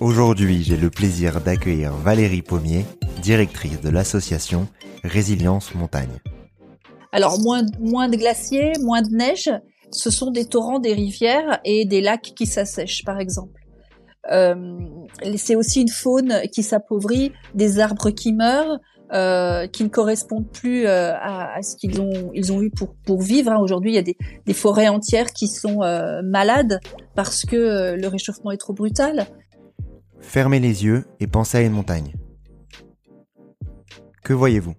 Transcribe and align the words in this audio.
Aujourd'hui, 0.00 0.62
j'ai 0.62 0.76
le 0.76 0.90
plaisir 0.90 1.40
d'accueillir 1.40 1.92
Valérie 1.92 2.42
Pommier, 2.42 2.84
directrice 3.20 3.80
de 3.80 3.88
l'association 3.88 4.68
Résilience 5.02 5.74
Montagne. 5.74 6.20
Alors 7.10 7.40
moins, 7.40 7.62
moins 7.80 8.08
de 8.08 8.16
glaciers, 8.16 8.74
moins 8.80 9.02
de 9.02 9.08
neige, 9.08 9.50
ce 9.90 10.10
sont 10.10 10.30
des 10.30 10.44
torrents, 10.44 10.78
des 10.78 10.92
rivières 10.92 11.58
et 11.64 11.84
des 11.84 12.00
lacs 12.00 12.32
qui 12.36 12.46
s'assèchent 12.46 13.04
par 13.04 13.18
exemple. 13.18 13.60
Euh, 14.30 14.78
c'est 15.36 15.56
aussi 15.56 15.80
une 15.80 15.88
faune 15.88 16.42
qui 16.52 16.62
s'appauvrit, 16.62 17.32
des 17.54 17.80
arbres 17.80 18.10
qui 18.10 18.32
meurent, 18.32 18.78
euh, 19.12 19.66
qui 19.66 19.84
ne 19.84 19.88
correspondent 19.88 20.50
plus 20.50 20.86
euh, 20.86 21.14
à, 21.14 21.60
ce 21.62 21.76
qu'ils 21.76 22.00
ont 22.00 22.30
ils 22.34 22.52
ont 22.52 22.60
eu 22.60 22.70
pour 22.70 22.94
pour 23.06 23.22
vivre. 23.22 23.50
Hein. 23.50 23.58
Aujourd'hui, 23.58 23.92
il 23.92 23.94
y 23.94 23.98
a 23.98 24.02
des, 24.02 24.16
des, 24.44 24.52
forêts 24.52 24.88
entières 24.88 25.32
qui 25.32 25.48
sont 25.48 25.82
euh, 25.82 26.20
malades 26.22 26.78
parce 27.14 27.46
que 27.46 27.56
euh, 27.56 27.96
le 27.96 28.06
réchauffement 28.06 28.50
est 28.50 28.58
trop 28.58 28.74
brutal. 28.74 29.26
Fermez 30.20 30.60
les 30.60 30.84
yeux 30.84 31.06
et 31.20 31.26
pensez 31.26 31.58
à 31.58 31.62
une 31.62 31.72
montagne. 31.72 32.14
Que 34.22 34.32
voyez-vous? 34.32 34.74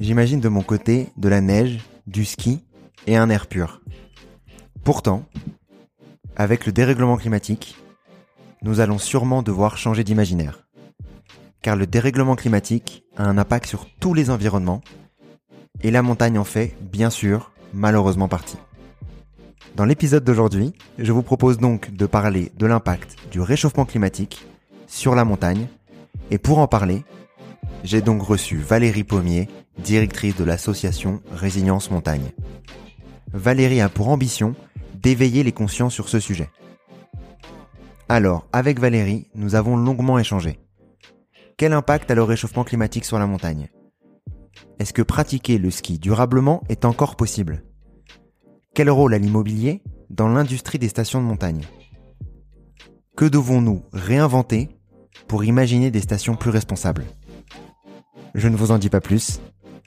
J'imagine 0.00 0.40
de 0.40 0.48
mon 0.48 0.62
côté 0.62 1.08
de 1.16 1.28
la 1.28 1.40
neige, 1.40 1.80
du 2.06 2.24
ski 2.24 2.64
et 3.06 3.16
un 3.16 3.30
air 3.30 3.46
pur. 3.46 3.82
Pourtant, 4.82 5.24
avec 6.36 6.66
le 6.66 6.72
dérèglement 6.72 7.16
climatique, 7.16 7.76
nous 8.62 8.80
allons 8.80 8.98
sûrement 8.98 9.42
devoir 9.42 9.76
changer 9.76 10.04
d'imaginaire. 10.04 10.66
Car 11.62 11.76
le 11.76 11.86
dérèglement 11.86 12.36
climatique 12.36 13.04
a 13.16 13.24
un 13.24 13.38
impact 13.38 13.66
sur 13.66 13.86
tous 14.00 14.14
les 14.14 14.30
environnements, 14.30 14.82
et 15.82 15.90
la 15.90 16.02
montagne 16.02 16.38
en 16.38 16.44
fait, 16.44 16.76
bien 16.80 17.10
sûr, 17.10 17.52
malheureusement 17.72 18.28
partie. 18.28 18.58
Dans 19.74 19.84
l'épisode 19.84 20.22
d'aujourd'hui, 20.22 20.72
je 20.98 21.10
vous 21.10 21.24
propose 21.24 21.58
donc 21.58 21.90
de 21.90 22.06
parler 22.06 22.52
de 22.56 22.66
l'impact 22.66 23.16
du 23.32 23.40
réchauffement 23.40 23.84
climatique 23.84 24.46
sur 24.86 25.16
la 25.16 25.24
montagne, 25.24 25.66
et 26.30 26.38
pour 26.38 26.58
en 26.58 26.68
parler, 26.68 27.02
j'ai 27.82 28.00
donc 28.00 28.22
reçu 28.22 28.56
Valérie 28.56 29.02
Pommier, 29.02 29.48
directrice 29.82 30.36
de 30.36 30.44
l'association 30.44 31.20
Résilience 31.32 31.90
Montagne. 31.90 32.30
Valérie 33.32 33.80
a 33.80 33.88
pour 33.88 34.10
ambition 34.10 34.54
d'éveiller 34.94 35.42
les 35.42 35.50
consciences 35.50 35.92
sur 35.92 36.08
ce 36.08 36.20
sujet. 36.20 36.50
Alors, 38.08 38.46
avec 38.52 38.78
Valérie, 38.78 39.26
nous 39.34 39.56
avons 39.56 39.76
longuement 39.76 40.20
échangé. 40.20 40.60
Quel 41.56 41.72
impact 41.72 42.12
a 42.12 42.14
le 42.14 42.22
réchauffement 42.22 42.62
climatique 42.62 43.04
sur 43.04 43.18
la 43.18 43.26
montagne? 43.26 43.68
Est-ce 44.78 44.92
que 44.92 45.02
pratiquer 45.02 45.58
le 45.58 45.72
ski 45.72 45.98
durablement 45.98 46.62
est 46.68 46.84
encore 46.84 47.16
possible? 47.16 47.64
Quel 48.74 48.90
rôle 48.90 49.14
a 49.14 49.18
l'immobilier 49.18 49.82
dans 50.10 50.26
l'industrie 50.26 50.80
des 50.80 50.88
stations 50.88 51.20
de 51.20 51.26
montagne? 51.26 51.64
Que 53.16 53.24
devons-nous 53.24 53.84
réinventer 53.92 54.68
pour 55.28 55.44
imaginer 55.44 55.92
des 55.92 56.00
stations 56.00 56.34
plus 56.34 56.50
responsables? 56.50 57.04
Je 58.34 58.48
ne 58.48 58.56
vous 58.56 58.72
en 58.72 58.78
dis 58.78 58.88
pas 58.88 59.00
plus 59.00 59.40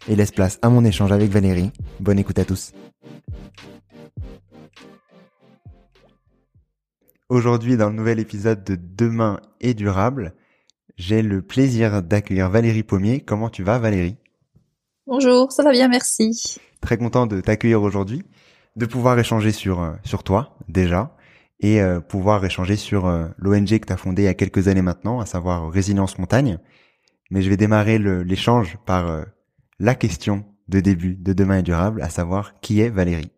et 0.07 0.15
laisse 0.15 0.31
place 0.31 0.57
à 0.61 0.69
mon 0.69 0.85
échange 0.85 1.11
avec 1.11 1.29
Valérie. 1.29 1.73
Bonne 1.99 2.17
écoute 2.17 2.39
à 2.39 2.45
tous. 2.45 2.71
Aujourd'hui, 7.27 7.75
dans 7.75 7.89
le 7.89 7.95
nouvel 7.95 8.19
épisode 8.19 8.63
de 8.63 8.77
Demain 8.79 9.41
est 9.59 9.73
durable, 9.73 10.33
j'ai 10.95 11.21
le 11.21 11.41
plaisir 11.41 12.01
d'accueillir 12.01 12.49
Valérie 12.49 12.83
Pommier. 12.83 13.19
Comment 13.19 13.49
tu 13.49 13.63
vas, 13.63 13.79
Valérie? 13.79 14.15
Bonjour, 15.07 15.51
ça 15.51 15.63
va 15.63 15.71
bien, 15.71 15.89
merci. 15.89 16.57
Très 16.79 16.97
content 16.97 17.27
de 17.27 17.41
t'accueillir 17.41 17.81
aujourd'hui, 17.81 18.23
de 18.77 18.85
pouvoir 18.85 19.19
échanger 19.19 19.51
sur 19.51 19.81
euh, 19.81 19.91
sur 20.05 20.23
toi 20.23 20.57
déjà 20.69 21.15
et 21.59 21.81
euh, 21.81 21.99
pouvoir 21.99 22.45
échanger 22.45 22.75
sur 22.75 23.07
euh, 23.07 23.27
l'ONG 23.37 23.79
que 23.79 23.85
tu 23.87 23.93
as 23.93 23.97
fondée 23.97 24.21
il 24.21 24.25
y 24.25 24.29
a 24.29 24.33
quelques 24.33 24.67
années 24.67 24.81
maintenant, 24.81 25.19
à 25.19 25.25
savoir 25.25 25.69
Résilience 25.69 26.17
Montagne. 26.19 26.59
Mais 27.31 27.41
je 27.41 27.49
vais 27.49 27.57
démarrer 27.57 27.99
l'échange 27.99 28.77
par 28.85 29.25
la 29.79 29.95
question 29.95 30.45
de 30.69 30.79
début 30.79 31.15
de 31.15 31.33
Demain 31.33 31.57
est 31.57 31.63
durable, 31.63 32.01
à 32.01 32.09
savoir 32.09 32.57
qui 32.61 32.79
est 32.79 32.89
Valérie? 32.89 33.31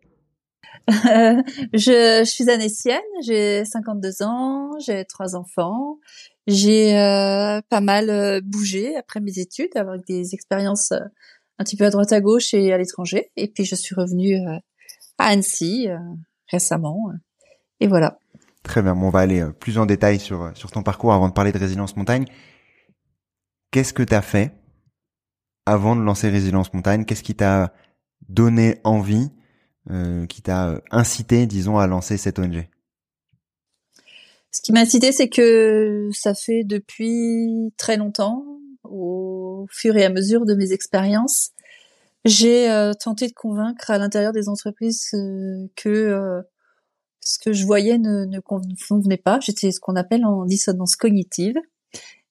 Je, 0.88 2.22
je, 2.24 2.24
suis 2.24 2.48
anécienne, 2.48 3.00
j'ai 3.22 3.64
52 3.64 4.22
ans, 4.22 4.70
j'ai 4.78 5.04
trois 5.04 5.34
enfants, 5.34 5.98
j'ai 6.46 6.98
euh, 6.98 7.60
pas 7.68 7.80
mal 7.80 8.10
euh, 8.10 8.40
bougé 8.42 8.96
après 8.96 9.20
mes 9.20 9.38
études, 9.38 9.76
avec 9.76 10.06
des 10.06 10.34
expériences 10.34 10.92
euh, 10.92 11.00
un 11.58 11.64
petit 11.64 11.76
peu 11.76 11.84
à 11.84 11.90
droite 11.90 12.12
à 12.12 12.20
gauche 12.20 12.54
et 12.54 12.72
à 12.72 12.78
l'étranger. 12.78 13.30
Et 13.36 13.48
puis 13.48 13.64
je 13.64 13.74
suis 13.74 13.94
revenue 13.94 14.36
euh, 14.36 14.58
à 15.20 15.28
Annecy 15.28 15.88
récemment. 16.48 17.10
et 17.80 17.86
voilà. 17.86 18.18
Très 18.62 18.82
bien, 18.82 18.94
bon, 18.94 19.06
on 19.06 19.10
va 19.10 19.20
aller 19.20 19.44
plus 19.58 19.78
en 19.78 19.86
détail 19.86 20.18
sur, 20.20 20.50
sur 20.54 20.70
ton 20.70 20.82
parcours 20.82 21.12
avant 21.12 21.28
de 21.28 21.32
parler 21.32 21.52
de 21.52 21.58
Résilience 21.58 21.96
Montagne. 21.96 22.24
Qu'est-ce 23.70 23.92
que 23.92 24.02
tu 24.02 24.14
as 24.14 24.22
fait 24.22 24.52
avant 25.66 25.96
de 25.96 26.02
lancer 26.02 26.28
Résilience 26.28 26.72
Montagne? 26.74 27.04
Qu'est-ce 27.04 27.22
qui 27.22 27.34
t'a 27.34 27.72
donné 28.28 28.80
envie 28.84 29.30
euh, 29.90 30.26
qui 30.26 30.42
t'a 30.42 30.80
incité, 30.90 31.46
disons, 31.46 31.78
à 31.78 31.86
lancer 31.86 32.16
cette 32.16 32.38
ONG 32.38 32.68
Ce 34.50 34.60
qui 34.60 34.72
m'a 34.72 34.80
incité, 34.80 35.10
c'est 35.10 35.28
que 35.28 36.10
ça 36.12 36.34
fait 36.34 36.64
depuis 36.64 37.72
très 37.78 37.96
longtemps, 37.96 38.44
au 38.84 39.66
fur 39.70 39.96
et 39.96 40.04
à 40.04 40.10
mesure 40.10 40.44
de 40.44 40.54
mes 40.54 40.72
expériences, 40.72 41.52
j'ai 42.24 42.70
euh, 42.70 42.92
tenté 42.92 43.28
de 43.28 43.32
convaincre 43.32 43.90
à 43.90 43.98
l'intérieur 43.98 44.32
des 44.32 44.48
entreprises 44.48 45.08
euh, 45.14 45.66
que 45.76 46.42
ce 47.20 47.38
que 47.38 47.52
je 47.52 47.64
voyais 47.66 47.98
ne, 47.98 48.24
ne 48.24 48.40
convenait 48.40 49.16
pas. 49.16 49.40
J'étais 49.40 49.72
ce 49.72 49.80
qu'on 49.80 49.96
appelle 49.96 50.24
en 50.24 50.44
dissonance 50.44 50.96
cognitive. 50.96 51.56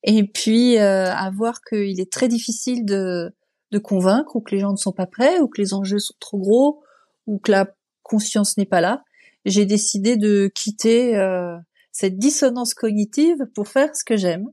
Et 0.04 0.24
puis 0.24 0.78
à 0.78 1.30
voir 1.30 1.62
qu'il 1.62 2.00
est 2.00 2.12
très 2.12 2.28
difficile 2.30 2.86
de, 2.86 3.36
de 3.72 3.80
convaincre 3.80 4.36
ou 4.36 4.42
que 4.42 4.56
les 4.56 4.62
gens 4.62 4.72
ne 4.72 4.78
sont 4.78 4.92
pas 4.92 5.08
prêts 5.08 5.40
ou 5.40 5.48
que 5.48 5.62
les 5.62 5.74
enjeux 5.74 6.00
sont 6.00 6.16
trop 6.20 6.38
gros 6.38 6.84
ou 7.28 7.40
que 7.40 7.52
la 7.52 7.70
conscience 8.04 8.58
n'est 8.58 8.66
pas 8.66 8.82
là, 8.82 9.04
j'ai 9.46 9.66
décidé 9.66 10.18
de 10.18 10.52
quitter 10.54 11.16
euh, 11.16 11.58
cette 11.92 12.18
dissonance 12.18 12.74
cognitive 12.74 13.46
pour 13.54 13.68
faire 13.68 13.96
ce 13.96 14.04
que 14.04 14.18
j'aime, 14.18 14.48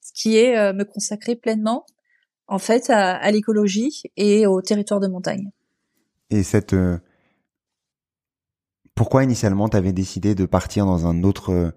ce 0.00 0.12
qui 0.14 0.36
est 0.36 0.56
euh, 0.56 0.72
me 0.72 0.84
consacrer 0.84 1.36
pleinement 1.36 1.86
en 2.50 2.58
fait 2.58 2.90
à, 2.90 3.30
l'écologie 3.30 4.02
et 4.16 4.46
au 4.46 4.60
territoire 4.60 5.00
de 5.00 5.06
montagne. 5.06 5.50
Et 6.30 6.42
cette 6.42 6.74
euh, 6.74 6.98
pourquoi 8.94 9.24
initialement 9.24 9.68
tu 9.68 9.76
avais 9.76 9.92
décidé 9.92 10.34
de 10.34 10.44
partir 10.44 10.84
dans 10.84 11.06
un 11.06 11.22
autre 11.22 11.72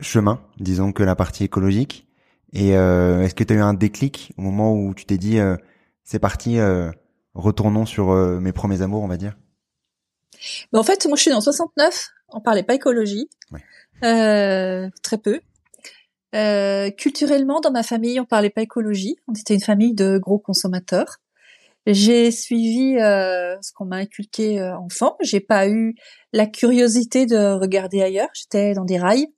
chemin, 0.00 0.42
disons 0.58 0.92
que 0.92 1.04
la 1.04 1.14
partie 1.14 1.44
écologique? 1.44 2.08
Et 2.52 2.70
est-ce 2.70 3.34
que 3.34 3.44
tu 3.44 3.52
as 3.52 3.56
eu 3.56 3.60
un 3.60 3.74
déclic 3.74 4.32
au 4.36 4.42
moment 4.42 4.74
où 4.74 4.92
tu 4.92 5.04
t'es 5.04 5.18
dit 5.18 5.38
c'est 6.02 6.18
parti, 6.18 6.58
retournons 7.34 7.86
sur 7.86 8.12
mes 8.40 8.52
premiers 8.52 8.82
amours, 8.82 9.04
on 9.04 9.08
va 9.08 9.18
dire? 9.18 9.36
Mais 10.72 10.80
En 10.80 10.82
fait, 10.82 11.06
moi 11.06 11.16
je 11.16 11.22
suis 11.22 11.32
en 11.32 11.40
69, 11.40 12.08
on 12.30 12.40
parlait 12.40 12.64
pas 12.64 12.74
écologie, 12.74 13.28
très 14.00 15.18
peu. 15.22 15.40
Culturellement, 16.98 17.60
dans 17.60 17.70
ma 17.70 17.82
famille, 17.82 18.20
on 18.20 18.24
parlait 18.24 18.50
pas 18.50 18.62
écologie. 18.62 19.16
On 19.28 19.32
était 19.32 19.54
une 19.54 19.60
famille 19.60 19.94
de 19.94 20.18
gros 20.18 20.38
consommateurs. 20.38 21.18
J'ai 21.86 22.32
suivi 22.32 22.98
euh, 22.98 23.56
ce 23.62 23.72
qu'on 23.72 23.84
m'a 23.84 23.96
inculqué 23.96 24.60
euh, 24.60 24.76
enfant. 24.76 25.16
J'ai 25.20 25.38
pas 25.38 25.68
eu 25.68 25.94
la 26.32 26.46
curiosité 26.46 27.26
de 27.26 27.58
regarder 27.58 28.02
ailleurs. 28.02 28.28
J'étais 28.34 28.74
dans 28.74 28.84
des 28.84 28.98
rails. 28.98 29.28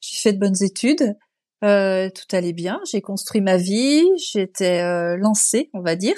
J'ai 0.00 0.18
fait 0.18 0.32
de 0.34 0.38
bonnes 0.38 0.62
études. 0.62 1.16
Euh, 1.64 2.10
tout 2.10 2.36
allait 2.36 2.52
bien. 2.52 2.78
J'ai 2.90 3.00
construit 3.00 3.40
ma 3.40 3.56
vie. 3.56 4.04
J'étais 4.18 4.82
euh, 4.82 5.16
lancée, 5.16 5.70
on 5.72 5.80
va 5.80 5.96
dire, 5.96 6.16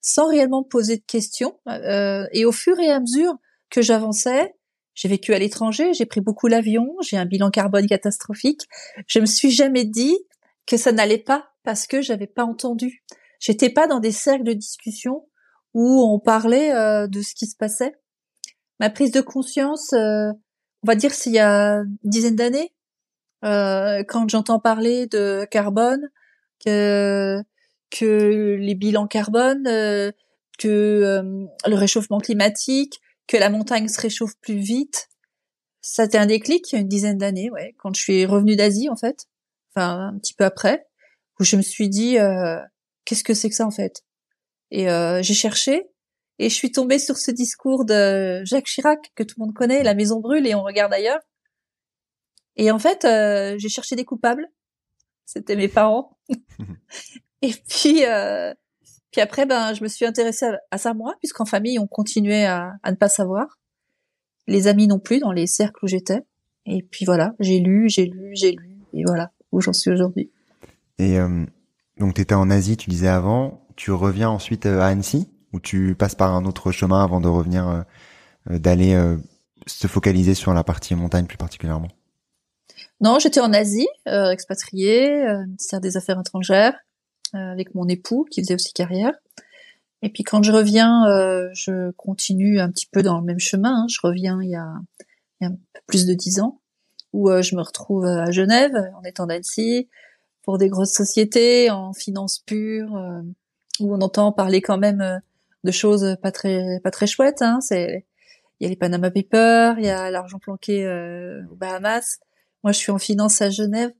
sans 0.00 0.28
réellement 0.28 0.62
poser 0.62 0.96
de 0.96 1.04
questions. 1.06 1.58
Euh, 1.68 2.26
et 2.32 2.46
au 2.46 2.52
fur 2.52 2.78
et 2.80 2.90
à 2.90 2.98
mesure 2.98 3.34
que 3.68 3.82
j'avançais, 3.82 4.55
j'ai 4.96 5.08
vécu 5.08 5.34
à 5.34 5.38
l'étranger. 5.38 5.92
J'ai 5.92 6.06
pris 6.06 6.20
beaucoup 6.20 6.48
l'avion. 6.48 6.96
J'ai 7.02 7.18
un 7.18 7.26
bilan 7.26 7.50
carbone 7.50 7.86
catastrophique. 7.86 8.62
Je 9.06 9.20
me 9.20 9.26
suis 9.26 9.50
jamais 9.50 9.84
dit 9.84 10.16
que 10.66 10.76
ça 10.76 10.90
n'allait 10.90 11.18
pas 11.18 11.50
parce 11.62 11.86
que 11.86 12.00
j'avais 12.00 12.26
pas 12.26 12.44
entendu. 12.44 13.04
J'étais 13.38 13.68
pas 13.70 13.86
dans 13.86 14.00
des 14.00 14.10
cercles 14.10 14.44
de 14.44 14.54
discussion 14.54 15.28
où 15.74 16.02
on 16.02 16.18
parlait 16.18 16.74
euh, 16.74 17.06
de 17.06 17.20
ce 17.20 17.34
qui 17.34 17.46
se 17.46 17.54
passait. 17.54 17.94
Ma 18.80 18.88
prise 18.88 19.12
de 19.12 19.20
conscience, 19.20 19.92
euh, 19.92 20.32
on 20.82 20.86
va 20.86 20.94
dire, 20.94 21.12
s'il 21.12 21.32
y 21.32 21.38
a 21.38 21.80
une 21.80 21.98
dizaine 22.02 22.36
d'années, 22.36 22.72
euh, 23.44 24.02
quand 24.08 24.28
j'entends 24.30 24.58
parler 24.58 25.06
de 25.06 25.46
carbone, 25.50 26.08
que 26.64 27.42
que 27.90 28.56
les 28.58 28.74
bilans 28.74 29.06
carbone, 29.06 29.64
que 30.58 31.22
le 31.66 31.74
réchauffement 31.74 32.18
climatique, 32.18 33.00
que 33.26 33.36
la 33.36 33.50
montagne 33.50 33.88
se 33.88 34.00
réchauffe 34.00 34.36
plus 34.40 34.58
vite, 34.58 35.08
ça 35.80 36.02
a 36.02 36.06
été 36.06 36.18
un 36.18 36.26
déclic 36.26 36.70
il 36.70 36.74
y 36.74 36.78
a 36.78 36.80
une 36.80 36.88
dizaine 36.88 37.18
d'années, 37.18 37.50
ouais, 37.50 37.74
quand 37.78 37.94
je 37.94 38.00
suis 38.00 38.26
revenue 38.26 38.56
d'Asie 38.56 38.88
en 38.88 38.96
fait, 38.96 39.26
enfin 39.74 40.08
un 40.08 40.18
petit 40.18 40.34
peu 40.34 40.44
après, 40.44 40.86
où 41.38 41.44
je 41.44 41.56
me 41.56 41.62
suis 41.62 41.88
dit 41.88 42.16
qu'est-ce 43.04 43.24
que 43.24 43.34
c'est 43.34 43.48
que 43.48 43.54
ça 43.54 43.66
en 43.66 43.70
fait? 43.70 44.04
Et 44.70 44.90
euh, 44.90 45.22
j'ai 45.22 45.34
cherché 45.34 45.88
et 46.38 46.48
je 46.48 46.54
suis 46.54 46.72
tombée 46.72 46.98
sur 46.98 47.16
ce 47.16 47.30
discours 47.30 47.84
de 47.84 48.44
Jacques 48.44 48.66
Chirac 48.66 49.12
que 49.14 49.22
tout 49.22 49.36
le 49.38 49.46
monde 49.46 49.54
connaît, 49.54 49.82
la 49.82 49.94
maison 49.94 50.20
brûle 50.20 50.46
et 50.46 50.54
on 50.54 50.62
regarde 50.62 50.92
ailleurs. 50.92 51.20
Et 52.56 52.70
en 52.70 52.78
fait, 52.78 53.04
euh, 53.04 53.56
j'ai 53.58 53.68
cherché 53.68 53.96
des 53.96 54.04
coupables. 54.04 54.46
C'était 55.24 55.56
mes 55.56 55.68
parents. 55.68 56.18
et 57.42 57.52
puis, 57.68 58.04
euh, 58.04 58.54
puis 59.16 59.22
après, 59.22 59.46
ben, 59.46 59.72
je 59.72 59.82
me 59.82 59.88
suis 59.88 60.04
intéressée 60.04 60.46
à, 60.70 60.76
ça 60.76 60.92
moi, 60.92 61.14
puisqu'en 61.20 61.46
famille, 61.46 61.78
on 61.78 61.86
continuait 61.86 62.44
à, 62.44 62.74
à, 62.82 62.90
ne 62.90 62.96
pas 62.96 63.08
savoir. 63.08 63.58
Les 64.46 64.66
amis 64.66 64.88
non 64.88 64.98
plus 64.98 65.20
dans 65.20 65.32
les 65.32 65.46
cercles 65.46 65.82
où 65.84 65.88
j'étais. 65.88 66.20
Et 66.66 66.82
puis 66.82 67.06
voilà, 67.06 67.32
j'ai 67.40 67.60
lu, 67.60 67.88
j'ai 67.88 68.04
lu, 68.04 68.32
j'ai 68.34 68.52
lu, 68.52 68.76
et 68.92 69.04
voilà 69.04 69.32
où 69.52 69.62
j'en 69.62 69.72
suis 69.72 69.90
aujourd'hui. 69.90 70.30
Et 70.98 71.16
donc 71.98 72.14
tu 72.14 72.20
étais 72.20 72.34
en 72.34 72.50
Asie, 72.50 72.76
tu 72.76 72.90
disais 72.90 73.08
avant, 73.08 73.66
tu 73.76 73.90
reviens 73.90 74.28
ensuite 74.28 74.66
euh, 74.66 74.80
à 74.80 74.88
Annecy? 74.88 75.30
Ou 75.52 75.60
tu 75.60 75.94
passes 75.94 76.14
par 76.14 76.34
un 76.34 76.44
autre 76.44 76.70
chemin 76.70 77.02
avant 77.02 77.20
de 77.20 77.28
revenir 77.28 77.66
euh, 77.66 77.80
euh, 78.50 78.58
d'aller 78.58 78.94
se 79.66 79.86
focaliser 79.86 80.34
sur 80.34 80.52
la 80.52 80.64
partie 80.64 80.94
montagne 80.94 81.24
plus 81.24 81.38
particulièrement? 81.38 81.88
Non, 83.00 83.18
j'étais 83.18 83.40
en 83.40 83.52
Asie, 83.52 83.88
euh, 84.08 84.30
expatriée, 84.30 85.24
ministère 85.46 85.80
des 85.80 85.96
Affaires 85.96 86.20
étrangères, 86.20 86.74
avec 87.32 87.74
mon 87.74 87.88
époux 87.88 88.26
qui 88.30 88.42
faisait 88.42 88.54
aussi 88.54 88.72
carrière. 88.72 89.12
Et 90.02 90.10
puis 90.10 90.22
quand 90.22 90.42
je 90.42 90.52
reviens, 90.52 91.04
je 91.54 91.90
continue 91.92 92.60
un 92.60 92.70
petit 92.70 92.86
peu 92.86 93.02
dans 93.02 93.18
le 93.18 93.24
même 93.24 93.40
chemin. 93.40 93.82
Hein. 93.82 93.86
Je 93.88 93.98
reviens 94.02 94.40
il 94.42 94.50
y, 94.50 94.56
a, 94.56 94.68
il 95.40 95.44
y 95.44 95.46
a 95.46 95.50
un 95.50 95.52
peu 95.52 95.80
plus 95.86 96.06
de 96.06 96.14
dix 96.14 96.40
ans, 96.40 96.60
où 97.12 97.30
je 97.30 97.56
me 97.56 97.62
retrouve 97.62 98.04
à 98.04 98.30
Genève, 98.30 98.76
en 98.96 99.02
étant 99.02 99.26
d'Annecy, 99.26 99.88
pour 100.46 100.56
des 100.58 100.68
grosses 100.68 100.92
sociétés 100.92 101.70
en 101.70 101.92
finance 101.92 102.38
pure 102.38 102.96
euh, 102.96 103.20
où 103.80 103.94
on 103.94 104.00
entend 104.00 104.32
parler 104.32 104.62
quand 104.62 104.78
même 104.78 105.02
euh, 105.02 105.18
de 105.64 105.70
choses 105.72 106.16
pas 106.22 106.30
très 106.30 106.80
pas 106.82 106.92
très 106.92 107.08
chouettes 107.08 107.42
hein 107.42 107.60
c'est 107.60 108.06
il 108.58 108.64
y 108.64 108.66
a 108.66 108.70
les 108.70 108.76
Panama 108.76 109.10
Papers 109.10 109.78
il 109.78 109.84
y 109.84 109.90
a 109.90 110.10
l'argent 110.10 110.38
planqué 110.38 110.86
euh, 110.86 111.42
aux 111.50 111.56
Bahamas 111.56 112.20
moi 112.62 112.72
je 112.72 112.78
suis 112.78 112.92
en 112.92 112.98
finance 112.98 113.42
à 113.42 113.50
Genève 113.50 113.92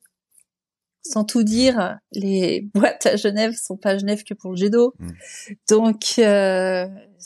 sans 1.11 1.25
tout 1.25 1.43
dire 1.43 1.99
les 2.13 2.69
boîtes 2.75 3.07
à 3.07 3.17
Genève 3.17 3.55
sont 3.55 3.77
pas 3.77 3.91
à 3.91 3.99
Genève 3.99 4.25
que 4.25 4.35
pour 4.35 4.51
le 4.51 4.57
jet 4.57 4.71
d'eau 4.71 4.95
mmh. 4.99 5.11
donc 5.69 6.01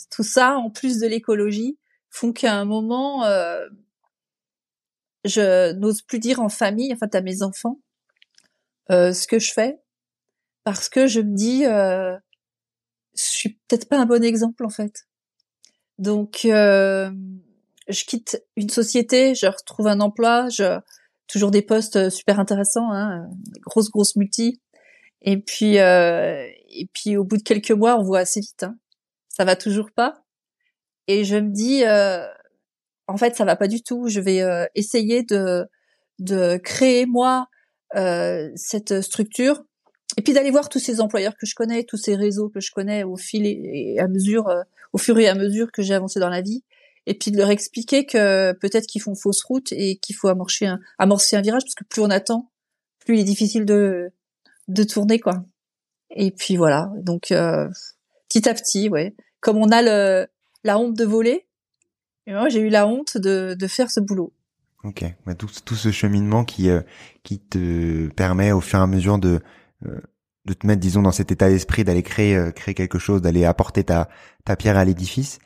tout 0.09 0.23
ça 0.23 0.57
en 0.57 0.69
plus 0.69 0.99
de 0.99 1.07
l'écologie 1.07 1.77
font 2.09 2.33
qu'à 2.33 2.55
un 2.55 2.65
moment 2.65 3.23
je 5.25 5.73
n'ose 5.73 6.01
plus 6.01 6.19
dire 6.19 6.39
en 6.39 6.49
famille 6.49 6.93
enfin 6.93 7.07
à 7.13 7.21
mes 7.21 7.43
enfants 7.43 7.79
euh, 8.91 9.13
ce 9.13 9.27
que 9.27 9.39
je 9.39 9.53
fais 9.53 9.79
parce 10.63 10.89
que 10.89 11.07
je 11.07 11.21
me 11.21 11.35
dis 11.35 11.65
euh, 11.65 12.17
je 13.15 13.23
suis 13.23 13.49
peut-être 13.67 13.87
pas 13.87 13.97
un 13.97 14.05
bon 14.05 14.23
exemple 14.23 14.65
en 14.65 14.69
fait. 14.69 15.07
Donc 15.97 16.41
euh, 16.45 17.11
je 17.87 18.03
quitte 18.05 18.43
une 18.55 18.69
société, 18.69 19.35
je 19.35 19.45
retrouve 19.45 19.87
un 19.87 20.01
emploi, 20.01 20.49
je 20.49 20.79
toujours 21.31 21.51
des 21.51 21.61
postes 21.61 22.09
super 22.09 22.39
intéressants, 22.39 22.91
hein, 22.91 23.27
grosse 23.61 23.89
grosse 23.89 24.15
multi. 24.15 24.59
Et 25.21 25.37
puis 25.37 25.79
euh, 25.79 26.45
et 26.69 26.87
puis 26.93 27.17
au 27.17 27.23
bout 27.23 27.37
de 27.37 27.43
quelques 27.43 27.71
mois, 27.71 27.97
on 27.99 28.03
voit 28.03 28.19
assez 28.19 28.41
vite, 28.41 28.63
hein, 28.63 28.75
ça 29.29 29.45
va 29.45 29.55
toujours 29.55 29.91
pas. 29.95 30.23
Et 31.07 31.23
je 31.23 31.37
me 31.37 31.49
dis 31.49 31.83
euh, 31.85 32.25
en 33.07 33.17
fait 33.17 33.35
ça 33.35 33.45
va 33.45 33.55
pas 33.55 33.67
du 33.67 33.83
tout. 33.83 34.07
Je 34.07 34.19
vais 34.19 34.41
euh, 34.41 34.65
essayer 34.75 35.23
de 35.23 35.65
de 36.19 36.57
créer 36.57 37.05
moi 37.05 37.47
euh, 37.95 38.49
cette 38.55 39.01
structure 39.01 39.63
et 40.17 40.21
puis 40.21 40.33
d'aller 40.33 40.51
voir 40.51 40.69
tous 40.69 40.79
ces 40.79 41.01
employeurs 41.01 41.35
que 41.37 41.45
je 41.45 41.55
connais, 41.55 41.83
tous 41.83 41.97
ces 41.97 42.15
réseaux 42.15 42.49
que 42.49 42.59
je 42.59 42.71
connais 42.71 43.03
au 43.03 43.15
fil 43.15 43.45
et 43.45 43.97
à 43.99 44.07
mesure, 44.07 44.49
euh, 44.49 44.61
au 44.93 44.97
fur 44.97 45.17
et 45.19 45.27
à 45.27 45.35
mesure 45.35 45.71
que 45.71 45.81
j'ai 45.81 45.93
avancé 45.93 46.19
dans 46.19 46.29
la 46.29 46.41
vie, 46.41 46.63
et 47.05 47.13
puis 47.15 47.31
de 47.31 47.37
leur 47.37 47.49
expliquer 47.49 48.05
que 48.05 48.53
peut-être 48.53 48.87
qu'ils 48.87 49.01
font 49.01 49.15
fausse 49.15 49.43
route 49.43 49.71
et 49.71 49.97
qu'il 49.97 50.15
faut 50.15 50.27
amorcer 50.27 50.65
un, 50.65 50.79
amorcer 50.97 51.35
un 51.35 51.41
virage 51.41 51.63
parce 51.63 51.75
que 51.75 51.83
plus 51.83 52.01
on 52.01 52.09
attend, 52.09 52.51
plus 52.99 53.15
il 53.15 53.21
est 53.21 53.25
difficile 53.25 53.65
de 53.65 54.11
de 54.67 54.83
tourner 54.83 55.19
quoi. 55.19 55.43
Et 56.11 56.31
puis 56.31 56.57
voilà, 56.57 56.91
donc 56.97 57.31
euh, 57.31 57.69
petit 58.29 58.47
à 58.47 58.53
petit, 58.53 58.89
ouais, 58.89 59.15
comme 59.39 59.57
on 59.57 59.69
a 59.69 59.81
le 59.81 60.27
la 60.63 60.77
honte 60.77 60.95
de 60.95 61.05
voler, 61.05 61.47
j'ai 62.27 62.59
eu 62.59 62.69
la 62.69 62.87
honte 62.87 63.17
de 63.17 63.55
de 63.57 63.67
faire 63.67 63.89
ce 63.91 63.99
boulot. 63.99 64.33
Ok, 64.83 65.05
mais 65.27 65.35
tout, 65.35 65.49
tout 65.63 65.75
ce 65.75 65.91
cheminement 65.91 66.43
qui 66.43 66.69
euh, 66.69 66.81
qui 67.23 67.39
te 67.39 68.07
permet 68.09 68.51
au 68.51 68.61
fur 68.61 68.79
et 68.79 68.81
à 68.81 68.87
mesure 68.87 69.19
de 69.19 69.39
euh, 69.85 70.01
de 70.45 70.53
te 70.53 70.65
mettre, 70.65 70.79
disons, 70.79 71.03
dans 71.03 71.11
cet 71.11 71.31
état 71.31 71.49
d'esprit 71.49 71.83
d'aller 71.83 72.01
créer 72.01 72.35
euh, 72.35 72.51
créer 72.51 72.73
quelque 72.73 72.97
chose, 72.97 73.21
d'aller 73.21 73.45
apporter 73.45 73.83
ta 73.83 74.09
ta 74.43 74.55
pierre 74.55 74.77
à 74.77 74.85
l'édifice. 74.85 75.39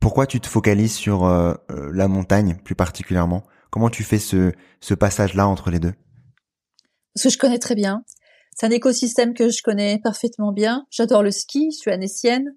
Pourquoi 0.00 0.26
tu 0.26 0.40
te 0.40 0.48
focalises 0.48 0.94
sur 0.94 1.26
la 1.68 2.08
montagne 2.08 2.56
plus 2.64 2.74
particulièrement? 2.74 3.44
Comment 3.70 3.90
tu 3.90 4.02
fais 4.02 4.18
ce 4.18 4.52
ce 4.80 4.94
passage 4.94 5.34
là 5.34 5.46
entre 5.46 5.70
les 5.70 5.78
deux? 5.78 5.92
Parce 7.14 7.24
que 7.24 7.30
je 7.30 7.38
connais 7.38 7.58
très 7.58 7.74
bien. 7.74 8.04
C'est 8.56 8.66
un 8.66 8.70
écosystème 8.70 9.34
que 9.34 9.50
je 9.50 9.62
connais 9.62 9.98
parfaitement 10.02 10.52
bien. 10.52 10.86
J'adore 10.90 11.22
le 11.22 11.30
ski. 11.30 11.70
Je 11.72 11.78
suis 11.78 11.90
annécienne. 11.90 12.54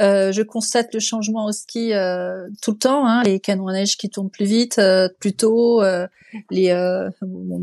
Euh, 0.00 0.30
je 0.30 0.42
constate 0.42 0.94
le 0.94 1.00
changement 1.00 1.46
au 1.46 1.52
ski 1.52 1.92
euh, 1.92 2.48
tout 2.62 2.70
le 2.70 2.78
temps, 2.78 3.04
hein, 3.04 3.24
les 3.24 3.40
canons 3.40 3.66
à 3.66 3.72
neige 3.72 3.96
qui 3.96 4.08
tournent 4.08 4.30
plus 4.30 4.44
vite, 4.44 4.78
euh, 4.78 5.08
plus 5.18 5.32
tôt. 5.32 5.82
les, 6.50 6.72
mon, 7.22 7.58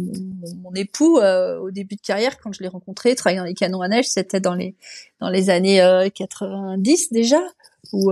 mon, 0.62 0.74
époux, 0.74 1.17
au 1.17 1.72
début 1.72 1.96
de 1.96 2.01
carrière, 2.01 2.38
quand 2.39 2.51
je 2.51 2.62
l'ai 2.62 2.67
rencontré, 2.67 3.15
travaillant 3.15 3.44
dans 3.44 3.48
les 3.48 3.53
canons 3.53 3.82
à 3.82 3.88
neige, 3.88 4.08
c'était 4.10 4.41
dans 4.41 4.55
les 4.55 4.75
dans 5.22 5.29
les 5.29 5.50
années 5.50 6.10
90 6.13 7.13
déjà, 7.13 7.41
où 7.94 8.12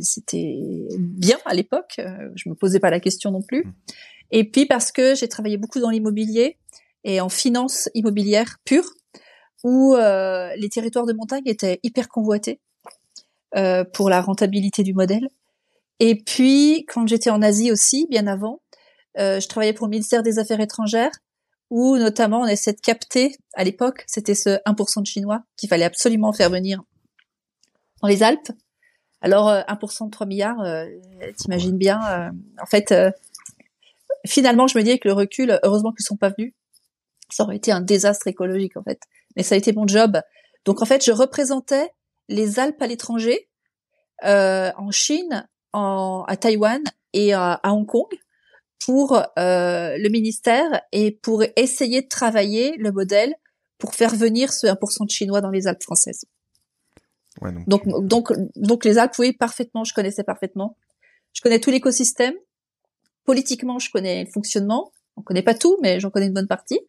c'était 0.00 0.58
bien 0.98 1.38
à 1.44 1.54
l'époque. 1.54 2.00
Je 2.34 2.48
me 2.48 2.54
posais 2.54 2.80
pas 2.80 2.90
la 2.90 3.00
question 3.00 3.30
non 3.30 3.42
plus. 3.42 3.64
Et 4.30 4.50
puis 4.50 4.66
parce 4.66 4.92
que 4.92 5.14
j'ai 5.14 5.28
travaillé 5.28 5.56
beaucoup 5.56 5.80
dans 5.80 5.90
l'immobilier 5.90 6.58
et 7.04 7.20
en 7.20 7.28
finance 7.28 7.88
immobilière 7.94 8.58
pure, 8.64 8.88
où 9.64 9.94
les 9.94 10.68
territoires 10.68 11.06
de 11.06 11.12
montagne 11.12 11.42
étaient 11.46 11.80
hyper 11.82 12.08
convoités. 12.08 12.60
Euh, 13.54 13.84
pour 13.84 14.08
la 14.08 14.22
rentabilité 14.22 14.82
du 14.82 14.94
modèle. 14.94 15.28
Et 16.00 16.14
puis, 16.14 16.86
quand 16.88 17.06
j'étais 17.06 17.28
en 17.28 17.42
Asie 17.42 17.70
aussi, 17.70 18.06
bien 18.08 18.26
avant, 18.26 18.62
euh, 19.18 19.40
je 19.40 19.46
travaillais 19.46 19.74
pour 19.74 19.86
le 19.86 19.90
ministère 19.90 20.22
des 20.22 20.38
Affaires 20.38 20.60
étrangères, 20.60 21.10
où 21.68 21.98
notamment 21.98 22.40
on 22.40 22.46
essaie 22.46 22.72
de 22.72 22.80
capter, 22.80 23.36
à 23.52 23.62
l'époque, 23.62 24.04
c'était 24.06 24.34
ce 24.34 24.58
1% 24.64 25.02
de 25.02 25.06
Chinois 25.06 25.42
qu'il 25.58 25.68
fallait 25.68 25.84
absolument 25.84 26.32
faire 26.32 26.48
venir 26.48 26.82
dans 28.00 28.08
les 28.08 28.22
Alpes. 28.22 28.52
Alors, 29.22 29.50
1% 29.50 30.02
euh, 30.02 30.06
de 30.06 30.10
3 30.10 30.26
milliards, 30.26 30.60
euh, 30.60 30.86
t'imagines 31.36 31.78
bien. 31.78 32.32
en 32.60 32.66
fait, 32.66 32.92
finalement, 34.26 34.66
je 34.66 34.76
me 34.76 34.82
dis 34.82 34.90
avec 34.90 35.04
le 35.04 35.12
recul, 35.12 35.58
heureusement 35.62 35.92
qu'ils 35.92 36.04
sont 36.04 36.16
pas 36.16 36.30
venus, 36.30 36.52
Ça 37.30 37.44
aurait 37.44 37.56
été 37.56 37.72
un 37.72 37.80
désastre 37.80 38.26
écologique 38.26 38.76
en 38.76 38.82
fait. 38.82 39.00
Mais 39.36 39.42
ça 39.42 39.54
a 39.54 39.58
été 39.58 39.72
mon 39.72 39.86
job. 39.86 40.20
Donc 40.64 40.82
en 40.82 40.84
fait, 40.84 41.04
je 41.04 41.12
représentais 41.12 41.90
les 42.28 42.58
Alpes 42.58 42.80
à 42.82 42.86
l'étranger, 42.86 43.48
euh, 44.24 44.70
en 44.76 44.90
Chine, 44.90 45.48
en, 45.72 46.24
à 46.28 46.36
Taïwan 46.36 46.82
et 47.12 47.32
à, 47.32 47.60
Hong 47.64 47.86
Kong 47.86 48.08
pour 48.84 49.16
euh, 49.16 49.96
le 49.96 50.08
ministère 50.08 50.82
et 50.92 51.12
pour 51.12 51.44
essayer 51.56 52.02
de 52.02 52.08
travailler 52.08 52.76
le 52.76 52.90
modèle 52.92 53.34
pour 53.78 53.94
faire 53.94 54.14
venir 54.14 54.52
ce 54.52 54.66
1% 54.66 55.06
de 55.06 55.10
Chinois 55.10 55.40
dans 55.40 55.50
les 55.50 55.66
Alpes 55.66 55.82
françaises. 55.82 56.24
Ouais, 57.40 57.52
donc... 57.66 57.88
donc... 57.88 58.06
donc 58.08 58.32
donc 58.56 58.84
les 58.84 58.98
Alpes, 58.98 59.14
oui, 59.18 59.32
parfaitement, 59.32 59.84
je 59.84 59.94
connaissais 59.94 60.24
parfaitement. 60.24 60.76
Je 61.32 61.40
connais 61.40 61.60
tout 61.60 61.70
l'écosystème. 61.70 62.34
Politiquement, 63.24 63.78
je 63.78 63.90
connais 63.90 64.24
le 64.24 64.30
fonctionnement. 64.30 64.92
On 65.16 65.22
connaît 65.22 65.42
pas 65.42 65.54
tout, 65.54 65.78
mais 65.82 66.00
j'en 66.00 66.10
connais 66.10 66.26
une 66.26 66.34
bonne 66.34 66.48
partie. 66.48 66.80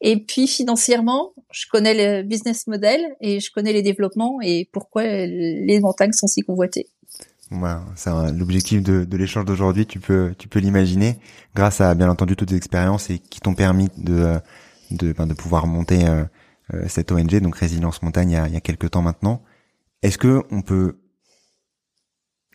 Et 0.00 0.22
puis 0.22 0.46
financièrement, 0.46 1.32
je 1.50 1.66
connais 1.70 1.94
le 1.94 2.22
business 2.22 2.66
model 2.66 3.00
et 3.20 3.40
je 3.40 3.50
connais 3.52 3.72
les 3.72 3.82
développements 3.82 4.38
et 4.42 4.68
pourquoi 4.72 5.04
les 5.04 5.80
montagnes 5.80 6.12
sont 6.12 6.26
si 6.26 6.42
convoitées. 6.42 6.88
Voilà, 7.50 7.84
c'est 7.94 8.10
l'objectif 8.32 8.82
de, 8.82 9.04
de 9.04 9.16
l'échange 9.16 9.44
d'aujourd'hui. 9.44 9.86
Tu 9.86 10.00
peux, 10.00 10.34
tu 10.38 10.48
peux 10.48 10.58
l'imaginer, 10.58 11.18
grâce 11.54 11.80
à 11.80 11.94
bien 11.94 12.10
entendu 12.10 12.36
toutes 12.36 12.48
tes 12.48 12.56
expériences 12.56 13.10
et 13.10 13.18
qui 13.18 13.40
t'ont 13.40 13.54
permis 13.54 13.88
de, 13.96 14.34
de, 14.90 15.12
ben, 15.12 15.26
de 15.26 15.34
pouvoir 15.34 15.66
monter 15.66 16.06
euh, 16.06 16.10
euh, 16.22 16.24
cette 16.88 17.12
ONG, 17.12 17.40
donc 17.40 17.56
Résilience 17.56 18.02
Montagne, 18.02 18.30
il 18.30 18.52
y 18.52 18.56
a, 18.56 18.60
quelques 18.60 18.90
temps 18.90 19.02
maintenant. 19.02 19.42
Est-ce 20.02 20.18
que 20.18 20.42
on 20.50 20.62
peut, 20.62 20.98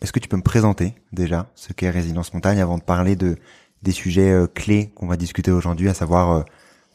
est-ce 0.02 0.12
que 0.12 0.18
tu 0.18 0.28
peux 0.28 0.36
me 0.36 0.42
présenter 0.42 0.94
déjà 1.12 1.50
ce 1.54 1.72
qu'est 1.72 1.90
Résilience 1.90 2.34
Montagne 2.34 2.60
avant 2.60 2.78
de 2.78 2.82
parler 2.82 3.16
de 3.16 3.36
des 3.82 3.92
sujets 3.92 4.30
euh, 4.30 4.46
clés 4.46 4.90
qu'on 4.94 5.06
va 5.06 5.16
discuter 5.16 5.50
aujourd'hui, 5.50 5.88
à 5.88 5.94
savoir 5.94 6.44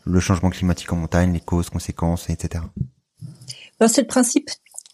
le 0.05 0.19
changement 0.19 0.49
climatique 0.49 0.91
en 0.93 0.97
montagne, 0.97 1.33
les 1.33 1.39
causes, 1.39 1.69
conséquences, 1.69 2.29
etc. 2.29 2.63
C'est 3.87 4.01
le 4.01 4.07
principe 4.07 4.49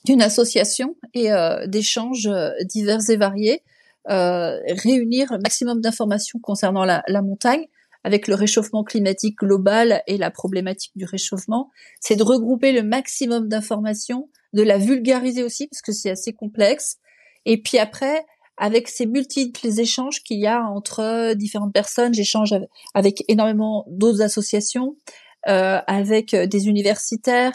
d'une 0.05 0.21
association 0.21 0.95
et 1.13 1.31
euh, 1.31 1.67
d'échanges 1.67 2.27
euh, 2.27 2.51
divers 2.65 3.09
et 3.09 3.17
variés, 3.17 3.63
euh, 4.09 4.57
réunir 4.83 5.31
le 5.31 5.39
maximum 5.39 5.81
d'informations 5.81 6.39
concernant 6.39 6.85
la, 6.85 7.03
montagne 7.21 7.65
avec 8.03 8.27
le 8.27 8.35
réchauffement 8.35 8.83
climatique 8.83 9.37
global 9.37 10.03
et 10.07 10.17
la 10.17 10.31
problématique 10.31 10.93
du 10.95 11.05
réchauffement, 11.05 11.69
c'est 11.99 12.15
de 12.15 12.23
regrouper 12.23 12.71
le 12.71 12.83
maximum 12.83 13.47
d'informations, 13.47 14.29
de 14.53 14.63
la 14.63 14.77
vulgariser 14.77 15.43
aussi 15.43 15.67
parce 15.67 15.81
que 15.81 15.91
c'est 15.91 16.09
assez 16.09 16.33
complexe, 16.33 16.97
et 17.45 17.61
puis 17.61 17.77
après 17.77 18.25
avec 18.57 18.89
ces 18.89 19.07
multiples 19.07 19.67
échanges 19.79 20.21
qu'il 20.23 20.39
y 20.39 20.45
a 20.45 20.61
entre 20.63 21.33
différentes 21.33 21.73
personnes. 21.73 22.13
J'échange 22.13 22.53
avec 22.93 23.23
énormément 23.27 23.85
d'autres 23.89 24.21
associations, 24.21 24.97
euh, 25.47 25.79
avec 25.87 26.35
euh, 26.35 26.45
des 26.45 26.67
universitaires. 26.67 27.53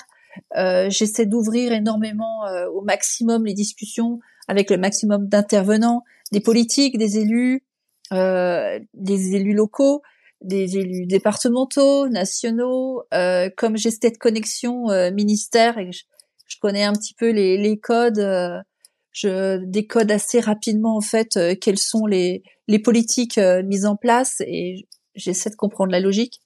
Euh, 0.57 0.91
J'essaie 0.91 1.27
d'ouvrir 1.27 1.73
énormément 1.73 2.45
euh, 2.47 2.67
au 2.71 2.83
maximum 2.83 3.47
les 3.47 3.55
discussions 3.55 4.19
avec 4.49 4.69
le 4.69 4.79
maximum 4.79 5.29
d'intervenants, 5.29 6.03
des 6.33 6.41
politiques, 6.41 6.99
des 6.99 7.19
élus, 7.19 7.65
euh, 8.13 8.81
des 8.95 9.37
élus 9.37 9.55
locaux, 9.55 10.03
des 10.43 10.77
élus 10.77 11.07
départementaux, 11.07 12.09
nationaux. 12.09 13.03
comme 13.57 13.77
j'ai 13.77 13.91
cette 13.91 14.19
connexion 14.19 14.87
ministère 15.13 15.79
et 15.79 15.93
je, 15.93 16.03
je, 16.47 16.57
connais 16.61 16.85
un 16.85 16.93
petit 16.93 17.15
peu 17.15 17.31
les, 17.31 17.57
les 17.57 17.79
codes 17.79 18.65
je 19.17 19.65
décode 19.65 20.11
assez 20.13 20.41
rapidement 20.41 20.95
en 20.95 21.01
fait 21.01 21.39
euh, 21.39 21.55
quelles 21.59 21.79
sont 21.79 22.05
les, 22.05 22.43
les 22.69 22.79
politiques 22.79 23.39
euh, 23.39 23.63
mises 23.63 23.87
en 23.87 23.97
place 23.97 24.43
et 24.43 24.87
j'essaie 25.15 25.49
de 25.49 25.57
comprendre 25.57 25.91
la 25.91 26.01
logique. 26.01 26.43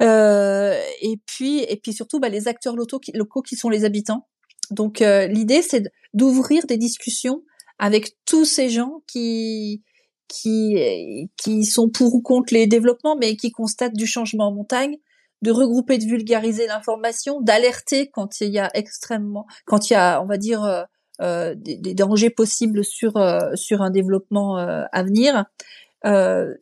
Euh, 0.00 0.80
et 1.02 1.20
puis 1.26 1.64
et 1.64 1.76
puis 1.76 1.92
surtout 1.92 2.20
bah, 2.20 2.28
les 2.28 2.46
acteurs 2.46 2.76
locaux 2.76 3.00
qui, 3.00 3.10
locaux 3.12 3.42
qui 3.42 3.56
sont 3.56 3.68
les 3.68 3.84
habitants. 3.84 4.28
Donc 4.70 5.00
l'idée 5.00 5.62
c'est 5.62 5.82
d'ouvrir 6.14 6.64
des 6.66 6.76
discussions 6.76 7.42
avec 7.80 8.12
tous 8.24 8.44
ces 8.44 8.68
gens 8.68 9.02
qui 9.08 9.82
qui 10.30 11.28
qui 11.36 11.64
sont 11.64 11.90
pour 11.90 12.14
ou 12.14 12.22
contre 12.22 12.54
les 12.54 12.66
développements 12.66 13.16
mais 13.16 13.36
qui 13.36 13.50
constatent 13.50 13.96
du 13.96 14.06
changement 14.06 14.48
en 14.48 14.52
montagne 14.52 14.96
de 15.42 15.50
regrouper 15.50 15.98
de 15.98 16.04
vulgariser 16.04 16.66
l'information 16.66 17.40
d'alerter 17.40 18.10
quand 18.10 18.40
il 18.40 18.50
y 18.50 18.58
a 18.58 18.70
extrêmement 18.74 19.46
quand 19.66 19.90
il 19.90 19.94
y 19.94 19.96
a 19.96 20.22
on 20.22 20.26
va 20.26 20.38
dire 20.38 20.86
euh, 21.20 21.54
des, 21.54 21.76
des, 21.76 21.92
dangers 21.92 22.30
possibles 22.30 22.82
sur 22.82 23.18
euh, 23.18 23.54
sur 23.54 23.82
un 23.82 23.90
développement 23.90 24.58
euh, 24.58 24.84
à 24.90 25.02
venir. 25.02 25.44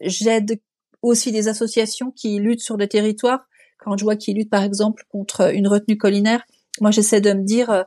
J'aide 0.00 0.60
aussi 1.00 1.30
des 1.30 1.46
associations 1.46 2.10
qui 2.10 2.40
luttent 2.40 2.62
sur 2.62 2.76
le 2.76 2.88
territoire. 2.88 3.46
Quand 3.78 3.96
je 3.96 4.02
vois 4.02 4.16
qu'ils 4.16 4.36
luttent 4.36 4.50
par 4.50 4.64
exemple 4.64 5.04
contre 5.10 5.54
une 5.54 5.68
retenue 5.68 5.96
collinaire, 5.96 6.42
moi 6.80 6.90
j'essaie 6.90 7.20
de 7.20 7.32
me 7.32 7.44
dire, 7.44 7.84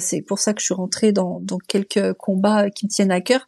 c'est 0.00 0.22
pour 0.22 0.38
ça 0.38 0.54
que 0.54 0.60
je 0.60 0.64
suis 0.64 0.74
rentrée 0.74 1.12
dans, 1.12 1.40
dans 1.42 1.58
quelques 1.58 2.14
combats 2.14 2.70
qui 2.70 2.86
me 2.86 2.90
tiennent 2.90 3.12
à 3.12 3.20
cœur. 3.20 3.46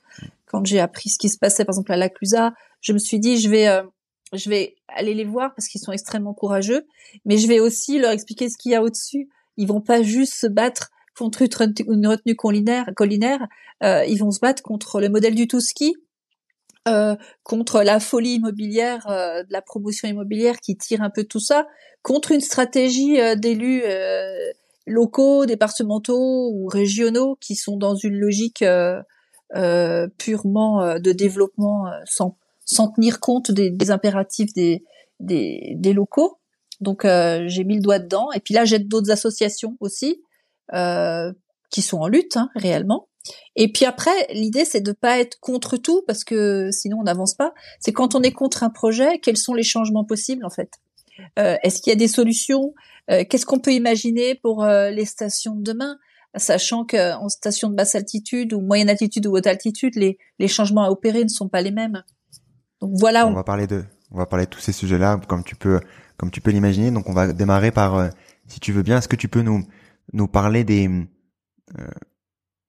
Quand 0.57 0.65
j'ai 0.65 0.81
appris 0.81 1.11
ce 1.11 1.19
qui 1.19 1.29
se 1.29 1.37
passait 1.37 1.67
par 1.67 1.75
exemple 1.75 1.93
à 1.93 1.99
Laclusa, 1.99 2.55
je 2.81 2.95
me 2.95 2.99
suis 2.99 3.21
dit 3.21 3.39
je 3.39 3.51
vais 3.51 3.83
je 4.33 4.49
vais 4.49 4.75
aller 4.89 5.13
les 5.13 5.27
voir 5.27 5.55
parce 5.55 5.69
qu'ils 5.69 5.83
sont 5.83 5.93
extrêmement 5.93 6.33
courageux, 6.33 6.87
mais 7.27 7.37
je 7.37 7.47
vais 7.47 7.61
aussi 7.61 7.99
leur 7.99 8.11
expliquer 8.11 8.49
ce 8.49 8.57
qu'il 8.57 8.73
y 8.73 8.75
a 8.75 8.83
au-dessus. 8.83 9.29
Ils 9.59 9.69
vont 9.69 9.83
pas 9.83 10.03
juste 10.03 10.33
se 10.33 10.47
battre 10.47 10.89
contre 11.15 11.43
une 11.87 12.07
retenue 12.07 12.35
collinaire, 12.37 12.89
euh, 13.83 14.03
ils 14.07 14.17
vont 14.19 14.31
se 14.31 14.41
battre 14.41 14.63
contre 14.63 14.99
le 14.99 15.11
modèle 15.11 15.35
du 15.35 15.47
tout 15.47 15.61
ski, 15.61 15.95
euh, 16.89 17.17
contre 17.43 17.83
la 17.83 18.01
folie 18.01 18.37
immobilière, 18.37 19.07
euh, 19.11 19.43
de 19.43 19.53
la 19.53 19.61
promotion 19.61 20.09
immobilière 20.09 20.57
qui 20.61 20.79
tire 20.79 21.03
un 21.03 21.11
peu 21.11 21.25
tout 21.25 21.39
ça, 21.39 21.67
contre 22.01 22.33
une 22.33 22.41
stratégie 22.41 23.19
d'élus 23.37 23.83
locaux, 24.87 25.45
départementaux 25.45 26.51
ou 26.55 26.67
régionaux 26.67 27.37
qui 27.43 27.57
sont 27.57 27.77
dans 27.77 27.95
une 27.95 28.17
logique 28.17 28.65
purement 30.19 30.99
de 30.99 31.13
développement 31.13 31.87
sans, 32.05 32.37
sans 32.65 32.89
tenir 32.89 33.21
compte 33.21 33.51
des, 33.51 33.71
des 33.71 33.91
impératifs 33.91 34.53
des, 34.55 34.85
des, 35.21 35.75
des 35.77 35.93
locaux. 35.93 36.39
Donc 36.81 37.03
j'ai 37.05 37.65
mis 37.65 37.77
le 37.77 37.81
doigt 37.81 37.99
dedans. 37.99 38.31
Et 38.33 38.41
puis 38.41 38.55
là, 38.55 38.65
j'aide 38.65 38.89
d'autres 38.89 39.11
associations 39.11 39.77
aussi 39.81 40.23
euh, 40.75 41.33
qui 41.71 41.83
sont 41.83 41.99
en 41.99 42.09
lutte 42.09 42.37
hein, 42.37 42.51
réellement. 42.55 43.09
Et 43.57 43.73
puis 43.73 43.85
après, 43.85 44.27
l'idée 44.33 44.65
c'est 44.65 44.81
de 44.81 44.93
pas 44.93 45.19
être 45.19 45.39
contre 45.41 45.77
tout 45.77 46.03
parce 46.07 46.25
que 46.25 46.71
sinon 46.71 46.99
on 47.01 47.03
n'avance 47.05 47.35
pas. 47.35 47.55
C'est 47.81 47.93
quand 47.93 48.15
on 48.15 48.23
est 48.23 48.33
contre 48.33 48.63
un 48.63 48.71
projet, 48.71 49.19
quels 49.21 49.37
sont 49.37 49.55
les 49.55 49.63
changements 49.63 50.05
possibles 50.05 50.45
en 50.45 50.51
fait? 50.51 50.71
Euh, 51.39 51.57
Est-ce 51.63 51.81
qu'il 51.81 51.91
y 51.91 51.97
a 51.97 51.99
des 51.99 52.09
solutions? 52.09 52.75
Euh, 53.11 53.25
Qu'est-ce 53.29 53.47
qu'on 53.47 53.59
peut 53.59 53.73
imaginer 53.73 54.35
pour 54.35 54.65
euh, 54.65 54.91
les 54.91 55.05
stations 55.05 55.55
de 55.55 55.63
demain? 55.63 55.99
Sachant 56.37 56.85
qu'en 56.85 57.29
station 57.29 57.71
de 57.71 57.75
basse 57.75 57.95
altitude 57.95 58.53
ou 58.53 58.61
moyenne 58.61 58.91
altitude 58.91 59.27
ou 59.27 59.37
haute 59.37 59.47
altitude, 59.47 59.95
les, 59.97 60.19
les 60.39 60.49
changements 60.49 60.85
à 60.85 60.91
opérer 60.91 61.25
ne 61.25 61.29
sont 61.29 61.49
pas 61.49 61.63
les 61.63 61.71
mêmes. 61.71 62.03
Donc 62.81 62.93
voilà. 62.99 63.27
On, 63.27 63.33
va 63.33 63.45
parler 63.45 63.67
de, 63.67 63.85
on 64.11 64.19
va 64.19 64.27
parler 64.27 64.45
de 64.45 64.51
tous 64.51 64.61
ces 64.61 64.73
sujets-là 64.73 65.21
comme 65.29 65.45
tu 65.45 65.57
peux, 65.57 65.81
comme 66.17 66.31
tu 66.31 66.41
peux 66.41 66.51
l'imaginer. 66.51 66.91
Donc 66.91 67.09
on 67.09 67.13
va 67.13 67.33
démarrer 67.33 67.71
par, 67.71 68.11
si 68.47 68.61
tu 68.61 68.73
veux 68.73 68.83
bien, 68.83 68.99
est-ce 68.99 69.09
que 69.09 69.17
tu 69.17 69.29
peux 69.29 69.43
nous 69.43 69.65
nous 70.13 70.29
parler 70.29 70.65
des 70.65 70.89
euh, 71.79 71.89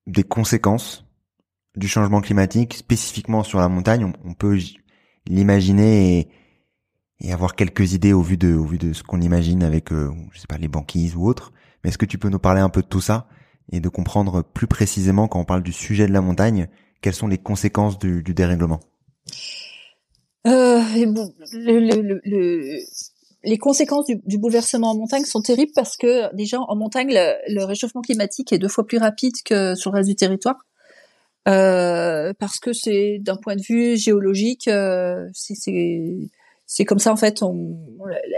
des 0.08 0.24
conséquences 0.24 1.06
du 1.76 1.88
changement 1.88 2.22
climatique 2.22 2.74
spécifiquement 2.74 3.44
sur 3.44 3.60
la 3.60 3.68
montagne? 3.68 4.12
On, 4.26 4.34
peut 4.34 4.58
l'imaginer 5.28 6.20
et, 6.20 6.30
et, 7.20 7.34
avoir 7.34 7.56
quelques 7.56 7.94
idées 7.94 8.14
au 8.14 8.22
vu 8.22 8.38
de 8.38 8.54
au 8.54 8.66
vu 8.66 8.78
de 8.78 8.94
ce 8.94 9.04
qu'on 9.04 9.22
imagine 9.22 9.64
avec 9.64 9.92
euh, 9.92 10.12
je 10.32 10.40
sais 10.40 10.48
pas 10.48 10.58
les 10.58 10.68
banquises 10.68 11.16
ou 11.16 11.26
autres. 11.26 11.52
Mais 11.84 11.90
est-ce 11.90 11.98
que 11.98 12.06
tu 12.06 12.18
peux 12.18 12.30
nous 12.30 12.40
parler 12.40 12.62
un 12.62 12.70
peu 12.70 12.82
de 12.82 12.88
tout 12.88 13.02
ça? 13.02 13.28
Et 13.72 13.80
de 13.80 13.90
comprendre 13.90 14.44
plus 14.44 14.68
précisément 14.68 15.28
quand 15.28 15.40
on 15.40 15.46
parle 15.46 15.64
du 15.64 15.74
sujet 15.74 16.08
de 16.08 16.14
la 16.14 16.22
montagne, 16.22 16.68
quelles 17.02 17.14
sont 17.14 17.28
les 17.28 17.38
conséquences 17.38 18.00
du, 18.00 18.24
du 18.24 18.34
dérèglement. 18.34 18.80
Euh, 20.46 20.82
le, 21.54 21.80
le, 21.80 22.22
le, 22.24 22.80
les 23.44 23.58
conséquences 23.58 24.06
du, 24.06 24.20
du, 24.26 24.38
bouleversement 24.38 24.92
en 24.92 24.96
montagne 24.96 25.24
sont 25.26 25.42
terribles 25.42 25.72
parce 25.76 25.98
que 25.98 26.34
déjà 26.36 26.60
en 26.60 26.76
montagne 26.76 27.10
le, 27.12 27.64
réchauffement 27.64 28.02
climatique 28.02 28.52
est 28.54 28.58
deux 28.58 28.68
fois 28.68 28.86
plus 28.86 28.98
rapide 28.98 29.36
que 29.44 29.76
sur 29.76 29.92
le 29.92 29.98
reste 29.98 30.10
du 30.10 30.16
territoire. 30.16 30.58
Euh, 31.48 32.34
parce 32.40 32.60
que 32.60 32.74
c'est 32.74 33.20
d'un 33.22 33.38
point 33.38 33.56
de 33.56 33.62
vue 33.62 33.96
géologique 33.96 34.68
euh, 34.68 35.30
c'est 35.34 36.84
comme 36.86 37.00
ça 37.00 37.14
en 37.14 37.16
fait 37.16 37.42
on, 37.42 37.78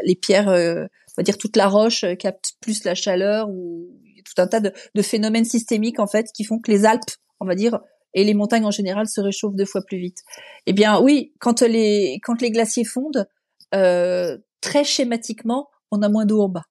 les 0.06 0.16
pierres 0.16 0.50
euh, 0.50 0.84
on 0.84 1.14
va 1.18 1.24
dire 1.24 1.40
toute 1.40 1.56
la 1.56 1.68
roche 1.68 2.04
euh, 2.04 2.14
capte 2.14 2.54
plus 2.62 2.84
la 2.84 2.94
chaleur 2.94 3.50
ou 3.50 3.88
tout 4.34 4.42
un 4.42 4.48
tas 4.48 4.60
de, 4.60 4.72
de, 4.96 5.02
phénomènes 5.02 5.46
systémiques 5.46 6.00
en 6.00 6.08
fait 6.08 6.28
qui 6.34 6.44
font 6.44 6.60
que 6.60 6.72
les 6.72 6.86
Alpes 6.86 7.12
on 7.40 7.46
va 7.46 7.56
dire 7.56 7.80
et 8.14 8.24
les 8.24 8.34
montagnes 8.34 8.66
en 8.66 8.72
général 8.72 9.08
se 9.08 9.22
réchauffent 9.22 9.56
deux 9.56 9.66
fois 9.66 9.82
plus 9.86 10.00
vite. 10.00 10.20
Eh 10.66 10.74
bien 10.74 11.00
oui, 11.00 11.34
quand 11.40 11.62
les 11.62 12.20
quand 12.24 12.42
les 12.42 12.52
glaciers 12.52 12.86
fondent, 12.86 13.28
euh, 13.76 14.38
très 14.62 14.84
schématiquement, 14.84 15.70
on 15.92 16.02
a 16.02 16.10
moins 16.10 16.26
d'eau 16.26 16.42
en 16.42 16.50
bas. 16.50 16.66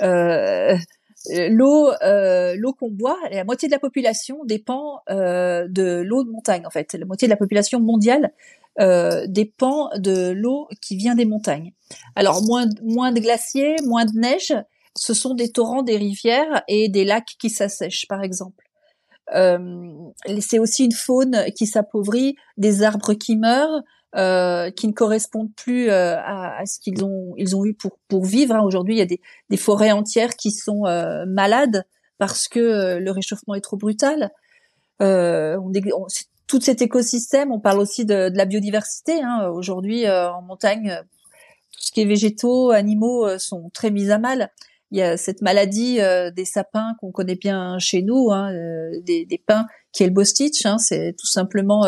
Euh, 0.00 0.76
l'eau, 1.30 1.92
euh, 2.02 2.54
l'eau 2.56 2.72
qu'on 2.72 2.90
boit, 2.90 3.18
la 3.30 3.44
moitié 3.44 3.68
de 3.68 3.72
la 3.72 3.78
population 3.78 4.44
dépend 4.44 5.00
euh, 5.10 5.66
de 5.68 6.02
l'eau 6.04 6.24
de 6.24 6.30
montagne. 6.30 6.66
En 6.66 6.70
fait, 6.70 6.94
la 6.94 7.04
moitié 7.04 7.28
de 7.28 7.30
la 7.30 7.36
population 7.36 7.80
mondiale 7.80 8.32
euh, 8.80 9.26
dépend 9.28 9.90
de 9.96 10.30
l'eau 10.30 10.68
qui 10.80 10.96
vient 10.96 11.14
des 11.14 11.26
montagnes. 11.26 11.72
Alors 12.16 12.42
moins 12.42 12.66
moins 12.82 13.12
de 13.12 13.20
glaciers, 13.20 13.76
moins 13.86 14.04
de 14.04 14.18
neige, 14.18 14.54
ce 15.02 15.14
sont 15.14 15.34
des 15.34 15.50
torrents, 15.50 15.82
des 15.82 15.96
rivières 15.96 16.62
et 16.68 16.88
des 16.88 17.04
lacs 17.04 17.34
qui 17.40 17.50
s'assèchent, 17.50 18.06
par 18.08 18.22
exemple. 18.22 18.64
Euh, 19.34 19.58
c'est 20.40 20.60
aussi 20.60 20.84
une 20.84 20.92
faune 20.92 21.44
qui 21.56 21.66
s'appauvrit, 21.66 22.36
des 22.56 22.84
arbres 22.84 23.14
qui 23.14 23.36
meurent, 23.36 23.82
euh, 24.14 24.70
qui 24.70 24.86
ne 24.86 24.92
correspondent 24.92 25.52
plus 25.56 25.90
euh, 25.90 26.16
à, 26.18 26.64
ce 26.66 26.78
qu'ils 26.78 27.02
ont 27.02 27.34
ils 27.36 27.56
ont 27.56 27.64
eu 27.64 27.74
pour 27.74 27.98
pour 28.06 28.24
vivre. 28.24 28.54
Hein. 28.54 28.62
Aujourd'hui, 28.62 28.94
il 28.94 28.98
y 28.98 29.02
a 29.02 29.06
des, 29.06 29.20
des, 29.50 29.56
forêts 29.56 29.90
entières 29.90 30.36
qui 30.36 30.52
sont 30.52 30.86
euh, 30.86 31.24
malades 31.26 31.84
parce 32.18 32.46
que 32.46 32.98
le 32.98 33.10
réchauffement 33.10 33.56
est 33.56 33.60
trop 33.60 33.76
brutal. 33.76 34.30
On, 35.00 35.72
on, 35.74 36.06
tout 36.46 36.60
cet 36.60 36.80
écosystème, 36.80 37.50
on 37.50 37.58
parle 37.58 37.80
aussi 37.80 38.04
de, 38.04 38.28
de 38.28 38.36
la 38.36 38.44
biodiversité. 38.44 39.20
Hein. 39.20 39.48
Aujourd'hui, 39.48 40.08
en 40.08 40.42
montagne, 40.42 41.00
tout 41.72 41.80
ce 41.80 41.90
qui 41.90 42.02
est 42.02 42.04
végétaux, 42.04 42.70
animaux 42.70 43.36
sont 43.38 43.70
très 43.74 43.90
mis 43.90 44.12
à 44.12 44.18
mal. 44.18 44.52
Il 44.92 44.98
y 44.98 45.02
a 45.02 45.16
cette 45.16 45.42
maladie 45.42 45.98
des 46.36 46.44
sapins 46.44 46.94
qu'on 47.00 47.10
connaît 47.10 47.34
bien 47.34 47.78
chez 47.78 48.02
nous, 48.02 48.30
hein, 48.30 48.52
des, 49.02 49.24
des, 49.24 49.38
pins, 49.38 49.66
qui 49.90 50.04
est 50.04 50.06
le 50.06 50.12
bostitch. 50.12 50.64
Hein. 50.66 50.78
C'est 50.78 51.16
tout 51.18 51.26
simplement 51.26 51.84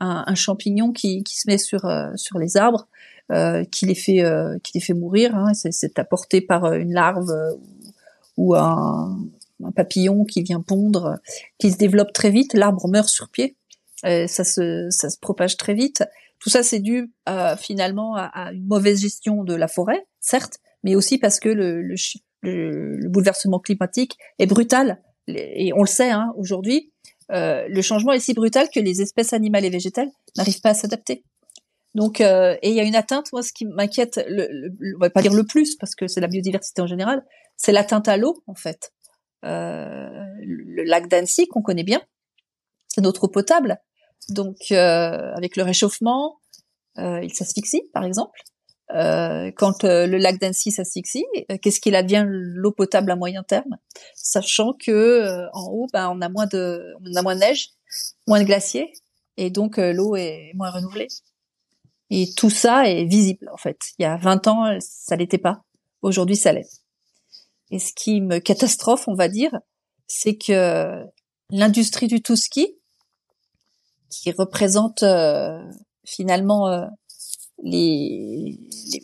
un, 0.00 0.24
un 0.26 0.34
champignon 0.34 0.92
qui, 0.92 1.22
qui, 1.24 1.36
se 1.36 1.48
met 1.48 1.58
sur 1.58 1.84
euh, 1.84 2.10
sur 2.16 2.38
les 2.38 2.56
arbres, 2.56 2.88
euh, 3.32 3.64
qui 3.64 3.86
les 3.86 3.94
fait 3.94 4.22
euh, 4.22 4.58
qui 4.62 4.72
les 4.74 4.80
fait 4.80 4.94
mourir. 4.94 5.34
Hein. 5.34 5.52
C'est 5.54 5.98
apporté 5.98 6.40
par 6.40 6.72
une 6.72 6.92
larve 6.92 7.30
ou 8.36 8.54
un, 8.54 9.18
un, 9.64 9.72
papillon 9.72 10.24
qui 10.24 10.42
vient 10.42 10.60
pondre, 10.60 11.18
qui 11.58 11.72
se 11.72 11.76
développe 11.76 12.12
très 12.12 12.30
vite. 12.30 12.54
L'arbre 12.54 12.88
meurt 12.88 13.08
sur 13.08 13.28
pied. 13.28 13.56
ça 14.02 14.44
se 14.44 14.88
ça 14.90 15.10
se 15.10 15.18
propage 15.18 15.56
très 15.56 15.74
vite. 15.74 16.04
Tout 16.38 16.50
ça, 16.50 16.62
c'est 16.62 16.78
dû 16.78 17.12
finalement 17.58 18.14
à, 18.14 18.26
à, 18.26 18.52
une 18.52 18.66
mauvaise 18.66 19.00
gestion 19.00 19.42
de 19.42 19.54
la 19.54 19.66
forêt, 19.66 20.06
certes, 20.20 20.58
mais 20.84 20.94
aussi 20.94 21.18
parce 21.18 21.40
que 21.40 21.48
le, 21.48 21.82
le, 21.82 21.96
le, 22.40 23.08
bouleversement 23.08 23.58
climatique 23.58 24.16
est 24.38 24.46
brutal. 24.46 25.02
Et 25.28 25.72
on 25.74 25.82
le 25.82 25.88
sait 25.88 26.10
hein, 26.10 26.32
aujourd'hui, 26.36 26.92
euh, 27.32 27.66
le 27.68 27.82
changement 27.82 28.12
est 28.12 28.20
si 28.20 28.32
brutal 28.32 28.68
que 28.74 28.80
les 28.80 29.02
espèces 29.02 29.32
animales 29.32 29.64
et 29.64 29.70
végétales 29.70 30.10
n'arrivent 30.36 30.60
pas 30.60 30.70
à 30.70 30.74
s'adapter. 30.74 31.24
Donc, 31.94 32.20
euh, 32.20 32.56
et 32.62 32.70
il 32.70 32.74
y 32.74 32.80
a 32.80 32.84
une 32.84 32.94
atteinte, 32.94 33.32
moi, 33.32 33.42
ce 33.42 33.52
qui 33.52 33.66
m'inquiète, 33.66 34.24
le, 34.28 34.70
on 34.96 34.98
va 35.00 35.10
pas 35.10 35.22
dire 35.22 35.34
le 35.34 35.44
plus, 35.44 35.76
parce 35.76 35.94
que 35.94 36.06
c'est 36.06 36.20
la 36.20 36.28
biodiversité 36.28 36.80
en 36.80 36.86
général, 36.86 37.24
c'est 37.56 37.72
l'atteinte 37.72 38.08
à 38.08 38.16
l'eau, 38.16 38.42
en 38.46 38.54
fait. 38.54 38.92
Euh, 39.44 40.24
le 40.40 40.84
lac 40.84 41.08
d'Annecy, 41.08 41.46
qu'on 41.48 41.62
connaît 41.62 41.84
bien, 41.84 42.00
c'est 42.88 43.00
notre 43.00 43.24
eau 43.24 43.28
potable. 43.28 43.78
Donc, 44.28 44.56
euh, 44.70 45.32
avec 45.34 45.56
le 45.56 45.62
réchauffement, 45.62 46.40
euh, 46.98 47.20
il 47.22 47.32
s'asphyxie, 47.34 47.82
par 47.92 48.04
exemple. 48.04 48.40
Euh, 48.94 49.50
quand 49.54 49.84
euh, 49.84 50.06
le 50.06 50.16
lac 50.16 50.40
d'Annecy 50.40 50.70
s'asphyxie, 50.70 51.26
euh, 51.50 51.58
qu'est-ce 51.60 51.80
qu'il 51.80 51.94
advient 51.94 52.24
l'eau 52.26 52.72
potable 52.72 53.10
à 53.10 53.16
moyen 53.16 53.42
terme, 53.42 53.76
sachant 54.14 54.72
que 54.72 55.46
en 55.52 55.66
haut, 55.70 55.86
ben, 55.92 56.10
on 56.10 56.22
a 56.22 56.28
moins 56.28 56.46
de, 56.46 56.94
on 57.04 57.14
a 57.14 57.22
moins 57.22 57.34
de 57.34 57.40
neige, 57.40 57.70
moins 58.26 58.40
de 58.40 58.44
glaciers, 58.44 58.90
et 59.36 59.50
donc 59.50 59.76
l'eau 59.76 60.16
est 60.16 60.52
moins 60.54 60.70
renouvelée. 60.70 61.08
Et 62.10 62.32
tout 62.36 62.50
ça 62.50 62.88
est 62.88 63.04
visible 63.04 63.50
en 63.52 63.58
fait. 63.58 63.78
Il 63.98 64.02
y 64.02 64.06
a 64.06 64.16
20 64.16 64.46
ans, 64.46 64.78
ça 64.80 65.16
l'était 65.16 65.38
pas. 65.38 65.62
Aujourd'hui, 66.00 66.36
ça 66.36 66.52
l'est. 66.52 66.82
Et 67.70 67.78
ce 67.78 67.92
qui 67.92 68.22
me 68.22 68.38
catastrophe, 68.38 69.06
on 69.08 69.14
va 69.14 69.28
dire, 69.28 69.50
c'est 70.06 70.38
que 70.38 71.04
l'industrie 71.50 72.06
du 72.06 72.22
tout 72.22 72.36
ski, 72.36 72.74
qui 74.08 74.30
représente 74.32 75.04
finalement 76.06 76.88
les, 77.62 78.58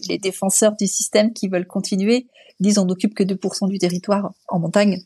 les, 0.09 0.19
défenseurs 0.19 0.77
du 0.77 0.87
système 0.87 1.33
qui 1.33 1.49
veulent 1.49 1.67
continuer 1.67 2.29
disent 2.61 2.79
on 2.79 2.85
n'occupe 2.85 3.15
que 3.15 3.25
2% 3.25 3.69
du 3.69 3.79
territoire 3.79 4.33
en 4.49 4.59
montagne. 4.59 5.03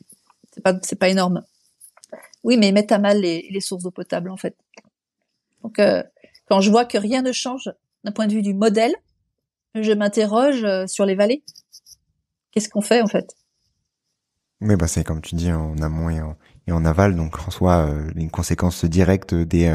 C'est 0.53 0.61
pas 0.61 0.77
c'est 0.83 0.99
pas 0.99 1.09
énorme. 1.09 1.43
Oui, 2.43 2.57
mais 2.57 2.69
ils 2.69 2.73
mettent 2.73 2.91
à 2.91 2.99
mal 2.99 3.21
les, 3.21 3.47
les 3.49 3.61
sources 3.61 3.83
d'eau 3.83 3.91
potable 3.91 4.29
en 4.29 4.37
fait. 4.37 4.55
Donc 5.63 5.79
euh, 5.79 6.03
quand 6.47 6.61
je 6.61 6.69
vois 6.69 6.85
que 6.85 6.97
rien 6.97 7.21
ne 7.21 7.31
change 7.31 7.71
d'un 8.03 8.11
point 8.11 8.27
de 8.27 8.33
vue 8.33 8.41
du 8.41 8.53
modèle, 8.53 8.95
je 9.75 9.91
m'interroge 9.91 10.63
euh, 10.63 10.87
sur 10.87 11.05
les 11.05 11.15
vallées. 11.15 11.43
Qu'est-ce 12.51 12.69
qu'on 12.69 12.81
fait 12.81 13.01
en 13.01 13.07
fait? 13.07 13.35
Mais 14.61 14.75
bah 14.75 14.87
c'est 14.87 15.03
comme 15.03 15.21
tu 15.21 15.35
dis 15.35 15.51
en 15.51 15.77
amont 15.77 16.09
et 16.09 16.71
en, 16.71 16.85
aval, 16.85 17.15
donc 17.15 17.47
en 17.47 17.51
soi 17.51 17.87
euh, 17.87 18.11
une 18.15 18.29
conséquence 18.29 18.83
directe 18.85 19.33
des 19.33 19.67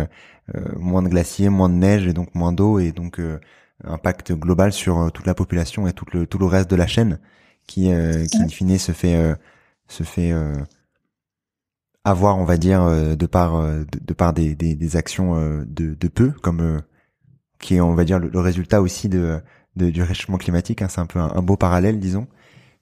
euh, 0.55 0.61
moins 0.77 1.03
de 1.03 1.09
glaciers, 1.09 1.49
moins 1.49 1.71
de 1.71 1.75
neige 1.75 2.07
et 2.07 2.13
donc 2.13 2.35
moins 2.35 2.53
d'eau 2.53 2.79
et 2.79 2.93
donc 2.93 3.21
impact 3.87 4.33
global 4.33 4.73
sur 4.73 4.99
euh, 4.99 5.11
toute 5.11 5.27
la 5.27 5.35
population 5.35 5.87
et 5.87 5.93
tout 5.93 6.07
le 6.13 6.27
tout 6.27 6.39
le 6.39 6.47
reste 6.47 6.71
de 6.71 6.77
la 6.77 6.87
chaîne 6.87 7.19
qui 7.67 7.93
euh, 7.93 8.27
qui 8.27 8.43
in 8.43 8.49
fine 8.49 8.79
se 8.79 8.93
fait 8.93 9.15
euh, 9.15 9.35
se 9.89 10.03
fait 10.03 10.33
avoir 12.05 12.39
on 12.39 12.45
va 12.45 12.57
dire 12.57 12.85
de 13.17 13.27
par 13.27 13.61
de, 13.63 14.15
par 14.15 14.33
des, 14.33 14.55
des, 14.55 14.75
des 14.75 14.97
actions 14.97 15.35
de, 15.67 15.95
de 15.95 16.09
peu 16.09 16.31
comme 16.31 16.83
qui 17.59 17.77
est 17.77 17.81
on 17.81 17.95
va 17.95 18.05
dire 18.05 18.19
le, 18.19 18.41
résultat 18.41 18.81
aussi 18.81 19.11
de, 19.11 19.41
de, 19.77 19.91
du 19.91 20.03
réchauffement 20.03 20.39
climatique 20.39 20.81
hein, 20.81 20.89
c'est 20.89 21.01
un 21.01 21.07
peu 21.07 21.19
un, 21.19 21.43
beau 21.43 21.57
parallèle 21.57 22.01
disons. 22.01 22.27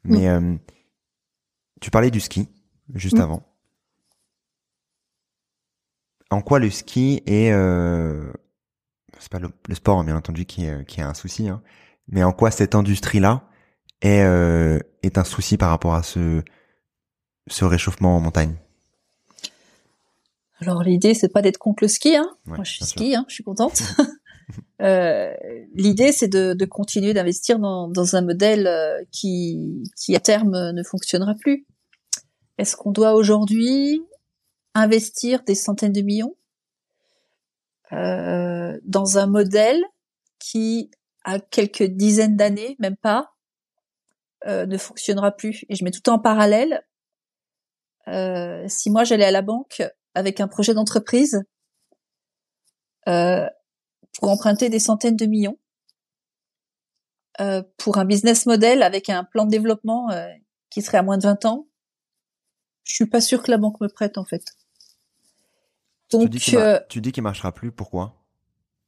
Mais 0.05 0.29
tu 1.81 1.91
parlais 1.91 2.13
du 2.13 2.21
ski 2.21 2.49
juste 2.95 3.19
avant. 3.19 3.45
En 6.31 6.41
quoi 6.41 6.61
le 6.61 6.71
ski 6.71 7.23
est 7.27 7.53
c'est 9.23 9.31
pas 9.31 9.39
le, 9.39 9.75
sport 9.75 10.01
hein, 10.01 10.05
bien 10.05 10.17
entendu 10.17 10.45
qui 10.45 10.67
qui 10.87 11.01
a 11.01 11.09
un 11.09 11.15
souci, 11.15 11.49
hein. 11.49 11.63
mais 12.09 12.25
en 12.25 12.33
quoi 12.33 12.51
cette 12.51 12.75
industrie-là 12.75 13.49
est, 14.01 14.23
euh, 14.23 14.81
est 15.03 15.17
un 15.17 15.25
souci 15.25 15.57
par 15.57 15.71
rapport 15.71 15.95
à 15.95 16.03
ce, 16.03 16.43
ce 17.49 17.65
réchauffement 17.65 18.17
en 18.17 18.21
montagne? 18.21 18.57
Alors 20.61 20.83
l'idée 20.83 21.15
c'est 21.15 21.29
pas 21.29 21.41
d'être 21.41 21.59
contre 21.59 21.85
le 21.85 21.89
ski, 21.89 22.17
hein. 22.17 22.31
moi 22.47 22.59
je 22.65 22.73
suis 22.73 22.85
ski, 22.85 23.15
hein, 23.15 23.25
je 23.29 23.35
suis 23.35 23.45
contente. 23.45 23.83
euh, 24.83 25.33
l'idée 25.75 26.11
c'est 26.11 26.29
de, 26.29 26.53
de 26.53 26.65
continuer 26.65 27.15
d'investir 27.15 27.59
dans, 27.59 27.89
dans 27.89 28.17
un 28.17 28.23
modèle 28.23 28.67
euh, 28.67 29.03
qui, 29.13 29.85
qui 29.97 30.17
à 30.17 30.21
terme 30.21 30.73
ne 30.73 30.83
fonctionnera 30.83 31.35
plus. 31.35 31.67
Est-ce 32.59 32.77
qu'on 32.77 32.91
doit 32.91 33.15
aujourd'hui 33.15 34.03
investir 34.75 35.43
des 35.45 35.55
centaines 35.55 35.93
de 35.93 36.03
millions? 36.03 36.37
Euh, 37.93 38.79
dans 38.85 39.19
un 39.19 39.27
modèle 39.27 39.83
qui, 40.39 40.91
à 41.25 41.39
quelques 41.39 41.85
dizaines 41.85 42.37
d'années, 42.37 42.77
même 42.79 42.97
pas, 42.97 43.33
euh, 44.47 44.67
ne 44.67 44.77
fonctionnera 44.77 45.33
plus. 45.33 45.65
Et 45.69 45.77
je 45.77 45.85
mets 45.85 45.91
tout 45.91 46.09
en 46.11 46.19
parallèle. 46.19 46.83
Euh, 48.09 48.65
si 48.69 48.91
moi 48.91 49.05
j'allais 49.05 49.25
à 49.25 49.31
la 49.31 49.43
banque 49.43 49.83
avec 50.15 50.41
un 50.41 50.49
projet 50.49 50.75
d'entreprise 50.75 51.45
euh, 53.09 53.49
pour 54.19 54.29
emprunter 54.29 54.69
des 54.69 54.81
centaines 54.81 55.17
de 55.17 55.27
millions, 55.27 55.59
euh, 57.41 57.63
pour 57.77 57.99
un 57.99 58.05
business 58.05 58.47
model 58.47 58.83
avec 58.83 59.09
un 59.09 59.25
plan 59.25 59.45
de 59.47 59.51
développement 59.51 60.09
qui 60.71 60.83
serait 60.83 60.99
à 60.99 61.03
moins 61.03 61.19
de 61.19 61.23
20 61.23 61.45
ans, 61.45 61.69
je 62.85 62.95
suis 62.95 63.07
pas 63.07 63.21
sûre 63.21 63.43
que 63.43 63.51
la 63.51 63.59
banque 63.59 63.81
me 63.81 63.89
prête 63.89 64.19
en 64.19 64.25
fait. 64.25 64.43
Donc, 66.13 66.31
tu 66.89 67.01
dis 67.01 67.13
qu'il 67.13 67.23
marchera 67.23 67.53
plus. 67.53 67.73
Pourquoi? 67.73 68.15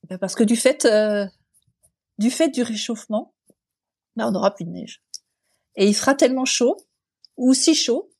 Ben 0.08 0.18
Parce 0.18 0.34
que 0.34 0.44
du 0.44 0.56
fait 0.56 0.84
euh, 0.84 1.26
du 2.18 2.30
fait 2.30 2.48
du 2.48 2.62
réchauffement, 2.62 3.34
ben 4.16 4.28
on 4.28 4.30
n'aura 4.32 4.54
plus 4.54 4.64
de 4.64 4.70
neige. 4.70 5.02
Et 5.76 5.88
il 5.88 5.94
fera 5.94 6.14
tellement 6.14 6.44
chaud 6.44 6.76
ou 7.36 7.54
si 7.54 7.74
chaud 7.74 8.10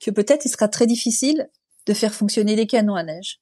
que 0.00 0.10
peut-être 0.10 0.44
il 0.44 0.50
sera 0.50 0.68
très 0.68 0.86
difficile 0.86 1.50
de 1.86 1.94
faire 1.94 2.14
fonctionner 2.14 2.56
les 2.56 2.66
canons 2.66 2.94
à 2.94 3.02
neige. 3.02 3.40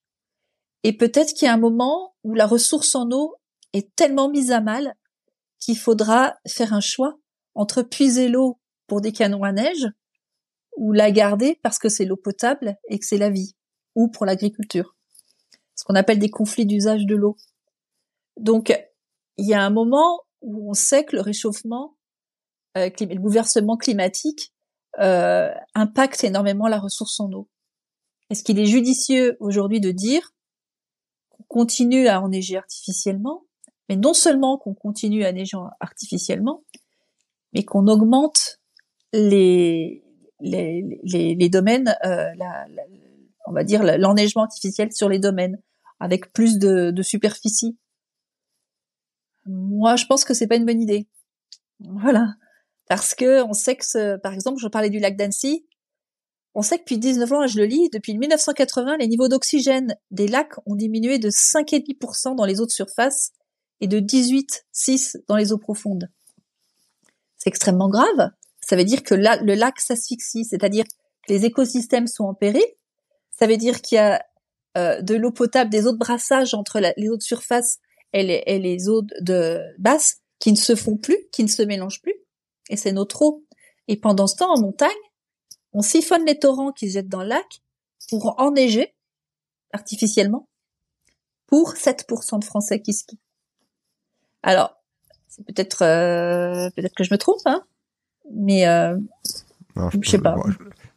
Et 0.85 0.97
peut-être 0.97 1.35
qu'il 1.35 1.47
y 1.47 1.49
a 1.49 1.55
un 1.55 1.59
moment 1.59 2.15
où 2.23 2.35
la 2.35 2.47
ressource 2.47 2.95
en 2.95 3.11
eau 3.11 3.37
est 3.73 3.95
tellement 3.97 4.31
mise 4.31 4.53
à 4.53 4.61
mal 4.61 4.95
qu'il 5.59 5.77
faudra 5.77 6.37
faire 6.47 6.73
un 6.73 6.81
choix 6.81 7.19
entre 7.55 7.83
puiser 7.83 8.29
l'eau 8.29 8.61
pour 8.87 9.01
des 9.01 9.13
canons 9.13 9.43
à 9.43 9.53
neige 9.53 9.87
ou 10.77 10.93
la 10.93 11.11
garder 11.11 11.59
parce 11.63 11.79
que 11.79 11.89
c'est 11.89 12.05
l'eau 12.05 12.17
potable 12.17 12.77
et 12.89 12.99
que 12.99 13.05
c'est 13.05 13.19
la 13.19 13.31
vie, 13.31 13.55
ou 13.97 14.09
pour 14.09 14.25
l'agriculture 14.25 14.97
qu'on 15.89 15.95
appelle 15.95 16.19
des 16.19 16.29
conflits 16.29 16.67
d'usage 16.67 17.07
de 17.07 17.17
l'eau. 17.17 17.37
Donc, 18.37 18.73
il 19.39 19.47
y 19.47 19.55
a 19.55 19.63
un 19.63 19.71
moment 19.71 20.21
où 20.43 20.71
on 20.71 20.75
sait 20.75 21.05
que 21.05 21.17
le 21.17 21.23
réchauffement, 21.23 21.97
euh, 22.77 22.91
le 23.01 23.19
bouleversement 23.19 23.77
climatique 23.77 24.53
euh, 25.01 25.51
impacte 25.75 26.23
énormément 26.25 26.69
la 26.69 26.79
ressource 26.79 27.19
en 27.21 27.33
eau. 27.33 27.49
Est-ce 28.31 28.45
qu'il 28.45 28.59
est 28.59 28.67
judicieux 28.67 29.37
aujourd'hui 29.41 29.81
de 29.81 29.91
dire 29.91 30.35
qu'on 31.31 31.45
continue 31.45 32.09
à 32.09 32.21
enneiger 32.21 32.59
artificiellement, 32.59 33.47
mais 33.89 33.97
non 33.97 34.13
seulement 34.13 34.59
qu'on 34.59 34.75
continue 34.75 35.25
à 35.25 35.33
neiger 35.33 35.57
artificiellement, 35.81 36.63
mais 37.55 37.65
qu'on 37.65 37.87
augmente 37.87 38.61
les, 39.15 40.05
les, 40.41 41.01
les, 41.03 41.49
domaines, 41.49 41.97
euh, 42.05 42.27
on 43.47 43.53
va 43.53 43.65
dire 43.65 43.83
l'enneigement 43.83 44.43
artificiel 44.43 44.93
sur 44.93 45.09
les 45.09 45.19
domaines? 45.19 45.59
Avec 46.01 46.33
plus 46.33 46.59
de, 46.59 47.03
superficie. 47.03 47.77
Moi, 49.47 49.97
je 49.97 50.07
pense 50.07 50.25
que 50.25 50.35
c'est 50.35 50.47
pas 50.47 50.57
une 50.57 50.67
bonne 50.67 50.81
idée. 50.81 51.09
Voilà, 51.81 52.35
parce 52.89 53.15
que 53.15 53.43
on 53.45 53.53
sait 53.53 53.77
que, 53.77 54.17
par 54.17 54.33
exemple, 54.33 54.59
je 54.61 54.69
parlais 54.69 54.91
du 54.91 54.99
lac 54.99 55.17
d'Annecy. 55.17 55.67
On 56.55 56.63
sait 56.63 56.77
que 56.77 56.83
depuis 56.83 56.99
19 56.99 57.33
ans, 57.33 57.47
je 57.47 57.59
le 57.59 57.67
lis, 57.67 57.89
depuis 57.93 58.17
1980, 58.17 58.97
les 58.97 59.07
niveaux 59.07 59.29
d'oxygène 59.29 59.95
des 60.11 60.27
lacs 60.27 60.55
ont 60.67 60.75
diminué 60.75 61.19
de 61.19 61.31
5,5% 61.31 62.35
dans 62.35 62.45
les 62.45 62.61
eaux 62.61 62.67
de 62.67 62.71
surface 62.71 63.33
et 63.81 63.87
de 63.87 64.01
18,6% 64.01 65.23
dans 65.29 65.37
les 65.37 65.53
eaux 65.53 65.59
profondes. 65.59 66.11
C'est 67.37 67.49
extrêmement 67.49 67.89
grave. 67.89 68.31
Ça 68.61 68.77
veut 68.77 68.85
dire 68.85 69.03
que 69.03 69.15
le 69.15 69.55
lac 69.55 69.81
s'asphyxie, 69.81 70.45
c'est-à-dire 70.45 70.85
que 70.85 71.33
les 71.33 71.45
écosystèmes 71.45 72.07
sont 72.07 72.25
en 72.25 72.35
péril. 72.35 72.65
Ça 73.31 73.47
veut 73.47 73.57
dire 73.57 73.81
qu'il 73.81 73.97
y 73.97 73.99
a 74.01 74.25
euh, 74.79 75.03
de 75.03 75.15
l'eau 75.15 75.33
potable, 75.33 75.71
des 75.71 75.87
eaux 75.87 75.93
de 75.93 75.99
brassage 75.99 76.55
entre 76.55 76.81
les 76.81 77.09
eaux 77.09 77.17
de 77.17 77.23
surface 77.23 77.79
et 78.13 78.23
les, 78.23 78.43
et 78.47 78.59
les 78.59 78.89
eaux 78.89 79.03
de 79.21 79.61
basse 79.79 80.19
qui 80.39 80.53
ne 80.53 80.57
se 80.57 80.75
font 80.75 80.97
plus, 80.97 81.19
qui 81.33 81.43
ne 81.43 81.49
se 81.49 81.63
mélangent 81.63 82.01
plus. 82.01 82.15
Et 82.71 82.77
c'est 82.77 82.93
notre 82.93 83.23
eau. 83.23 83.45
Et 83.89 83.97
pendant 83.97 84.27
ce 84.27 84.37
temps, 84.37 84.53
en 84.53 84.61
montagne, 84.61 84.91
on 85.73 85.83
siphonne 85.83 86.25
les 86.27 86.39
torrents 86.39 86.73
qui 86.73 86.89
se 86.89 86.95
jettent 86.95 87.09
dans 87.09 87.23
le 87.23 87.29
lac 87.29 87.61
pour 88.09 88.39
enneiger 88.39 88.95
artificiellement 89.73 90.49
pour 91.47 91.75
7% 91.75 92.39
de 92.39 92.45
Français 92.45 92.81
qui 92.81 92.93
skient. 92.93 93.19
Alors, 94.43 94.77
c'est 95.27 95.45
peut-être 95.45 95.83
euh, 95.83 96.71
peut-être 96.77 96.95
que 96.95 97.05
je 97.05 97.13
me 97.13 97.19
trompe, 97.19 97.41
hein, 97.47 97.65
mais 98.33 98.67
euh, 98.69 98.97
je, 99.77 100.11
sais 100.11 100.19
pas. 100.19 100.37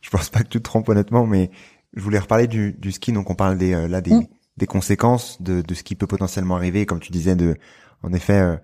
je, 0.02 0.10
pense 0.10 0.30
pas 0.30 0.40
que 0.40 0.50
tu 0.50 0.60
te 0.60 0.64
trompes 0.64 0.90
honnêtement, 0.90 1.26
mais 1.26 1.52
je 1.94 2.02
voulais 2.02 2.20
reparler 2.20 2.48
du, 2.48 2.74
du 2.74 2.92
ski. 2.92 3.12
Donc 3.12 3.30
on 3.30 3.36
parle 3.36 3.58
des 3.58 3.74
euh, 3.74 3.88
là 3.88 4.02
des, 4.02 4.14
mm. 4.14 4.28
des 4.58 4.68
conséquences 4.68 5.42
de, 5.42 5.62
de 5.62 5.74
ce 5.74 5.84
qui 5.84 5.96
peut 5.96 6.08
potentiellement 6.08 6.56
arriver, 6.56 6.86
comme 6.86 7.00
tu 7.00 7.12
disais, 7.12 7.36
de 7.36 7.56
en 8.04 8.14
effet 8.14 8.40
euh, 8.40 8.58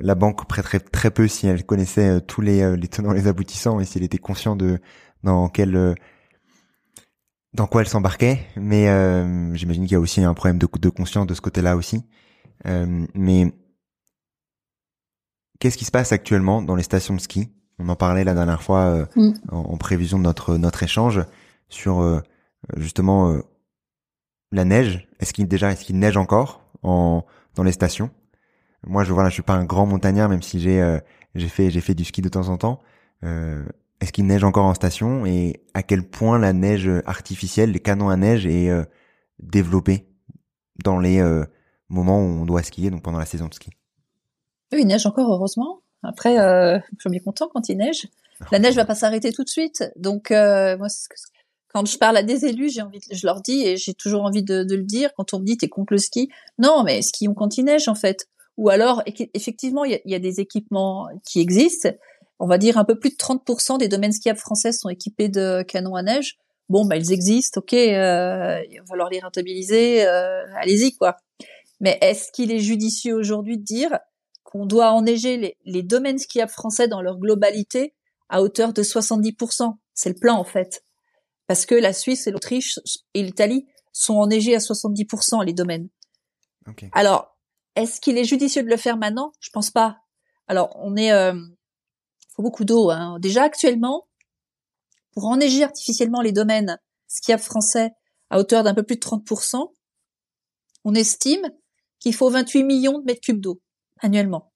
la 0.00 0.14
banque 0.14 0.46
prêterait 0.46 0.80
très 0.80 1.10
peu 1.10 1.28
si 1.28 1.46
elle 1.46 1.64
connaissait 1.64 2.20
tous 2.22 2.40
les 2.40 2.76
les 2.76 2.88
tenants 2.88 3.12
les 3.12 3.26
aboutissants 3.26 3.80
et 3.80 3.84
si 3.84 3.98
elle 3.98 4.04
était 4.04 4.18
conscient 4.18 4.56
de 4.56 4.78
dans 5.22 5.48
quel 5.48 5.96
dans 7.52 7.66
quoi 7.66 7.82
elle 7.82 7.88
s'embarquait. 7.88 8.46
Mais 8.56 8.86
j'imagine 9.54 9.82
qu'il 9.82 9.92
y 9.92 9.96
a 9.96 10.00
aussi 10.00 10.22
un 10.22 10.34
problème 10.34 10.58
de, 10.58 10.68
de 10.80 10.88
conscience 10.88 11.26
de 11.26 11.34
ce 11.34 11.40
côté-là 11.40 11.76
aussi. 11.76 12.04
mais 12.64 13.52
Qu'est-ce 15.62 15.78
qui 15.78 15.84
se 15.84 15.92
passe 15.92 16.10
actuellement 16.10 16.60
dans 16.60 16.74
les 16.74 16.82
stations 16.82 17.14
de 17.14 17.20
ski? 17.20 17.48
On 17.78 17.88
en 17.88 17.94
parlait 17.94 18.24
la 18.24 18.34
dernière 18.34 18.64
fois 18.64 18.80
euh, 18.80 19.06
mm. 19.14 19.32
en, 19.52 19.76
prévision 19.76 20.18
de 20.18 20.24
notre 20.24 20.56
notre 20.56 20.82
échange 20.82 21.20
sur 21.68 22.00
euh, 22.00 22.18
justement 22.76 23.30
euh, 23.30 23.42
la 24.50 24.64
neige. 24.64 25.08
Est-ce 25.20 25.32
qu'il 25.32 25.48
déjà 25.48 25.72
est-ce 25.72 25.84
qu'il 25.84 25.98
neige 25.98 26.16
encore 26.16 26.64
en 26.82 27.24
dans 27.54 27.62
les 27.62 27.72
stations? 27.72 28.10
Moi, 28.84 29.04
je 29.04 29.12
voilà, 29.12 29.28
je 29.28 29.34
suis 29.34 29.42
pas 29.42 29.54
un 29.54 29.64
grand 29.64 29.86
montagnard, 29.86 30.28
même 30.28 30.42
si 30.42 30.60
j'ai 30.60 30.98
j'ai 31.34 31.48
fait 31.48 31.70
j'ai 31.70 31.80
fait 31.80 31.94
du 31.94 32.04
ski 32.04 32.20
de 32.20 32.28
temps 32.28 32.48
en 32.48 32.56
temps. 32.56 32.82
est-ce 33.22 34.12
qu'il 34.12 34.26
neige 34.26 34.42
encore 34.42 34.64
en 34.64 34.74
station? 34.74 35.24
Et 35.24 35.62
à 35.74 35.82
quel 35.84 36.02
point 36.02 36.38
la 36.38 36.52
neige 36.52 36.90
artificielle, 37.06 37.70
les 37.70 37.80
canons 37.80 38.08
à 38.08 38.16
neige 38.16 38.44
est 38.46 38.70
développée 39.38 40.08
dans 40.82 40.98
les 40.98 41.22
moments 41.88 42.18
où 42.18 42.42
on 42.42 42.44
doit 42.44 42.64
skier, 42.64 42.90
donc 42.90 43.02
pendant 43.02 43.18
la 43.18 43.26
saison 43.26 43.46
de 43.46 43.54
ski? 43.54 43.70
Oui, 44.72 44.80
il 44.80 44.86
neige 44.86 45.06
encore, 45.06 45.32
heureusement. 45.32 45.82
Après, 46.02 46.38
euh, 46.38 46.78
je 46.96 47.00
suis 47.00 47.10
bien 47.10 47.20
content 47.20 47.48
quand 47.52 47.68
il 47.68 47.76
neige. 47.76 48.08
La 48.50 48.58
neige 48.58 48.74
va 48.74 48.84
pas 48.84 48.96
s'arrêter 48.96 49.32
tout 49.32 49.44
de 49.44 49.48
suite. 49.48 49.84
Donc, 49.96 50.32
euh, 50.32 50.76
moi, 50.76 50.88
ce 50.88 51.08
que, 51.08 51.14
quand 51.72 51.86
je 51.86 51.98
parle 51.98 52.16
à 52.16 52.22
des 52.22 52.44
élus, 52.44 52.70
j'ai 52.70 52.82
envie, 52.82 53.00
je 53.10 53.26
leur 53.26 53.40
dis, 53.40 53.62
et 53.66 53.76
j'ai 53.76 53.94
toujours 53.94 54.22
envie 54.22 54.42
de, 54.42 54.62
de, 54.62 54.76
le 54.76 54.82
dire, 54.82 55.10
quand 55.16 55.32
on 55.34 55.40
me 55.40 55.44
dit 55.44 55.56
t'es 55.56 55.68
contre 55.68 55.92
le 55.92 55.98
ski, 55.98 56.28
non, 56.58 56.82
mais 56.84 57.02
skions 57.02 57.34
quand 57.34 57.56
il 57.56 57.64
neige, 57.64 57.88
en 57.88 57.94
fait. 57.94 58.28
Ou 58.58 58.68
alors, 58.68 59.02
effectivement, 59.06 59.84
il 59.84 59.92
y 59.92 59.94
a, 59.94 60.00
y 60.04 60.14
a, 60.14 60.18
des 60.18 60.40
équipements 60.40 61.08
qui 61.26 61.40
existent. 61.40 61.90
On 62.38 62.46
va 62.46 62.58
dire 62.58 62.76
un 62.76 62.84
peu 62.84 62.98
plus 62.98 63.10
de 63.10 63.16
30% 63.16 63.78
des 63.78 63.88
domaines 63.88 64.12
skiables 64.12 64.38
français 64.38 64.72
sont 64.72 64.88
équipés 64.88 65.28
de 65.28 65.62
canons 65.62 65.94
à 65.94 66.02
neige. 66.02 66.36
Bon, 66.68 66.84
bah, 66.84 66.96
ils 66.96 67.12
existent, 67.12 67.60
ok, 67.60 67.74
euh, 67.74 68.58
va 68.58 68.86
falloir 68.88 69.08
les 69.10 69.20
rentabiliser, 69.20 70.06
euh, 70.06 70.42
allez-y, 70.56 70.92
quoi. 70.94 71.16
Mais 71.80 71.98
est-ce 72.00 72.30
qu'il 72.32 72.52
est 72.52 72.60
judicieux 72.60 73.14
aujourd'hui 73.14 73.58
de 73.58 73.64
dire, 73.64 73.98
qu'on 74.44 74.66
doit 74.66 74.92
enneiger 74.92 75.38
les, 75.38 75.56
les 75.64 75.82
domaines 75.82 76.18
skiables 76.18 76.50
français 76.50 76.86
dans 76.86 77.00
leur 77.00 77.18
globalité 77.18 77.94
à 78.28 78.42
hauteur 78.42 78.72
de 78.72 78.82
70%. 78.82 79.76
C'est 79.94 80.10
le 80.10 80.14
plan 80.14 80.36
en 80.36 80.44
fait. 80.44 80.82
Parce 81.46 81.66
que 81.66 81.74
la 81.74 81.92
Suisse 81.92 82.26
et 82.26 82.30
l'Autriche 82.30 82.78
et 83.14 83.22
l'Italie 83.22 83.66
sont 83.92 84.14
enneigés 84.14 84.54
à 84.54 84.58
70% 84.58 85.44
les 85.44 85.52
domaines. 85.52 85.88
Alors, 86.92 87.36
est-ce 87.74 88.00
qu'il 88.00 88.18
est 88.18 88.24
judicieux 88.24 88.62
de 88.62 88.68
le 88.68 88.76
faire 88.76 88.96
maintenant? 88.96 89.32
Je 89.40 89.50
pense 89.50 89.70
pas. 89.70 89.98
Alors, 90.46 90.76
on 90.76 90.96
est, 90.96 91.12
euh, 91.12 91.34
faut 92.34 92.42
beaucoup 92.42 92.64
d'eau. 92.64 92.90
Hein. 92.90 93.18
Déjà 93.20 93.42
actuellement, 93.42 94.08
pour 95.12 95.26
enneiger 95.26 95.64
artificiellement 95.64 96.20
les 96.20 96.32
domaines 96.32 96.78
skiables 97.08 97.42
français 97.42 97.90
à 98.30 98.38
hauteur 98.38 98.62
d'un 98.62 98.74
peu 98.74 98.82
plus 98.82 98.96
de 98.96 99.00
30%, 99.00 99.72
on 100.84 100.94
estime 100.94 101.50
qu'il 101.98 102.14
faut 102.14 102.30
28 102.30 102.64
millions 102.64 102.98
de 102.98 103.04
mètres 103.04 103.20
cubes 103.20 103.40
d'eau 103.40 103.60
annuellement. 104.00 104.52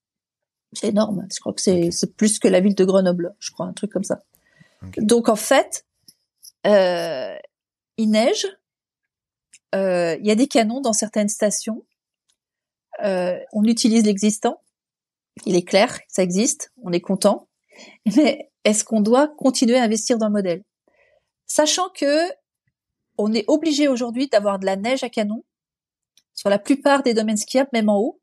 C'est 0.73 0.89
énorme. 0.89 1.25
Je 1.33 1.39
crois 1.39 1.53
que 1.53 1.61
c'est 1.61 2.15
plus 2.17 2.39
que 2.39 2.47
la 2.47 2.59
ville 2.59 2.75
de 2.75 2.83
Grenoble, 2.83 3.35
je 3.39 3.51
crois, 3.51 3.67
un 3.67 3.73
truc 3.73 3.91
comme 3.91 4.03
ça. 4.03 4.23
Donc 4.97 5.29
en 5.29 5.35
fait, 5.35 5.86
euh, 6.67 7.35
il 7.97 8.11
neige. 8.11 8.47
Euh, 9.75 10.15
il 10.19 10.25
y 10.25 10.31
a 10.31 10.35
des 10.35 10.47
canons 10.47 10.81
dans 10.81 10.93
certaines 10.93 11.29
stations. 11.29 11.85
Euh, 13.03 13.39
on 13.53 13.63
utilise 13.63 14.03
l'existant. 14.05 14.61
Il 15.45 15.55
est 15.55 15.67
clair, 15.67 15.99
ça 16.07 16.23
existe. 16.23 16.71
On 16.81 16.91
est 16.91 17.01
content. 17.01 17.47
Mais 18.15 18.51
est-ce 18.63 18.83
qu'on 18.83 19.01
doit 19.01 19.27
continuer 19.27 19.77
à 19.77 19.83
investir 19.83 20.17
dans 20.17 20.27
le 20.27 20.33
modèle, 20.33 20.63
sachant 21.45 21.89
que 21.89 22.29
on 23.19 23.33
est 23.33 23.45
obligé 23.47 23.87
aujourd'hui 23.87 24.27
d'avoir 24.27 24.59
de 24.59 24.65
la 24.65 24.75
neige 24.75 25.03
à 25.03 25.09
canon 25.09 25.43
sur 26.35 26.49
la 26.49 26.59
plupart 26.59 27.01
des 27.01 27.13
domaines 27.13 27.37
skiables, 27.37 27.69
même 27.73 27.89
en 27.89 27.97
haut, 27.97 28.21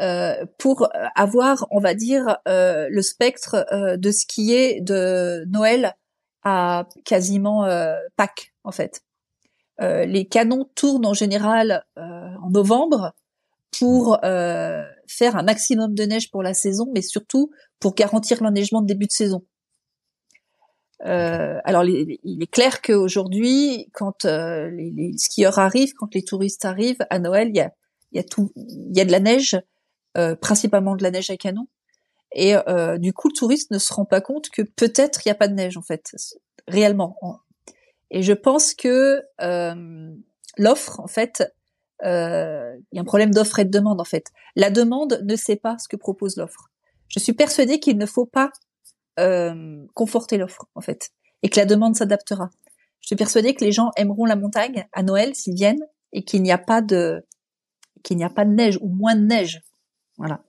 euh, 0.00 0.44
pour 0.58 0.88
avoir, 1.14 1.66
on 1.70 1.78
va 1.78 1.94
dire, 1.94 2.38
euh, 2.48 2.88
le 2.90 3.00
spectre 3.00 3.64
euh, 3.72 3.96
de 3.96 4.10
est 4.50 4.80
de 4.80 5.44
Noël 5.48 5.94
à 6.44 6.86
quasiment 7.04 7.66
Pâques, 8.16 8.54
en 8.64 8.72
fait. 8.72 9.02
les 9.80 10.26
canons 10.30 10.68
tournent 10.74 11.06
en 11.06 11.14
général 11.14 11.84
en 11.96 12.50
novembre 12.50 13.12
pour 13.78 14.18
faire 14.20 15.36
un 15.36 15.42
maximum 15.42 15.94
de 15.94 16.04
neige 16.04 16.30
pour 16.30 16.42
la 16.42 16.54
saison, 16.54 16.86
mais 16.94 17.02
surtout 17.02 17.50
pour 17.80 17.94
garantir 17.94 18.42
l'enneigement 18.42 18.82
de 18.82 18.86
début 18.86 19.06
de 19.06 19.12
saison. 19.12 19.44
Euh, 21.06 21.58
alors, 21.64 21.84
il 21.84 22.42
est 22.42 22.50
clair 22.50 22.80
qu'aujourd'hui, 22.80 23.88
quand 23.92 24.24
les, 24.24 24.92
les, 24.94 25.12
skieurs 25.18 25.58
arrivent, 25.58 25.92
quand 25.94 26.14
les 26.14 26.24
touristes 26.24 26.64
arrivent 26.64 27.04
à 27.10 27.18
Noël, 27.18 27.48
il 27.48 27.56
y 27.56 27.60
a, 27.60 27.72
y 28.12 28.18
a 28.18 28.22
tout, 28.22 28.52
il 28.56 28.96
y 28.96 29.00
a 29.00 29.04
de 29.04 29.12
la 29.12 29.20
neige, 29.20 29.60
euh, 30.16 30.34
principalement 30.36 30.96
de 30.96 31.02
la 31.02 31.10
neige 31.10 31.30
à 31.30 31.36
canon. 31.36 31.66
Et 32.34 32.56
euh, 32.56 32.98
du 32.98 33.12
coup, 33.12 33.28
le 33.28 33.34
touriste 33.34 33.70
ne 33.70 33.78
se 33.78 33.92
rend 33.92 34.04
pas 34.04 34.20
compte 34.20 34.50
que 34.50 34.62
peut-être 34.62 35.24
il 35.24 35.28
n'y 35.28 35.32
a 35.32 35.36
pas 35.36 35.48
de 35.48 35.54
neige 35.54 35.76
en 35.76 35.82
fait, 35.82 36.14
réellement. 36.68 37.16
Et 38.10 38.22
je 38.22 38.32
pense 38.32 38.74
que 38.74 39.22
euh, 39.40 40.10
l'offre, 40.58 41.00
en 41.00 41.06
fait, 41.06 41.54
il 42.02 42.08
y 42.92 42.98
a 42.98 43.00
un 43.00 43.04
problème 43.04 43.32
d'offre 43.32 43.60
et 43.60 43.64
de 43.64 43.70
demande 43.70 44.00
en 44.00 44.04
fait. 44.04 44.26
La 44.56 44.70
demande 44.70 45.22
ne 45.24 45.36
sait 45.36 45.56
pas 45.56 45.78
ce 45.78 45.88
que 45.88 45.96
propose 45.96 46.36
l'offre. 46.36 46.70
Je 47.08 47.18
suis 47.18 47.32
persuadée 47.32 47.80
qu'il 47.80 47.96
ne 47.96 48.06
faut 48.06 48.26
pas 48.26 48.50
conforter 49.94 50.36
l'offre 50.36 50.66
en 50.74 50.80
fait, 50.80 51.10
et 51.42 51.48
que 51.48 51.58
la 51.58 51.66
demande 51.66 51.94
s'adaptera. 51.94 52.50
Je 53.00 53.06
suis 53.06 53.16
persuadée 53.16 53.54
que 53.54 53.64
les 53.64 53.72
gens 53.72 53.90
aimeront 53.96 54.24
la 54.24 54.34
montagne 54.34 54.86
à 54.92 55.02
Noël 55.02 55.34
s'ils 55.34 55.54
viennent 55.54 55.86
et 56.12 56.24
qu'il 56.24 56.42
n'y 56.42 56.52
a 56.52 56.58
pas 56.58 56.82
de 56.82 57.24
qu'il 58.02 58.16
n'y 58.16 58.24
a 58.24 58.30
pas 58.30 58.44
de 58.44 58.50
neige 58.50 58.78
ou 58.82 58.88
moins 58.88 59.14
de 59.14 59.24
neige 59.24 59.62
voilà. 60.16 60.42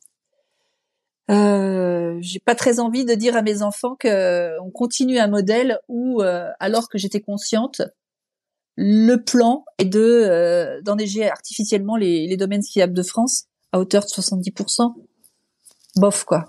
Euh, 1.32 2.18
j'ai 2.22 2.40
pas 2.40 2.56
très 2.56 2.80
envie 2.80 3.04
de 3.04 3.14
dire 3.16 3.36
à 3.36 3.42
mes 3.42 3.62
enfants 3.62 3.96
que 3.96 4.60
on 4.62 4.70
continue 4.70 5.18
un 5.18 5.28
modèle 5.28 5.80
où, 5.88 6.22
euh, 6.22 6.50
alors 6.60 6.88
que 6.88 6.98
j'étais 6.98 7.22
consciente, 7.22 7.82
le 8.76 9.18
plan 9.18 9.66
est 9.78 9.86
de 9.86 10.00
euh, 10.00 10.82
d'enneiger 10.82 11.30
artificiellement 11.30 11.96
les, 11.96 12.28
les 12.28 12.38
domaines 12.38 12.62
skiables 12.62 12.94
de 12.94 13.04
France 13.04 13.46
à 13.72 13.80
hauteur 13.80 14.04
de 14.04 14.10
70%. 14.10 14.94
Bof 15.96 16.26
quoi. 16.26 16.46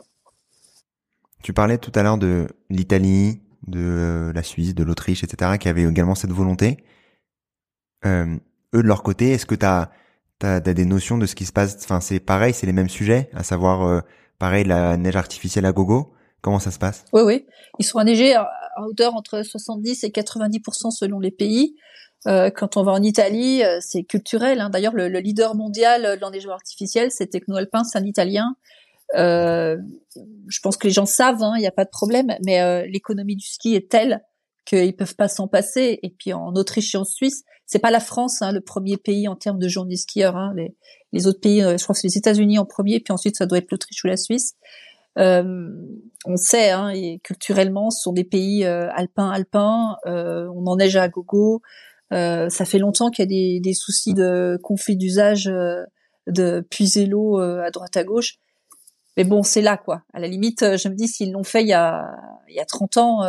Tu 1.42 1.52
parlais 1.52 1.78
tout 1.78 1.92
à 1.94 2.02
l'heure 2.02 2.18
de 2.18 2.48
l'Italie, 2.70 3.40
de 3.66 3.78
euh, 3.80 4.32
la 4.32 4.42
Suisse, 4.42 4.74
de 4.74 4.82
l'Autriche, 4.82 5.22
etc., 5.22 5.58
qui 5.58 5.68
avaient 5.68 5.84
également 5.84 6.14
cette 6.14 6.32
volonté. 6.32 6.84
Euh, 8.04 8.36
eux 8.74 8.82
de 8.82 8.88
leur 8.88 9.02
côté, 9.02 9.30
est-ce 9.30 9.46
que 9.46 9.54
tu 9.54 9.64
as 9.64 9.90
as 10.42 10.60
des 10.60 10.84
notions 10.84 11.18
de 11.18 11.26
ce 11.26 11.34
qui 11.34 11.46
se 11.46 11.52
passe? 11.52 11.76
Enfin, 11.84 12.00
c'est 12.00 12.20
pareil, 12.20 12.52
c'est 12.52 12.66
les 12.66 12.72
mêmes 12.72 12.88
sujets, 12.88 13.30
à 13.32 13.42
savoir 13.42 13.82
euh, 13.82 14.00
pareil 14.38 14.64
la 14.64 14.96
neige 14.96 15.16
artificielle 15.16 15.66
à 15.66 15.72
gogo. 15.72 16.12
Comment 16.40 16.58
ça 16.58 16.70
se 16.70 16.78
passe? 16.78 17.04
Oui, 17.12 17.22
oui. 17.22 17.46
Ils 17.78 17.84
sont 17.84 17.98
enneigés 17.98 18.34
à, 18.34 18.48
hauteur 18.86 19.14
entre 19.14 19.42
70 19.42 20.04
et 20.04 20.10
90% 20.10 20.90
selon 20.90 21.18
les 21.18 21.30
pays. 21.30 21.76
Euh, 22.26 22.50
quand 22.50 22.76
on 22.76 22.82
va 22.82 22.92
en 22.92 23.02
Italie, 23.02 23.62
euh, 23.64 23.78
c'est 23.80 24.04
culturel. 24.04 24.60
Hein. 24.60 24.70
D'ailleurs, 24.70 24.94
le, 24.94 25.08
leader 25.08 25.54
mondial 25.54 26.02
de 26.02 26.20
l'enneigement 26.20 26.54
artificiel, 26.54 27.10
c'est 27.10 27.28
Technoalpin, 27.28 27.84
c'est 27.84 27.98
un 27.98 28.04
Italien. 28.04 28.54
Euh, 29.14 29.76
je 30.48 30.60
pense 30.60 30.76
que 30.76 30.86
les 30.86 30.92
gens 30.92 31.06
savent, 31.06 31.42
hein, 31.42 31.54
il 31.56 31.60
n'y 31.60 31.66
a 31.66 31.72
pas 31.72 31.84
de 31.84 31.90
problème, 31.90 32.34
mais 32.44 32.60
euh, 32.60 32.86
l'économie 32.86 33.36
du 33.36 33.46
ski 33.46 33.74
est 33.74 33.90
telle 33.90 34.22
qu'ils 34.66 34.94
peuvent 34.94 35.16
pas 35.16 35.28
s'en 35.28 35.48
passer. 35.48 35.98
Et 36.02 36.10
puis 36.10 36.34
en 36.34 36.54
Autriche 36.54 36.94
et 36.94 36.98
en 36.98 37.04
Suisse, 37.04 37.44
c'est 37.64 37.78
pas 37.78 37.90
la 37.90 38.00
France 38.00 38.42
hein, 38.42 38.52
le 38.52 38.60
premier 38.60 38.98
pays 38.98 39.28
en 39.28 39.36
termes 39.36 39.58
de 39.58 39.68
journées 39.68 39.96
skieurs. 39.96 40.36
Hein. 40.36 40.52
Les, 40.56 40.76
les, 41.12 41.26
autres 41.26 41.40
pays, 41.40 41.60
je 41.60 41.82
crois 41.82 41.94
que 41.94 42.00
c'est 42.00 42.08
les 42.08 42.18
États-Unis 42.18 42.58
en 42.58 42.66
premier, 42.66 43.00
puis 43.00 43.12
ensuite 43.12 43.36
ça 43.36 43.46
doit 43.46 43.58
être 43.58 43.70
l'Autriche 43.70 44.04
ou 44.04 44.08
la 44.08 44.18
Suisse. 44.18 44.54
Euh, 45.18 45.70
on 46.26 46.36
sait, 46.36 46.70
hein, 46.70 46.90
et 46.90 47.20
culturellement, 47.24 47.90
ce 47.90 48.02
sont 48.02 48.12
des 48.12 48.24
pays 48.24 48.64
alpins, 48.64 49.30
alpins. 49.30 49.96
on 50.04 50.66
en 50.66 50.76
neige 50.76 50.96
à 50.96 51.08
gogo. 51.08 51.62
Euh, 52.12 52.48
ça 52.48 52.64
fait 52.64 52.78
longtemps 52.78 53.10
qu'il 53.10 53.22
y 53.22 53.26
a 53.26 53.28
des, 53.28 53.60
des, 53.60 53.74
soucis 53.74 54.14
de 54.14 54.58
conflit 54.62 54.96
d'usage, 54.96 55.48
euh, 55.48 55.82
de 56.26 56.64
puiser 56.70 57.06
l'eau 57.06 57.40
euh, 57.40 57.62
à 57.62 57.70
droite 57.70 57.96
à 57.96 58.04
gauche. 58.04 58.36
Mais 59.16 59.24
bon, 59.24 59.42
c'est 59.42 59.62
là, 59.62 59.76
quoi. 59.76 60.02
À 60.12 60.20
la 60.20 60.28
limite, 60.28 60.76
je 60.76 60.88
me 60.88 60.94
dis, 60.94 61.08
s'ils 61.08 61.32
l'ont 61.32 61.44
fait 61.44 61.62
il 61.62 61.68
y 61.68 61.72
a, 61.72 62.14
il 62.48 62.54
y 62.54 62.60
a 62.60 62.66
30 62.66 62.96
ans, 62.98 63.20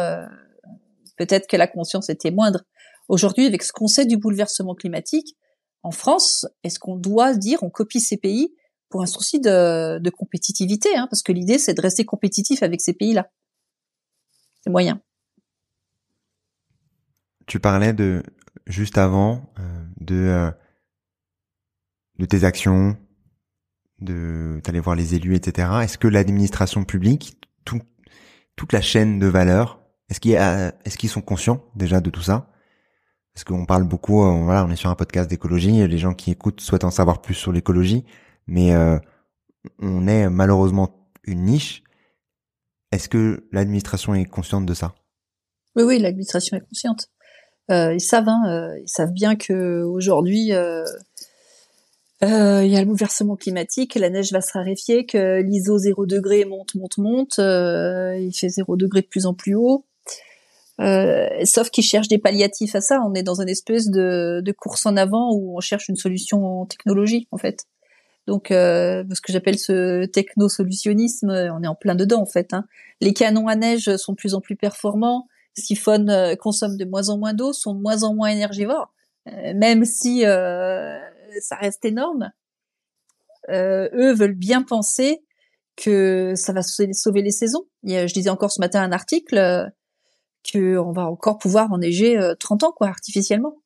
peut-être 1.17 1.47
que 1.47 1.57
la 1.57 1.67
conscience 1.67 2.09
était 2.09 2.31
moindre. 2.31 2.63
Aujourd'hui, 3.07 3.45
avec 3.45 3.63
ce 3.63 3.71
qu'on 3.71 3.87
sait 3.87 4.05
du 4.05 4.17
bouleversement 4.17 4.75
climatique, 4.75 5.35
en 5.83 5.91
France, 5.91 6.45
est-ce 6.63 6.79
qu'on 6.79 6.95
doit 6.95 7.35
dire 7.35 7.63
on 7.63 7.69
copie 7.69 7.99
ces 7.99 8.17
pays 8.17 8.53
pour 8.89 9.01
un 9.01 9.05
souci 9.05 9.39
de, 9.39 10.09
compétitivité 10.09 10.95
hein, 10.95 11.07
Parce 11.09 11.23
que 11.23 11.31
l'idée, 11.31 11.57
c'est 11.57 11.73
de 11.73 11.81
rester 11.81 12.05
compétitif 12.05 12.63
avec 12.63 12.81
ces 12.81 12.93
pays-là. 12.93 13.29
C'est 14.61 14.69
moyen. 14.69 15.01
Tu 17.45 17.59
parlais 17.59 17.93
de 17.93 18.23
juste 18.65 18.97
avant 18.97 19.53
euh, 19.59 19.85
de 20.01 20.15
euh, 20.15 20.51
de 22.19 22.25
tes 22.25 22.43
actions, 22.43 22.97
de 23.99 24.59
d'aller 24.63 24.79
voir 24.79 24.95
les 24.95 25.15
élus, 25.15 25.35
etc. 25.35 25.69
Est-ce 25.83 25.97
que 25.97 26.07
l'administration 26.07 26.83
publique, 26.83 27.37
tout, 27.63 27.81
toute 28.55 28.73
la 28.73 28.81
chaîne 28.81 29.19
de 29.19 29.27
valeur, 29.27 29.86
est-ce 30.09 30.19
qu'il 30.19 30.33
est-ce 30.33 30.97
qu'ils 30.97 31.09
sont 31.09 31.21
conscients 31.21 31.63
déjà 31.75 32.01
de 32.01 32.09
tout 32.09 32.21
ça? 32.21 32.51
Parce 33.33 33.43
qu'on 33.43 33.65
parle 33.65 33.83
beaucoup, 33.83 34.23
euh, 34.23 34.43
voilà, 34.43 34.65
on 34.65 34.71
est 34.71 34.75
sur 34.75 34.89
un 34.89 34.95
podcast 34.95 35.29
d'écologie, 35.29 35.87
les 35.87 35.97
gens 35.97 36.13
qui 36.13 36.31
écoutent 36.31 36.61
souhaitent 36.61 36.85
en 36.85 36.91
savoir 36.91 37.21
plus 37.21 37.35
sur 37.35 37.51
l'écologie, 37.51 38.05
mais 38.47 38.73
on 39.79 40.07
est 40.07 40.29
malheureusement 40.29 41.09
une 41.23 41.43
niche. 41.43 41.83
Est-ce 42.91 43.09
que 43.09 43.47
l'administration 43.51 44.15
est 44.15 44.25
consciente 44.25 44.65
de 44.65 44.73
ça? 44.73 44.95
Oui, 45.75 45.83
oui, 45.83 45.99
l'administration 45.99 46.57
est 46.57 46.61
consciente. 46.67 47.09
Euh, 47.69 47.93
ils 47.93 48.01
savent, 48.01 48.29
hein, 48.29 48.41
euh, 48.47 48.79
ils 48.79 48.89
savent 48.89 49.11
bien 49.11 49.35
que 49.35 49.83
aujourd'hui 49.83 50.53
euh, 50.53 50.85
il 52.21 52.71
y 52.71 52.77
a 52.77 52.79
le 52.79 52.85
bouleversement 52.85 53.35
climatique, 53.35 53.95
la 53.95 54.09
neige 54.09 54.31
va 54.31 54.41
se 54.41 54.53
raréfier, 54.53 55.05
que 55.05 55.41
l'ISO 55.41 55.77
0 55.77 56.05
degré 56.05 56.45
monte, 56.45 56.75
monte, 56.75 56.97
monte, 56.97 57.37
il 57.37 58.31
fait 58.33 58.49
0 58.49 58.77
degré 58.77 59.01
de 59.01 59.07
plus 59.07 59.25
en 59.25 59.33
plus 59.33 59.53
haut. 59.53 59.85
Sauf 60.79 61.69
qu'ils 61.69 61.83
cherchent 61.83 62.07
des 62.07 62.19
palliatifs 62.19 62.75
à 62.75 62.81
ça. 62.81 62.99
On 63.05 63.13
est 63.13 63.23
dans 63.23 63.41
une 63.41 63.49
espèce 63.49 63.89
de, 63.89 64.41
de, 64.43 64.51
course 64.51 64.85
en 64.85 64.95
avant 64.97 65.33
où 65.33 65.57
on 65.57 65.59
cherche 65.59 65.89
une 65.89 65.95
solution 65.95 66.45
en 66.45 66.65
technologie, 66.65 67.27
en 67.31 67.37
fait. 67.37 67.65
Donc, 68.27 68.51
euh, 68.51 69.03
ce 69.13 69.21
que 69.21 69.31
j'appelle 69.31 69.57
ce 69.57 70.05
techno-solutionnisme, 70.05 71.29
on 71.29 71.63
est 71.63 71.67
en 71.67 71.75
plein 71.75 71.95
dedans, 71.95 72.21
en 72.21 72.25
fait. 72.25 72.53
Hein. 72.53 72.65
Les 72.99 73.13
canons 73.13 73.47
à 73.47 73.55
neige 73.55 73.95
sont 73.95 74.11
de 74.11 74.17
plus 74.17 74.33
en 74.33 74.41
plus 74.41 74.55
performants 74.55 75.27
siphonnent, 75.61 76.09
euh, 76.09 76.35
consomment 76.35 76.77
de 76.77 76.85
moins 76.85 77.09
en 77.09 77.17
moins 77.17 77.33
d'eau, 77.33 77.53
sont 77.53 77.73
de 77.73 77.81
moins 77.81 78.03
en 78.03 78.13
moins 78.13 78.29
énergivores, 78.29 78.93
euh, 79.27 79.53
même 79.55 79.85
si 79.85 80.25
euh, 80.25 80.97
ça 81.41 81.55
reste 81.55 81.85
énorme. 81.85 82.31
eux 83.49 84.13
veulent 84.13 84.35
bien 84.35 84.61
penser 84.61 85.23
que 85.75 86.33
ça 86.35 86.53
va 86.53 86.61
sauver 86.63 87.21
les 87.21 87.31
saisons. 87.31 87.65
je 87.83 88.11
disais 88.13 88.29
encore 88.29 88.51
ce 88.51 88.59
matin 88.59 88.81
un 88.81 88.91
article 88.91 89.71
que 90.43 90.77
on 90.77 90.91
va 90.91 91.07
encore 91.07 91.37
pouvoir 91.37 91.71
enneiger 91.71 92.19
30 92.39 92.63
ans 92.63 92.71
quoi 92.71 92.87
artificiellement 92.87 93.57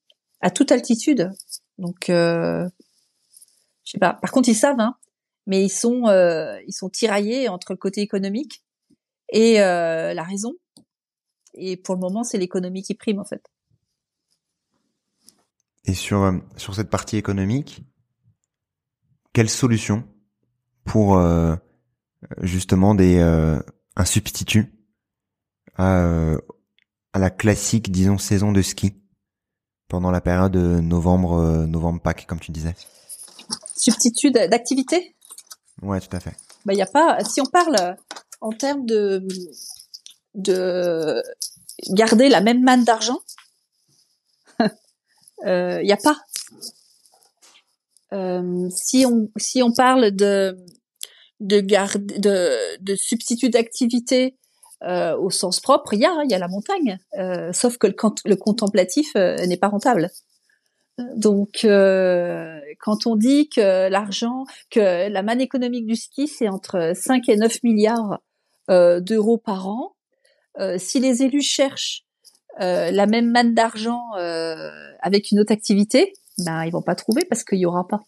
à 0.41 0.51
toute 0.51 0.71
altitude. 0.71 1.31
Donc 1.77 2.05
je 2.07 2.69
sais 3.83 3.99
pas. 3.99 4.13
Par 4.13 4.31
contre 4.31 4.49
ils 4.49 4.55
savent 4.55 4.79
hein, 4.79 4.95
mais 5.45 5.63
ils 5.63 5.69
sont 5.69 6.03
ils 6.67 6.73
sont 6.73 6.89
tiraillés 6.89 7.49
entre 7.49 7.73
le 7.73 7.77
côté 7.77 8.01
économique 8.01 8.63
et 9.29 9.55
la 9.57 10.23
raison 10.23 10.53
et 11.53 11.77
pour 11.77 11.95
le 11.95 12.01
moment, 12.01 12.23
c'est 12.23 12.37
l'économie 12.37 12.83
qui 12.83 12.95
prime 12.95 13.19
en 13.19 13.25
fait. 13.25 13.43
Et 15.85 15.93
sur 15.93 16.21
euh, 16.23 16.37
sur 16.57 16.75
cette 16.75 16.89
partie 16.89 17.17
économique, 17.17 17.83
quelle 19.33 19.49
solution 19.49 20.03
pour 20.85 21.17
euh, 21.17 21.55
justement 22.41 22.95
des 22.95 23.17
euh, 23.17 23.59
un 23.95 24.05
substitut 24.05 24.73
à 25.75 26.05
à 27.13 27.19
la 27.19 27.29
classique 27.29 27.91
disons 27.91 28.17
saison 28.17 28.51
de 28.51 28.61
ski 28.61 28.93
pendant 29.87 30.11
la 30.11 30.21
période 30.21 30.55
novembre 30.55 31.65
novembre 31.65 32.01
Pâques 32.01 32.25
comme 32.27 32.39
tu 32.39 32.51
disais. 32.51 32.75
Substitut 33.75 34.31
d'activité? 34.31 35.15
Ouais, 35.81 35.99
tout 35.99 36.15
à 36.15 36.19
fait. 36.19 36.35
Bah 36.65 36.73
y 36.73 36.81
a 36.81 36.85
pas 36.85 37.23
si 37.23 37.41
on 37.41 37.45
parle 37.45 37.97
en 38.39 38.51
termes 38.51 38.85
de 38.85 39.27
de 40.35 41.21
garder 41.89 42.29
la 42.29 42.41
même 42.41 42.63
manne 42.63 42.83
d'argent, 42.83 43.19
il 44.59 44.69
euh, 45.47 45.83
n'y 45.83 45.91
a 45.91 45.97
pas. 45.97 46.17
Euh, 48.13 48.69
si 48.69 49.05
on 49.05 49.29
si 49.37 49.63
on 49.63 49.71
parle 49.71 50.11
de 50.11 50.57
de 51.39 51.59
garde 51.59 52.05
de, 52.05 52.81
de 52.81 52.95
substitut 52.95 53.49
d'activité 53.49 54.37
euh, 54.83 55.15
au 55.17 55.29
sens 55.29 55.59
propre, 55.59 55.93
il 55.93 56.01
y 56.01 56.05
a 56.05 56.13
il 56.23 56.31
y 56.31 56.33
a 56.33 56.39
la 56.39 56.47
montagne, 56.47 56.99
euh, 57.17 57.51
sauf 57.53 57.77
que 57.77 57.87
le, 57.87 58.35
contemplatif 58.35 59.11
euh, 59.15 59.35
n'est 59.45 59.57
pas 59.57 59.69
rentable. 59.69 60.09
Donc, 61.15 61.63
euh, 61.63 62.59
quand 62.79 63.07
on 63.07 63.15
dit 63.15 63.49
que 63.49 63.89
l'argent, 63.89 64.45
que 64.69 65.09
la 65.09 65.23
manne 65.23 65.41
économique 65.41 65.85
du 65.85 65.95
ski, 65.95 66.27
c'est 66.27 66.49
entre 66.49 66.93
5 66.95 67.29
et 67.29 67.37
9 67.37 67.63
milliards 67.63 68.19
d'euros 68.69 69.37
par 69.37 69.67
an, 69.67 69.95
euh, 70.59 70.77
si 70.77 70.99
les 70.99 71.23
élus 71.23 71.41
cherchent 71.41 72.03
euh, 72.59 72.91
la 72.91 73.05
même 73.05 73.31
manne 73.31 73.53
d'argent 73.53 74.01
euh, 74.17 74.69
avec 75.01 75.31
une 75.31 75.39
autre 75.39 75.53
activité, 75.53 76.13
ben 76.39 76.65
ils 76.65 76.71
vont 76.71 76.81
pas 76.81 76.95
trouver 76.95 77.23
parce 77.25 77.43
qu'il 77.43 77.59
y 77.59 77.65
aura 77.65 77.87
pas. 77.87 78.01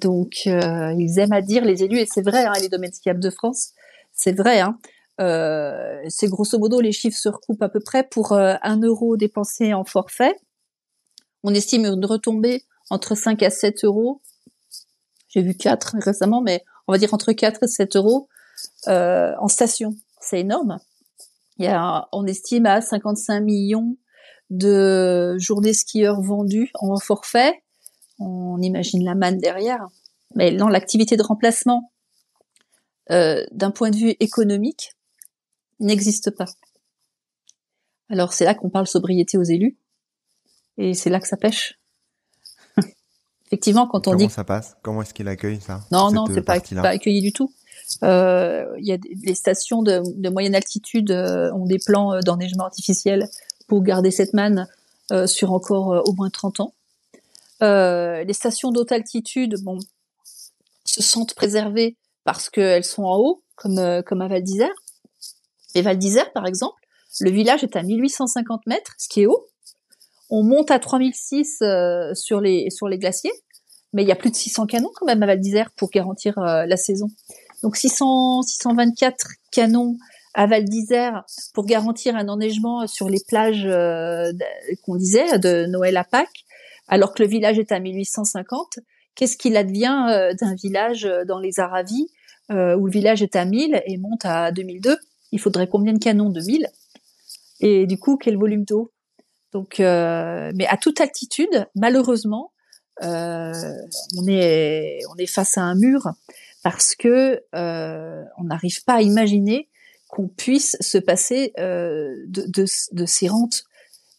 Donc 0.00 0.46
ils 0.46 1.18
aiment 1.18 1.32
à 1.32 1.40
dire 1.40 1.64
les 1.64 1.84
élus 1.84 1.98
et 1.98 2.06
c'est 2.06 2.22
vrai 2.22 2.44
hein, 2.44 2.52
les 2.60 2.68
domaines 2.68 2.92
skiables 2.92 3.22
de 3.22 3.30
France, 3.30 3.72
c'est 4.12 4.36
vrai. 4.36 4.60
Hein, 4.60 4.78
c'est 5.18 6.28
grosso 6.28 6.58
modo 6.58 6.80
les 6.80 6.92
chiffres 6.92 7.18
se 7.18 7.28
recoupent 7.28 7.62
à 7.62 7.68
peu 7.68 7.80
près 7.80 8.04
pour 8.04 8.32
un 8.32 8.80
euro 8.80 9.16
dépensé 9.16 9.74
en 9.74 9.84
forfait. 9.84 10.34
On 11.42 11.54
estime 11.54 11.86
une 11.86 12.04
retombée 12.04 12.64
entre 12.90 13.14
5 13.14 13.42
à 13.42 13.50
7 13.50 13.84
euros. 13.84 14.20
J'ai 15.28 15.42
vu 15.42 15.56
4 15.56 15.96
récemment, 16.00 16.40
mais 16.40 16.64
on 16.86 16.92
va 16.92 16.98
dire 16.98 17.12
entre 17.14 17.32
4 17.32 17.64
et 17.64 17.68
7 17.68 17.96
euros 17.96 18.28
en 18.86 19.48
station. 19.48 19.94
C'est 20.20 20.40
énorme. 20.40 20.78
Il 21.58 21.64
y 21.64 21.68
a, 21.68 22.08
on 22.12 22.24
estime 22.26 22.66
à 22.66 22.80
55 22.80 23.40
millions 23.40 23.96
de 24.50 25.36
journées 25.38 25.74
skieurs 25.74 26.20
vendues 26.22 26.70
en 26.74 26.96
forfait. 26.98 27.62
On 28.18 28.60
imagine 28.62 29.04
la 29.04 29.14
manne 29.14 29.38
derrière. 29.38 29.86
Mais 30.34 30.52
dans 30.52 30.68
l'activité 30.68 31.16
de 31.16 31.22
remplacement, 31.22 31.92
euh, 33.10 33.44
d'un 33.52 33.70
point 33.70 33.90
de 33.90 33.96
vue 33.96 34.14
économique, 34.20 34.92
n'existe 35.80 36.30
pas. 36.30 36.46
Alors 38.10 38.32
c'est 38.32 38.44
là 38.44 38.54
qu'on 38.54 38.70
parle 38.70 38.86
sobriété 38.86 39.38
aux 39.38 39.42
élus, 39.42 39.76
et 40.76 40.94
c'est 40.94 41.10
là 41.10 41.20
que 41.20 41.28
ça 41.28 41.36
pêche. 41.36 41.78
Effectivement, 43.46 43.86
quand 43.86 44.08
on 44.08 44.14
dit 44.14 44.24
comment 44.24 44.28
ça 44.28 44.44
passe, 44.44 44.76
comment 44.82 45.02
est-ce 45.02 45.14
qu'il 45.14 45.28
accueille 45.28 45.60
ça 45.60 45.80
Non, 45.90 46.10
non, 46.10 46.26
c'est 46.26 46.42
pas, 46.42 46.60
pas 46.60 46.88
accueilli 46.88 47.20
du 47.20 47.32
tout. 47.32 47.52
Euh, 48.02 48.66
il 48.78 48.86
y 48.86 48.92
a 48.92 48.98
des 48.98 49.34
stations 49.34 49.82
de, 49.82 50.02
de 50.04 50.28
moyenne 50.28 50.54
altitude 50.54 51.10
euh, 51.10 51.52
ont 51.52 51.64
des 51.64 51.78
plans 51.78 52.12
euh, 52.12 52.20
d'enneigement 52.20 52.64
artificiel 52.64 53.28
pour 53.66 53.82
garder 53.82 54.10
cette 54.10 54.34
manne 54.34 54.66
sur 55.24 55.52
encore 55.52 56.06
au 56.06 56.12
moins 56.12 56.28
30 56.28 56.60
ans. 56.60 56.74
les 57.62 58.32
stations 58.34 58.72
d'haute 58.72 58.92
altitude, 58.92 59.56
bon, 59.62 59.78
se 60.84 61.02
sentent 61.02 61.32
préservées 61.32 61.96
parce 62.24 62.50
qu'elles 62.50 62.84
sont 62.84 63.04
en 63.04 63.16
haut, 63.16 63.42
comme 63.56 64.02
comme 64.04 64.20
à 64.20 64.28
Val 64.28 64.42
d'Isère. 64.42 64.74
Val 65.82 65.98
d'Isère, 65.98 66.32
par 66.32 66.46
exemple, 66.46 66.80
le 67.20 67.30
village 67.30 67.64
est 67.64 67.76
à 67.76 67.82
1850 67.82 68.66
mètres, 68.66 68.92
ce 68.98 69.08
qui 69.08 69.22
est 69.22 69.26
haut. 69.26 69.46
On 70.30 70.42
monte 70.42 70.70
à 70.70 70.78
3006 70.78 71.58
euh, 71.62 72.14
sur 72.14 72.40
les 72.40 72.70
sur 72.70 72.88
les 72.88 72.98
glaciers, 72.98 73.32
mais 73.92 74.02
il 74.02 74.08
y 74.08 74.12
a 74.12 74.16
plus 74.16 74.30
de 74.30 74.36
600 74.36 74.66
canons 74.66 74.90
quand 74.94 75.06
même 75.06 75.22
à 75.22 75.26
Val 75.26 75.40
d'Isère 75.40 75.70
pour 75.76 75.90
garantir 75.90 76.38
la 76.38 76.76
saison. 76.76 77.08
Donc 77.62 77.76
600, 77.76 78.42
624 78.42 79.26
canons 79.50 79.96
à 80.34 80.46
Val 80.46 80.64
d'Isère 80.64 81.24
pour 81.52 81.66
garantir 81.66 82.14
un 82.14 82.28
enneigement 82.28 82.86
sur 82.86 83.08
les 83.08 83.20
plages 83.26 83.66
euh, 83.66 84.32
qu'on 84.84 84.96
disait 84.96 85.38
de 85.38 85.66
Noël 85.66 85.96
à 85.96 86.04
Pâques, 86.04 86.44
alors 86.86 87.12
que 87.12 87.22
le 87.22 87.28
village 87.28 87.58
est 87.58 87.72
à 87.72 87.80
1850. 87.80 88.78
Qu'est-ce 89.16 89.36
qu'il 89.36 89.56
advient 89.56 90.06
euh, 90.10 90.32
d'un 90.40 90.54
village 90.54 91.10
dans 91.26 91.40
les 91.40 91.58
Aravis 91.58 92.08
euh, 92.52 92.76
où 92.76 92.86
le 92.86 92.92
village 92.92 93.22
est 93.22 93.34
à 93.36 93.44
1000 93.44 93.82
et 93.84 93.98
monte 93.98 94.24
à 94.24 94.52
2002 94.52 94.96
Il 95.32 95.40
faudrait 95.40 95.68
combien 95.68 95.92
de 95.92 95.98
canons 95.98 96.30
2000 96.30 96.68
Et 97.60 97.86
du 97.86 97.98
coup, 97.98 98.16
quel 98.16 98.36
volume 98.36 98.64
d'eau? 98.64 98.92
Donc, 99.52 99.76
mais 99.78 100.66
à 100.68 100.76
toute 100.80 101.00
altitude, 101.00 101.66
malheureusement, 101.74 102.52
on 103.00 104.26
est 104.28 105.00
on 105.10 105.16
est 105.16 105.26
face 105.26 105.56
à 105.56 105.62
un 105.62 105.74
mur 105.74 106.12
parce 106.62 106.94
que 106.94 107.42
on 107.52 108.44
n'arrive 108.44 108.84
pas 108.84 108.94
à 108.94 109.02
imaginer 109.02 109.68
qu'on 110.08 110.26
puisse 110.26 110.76
se 110.80 110.98
passer 110.98 111.52
euh, 111.58 112.14
de, 112.26 112.42
de, 112.48 112.64
de, 112.92 113.06
ces 113.06 113.28
rentes, 113.28 113.64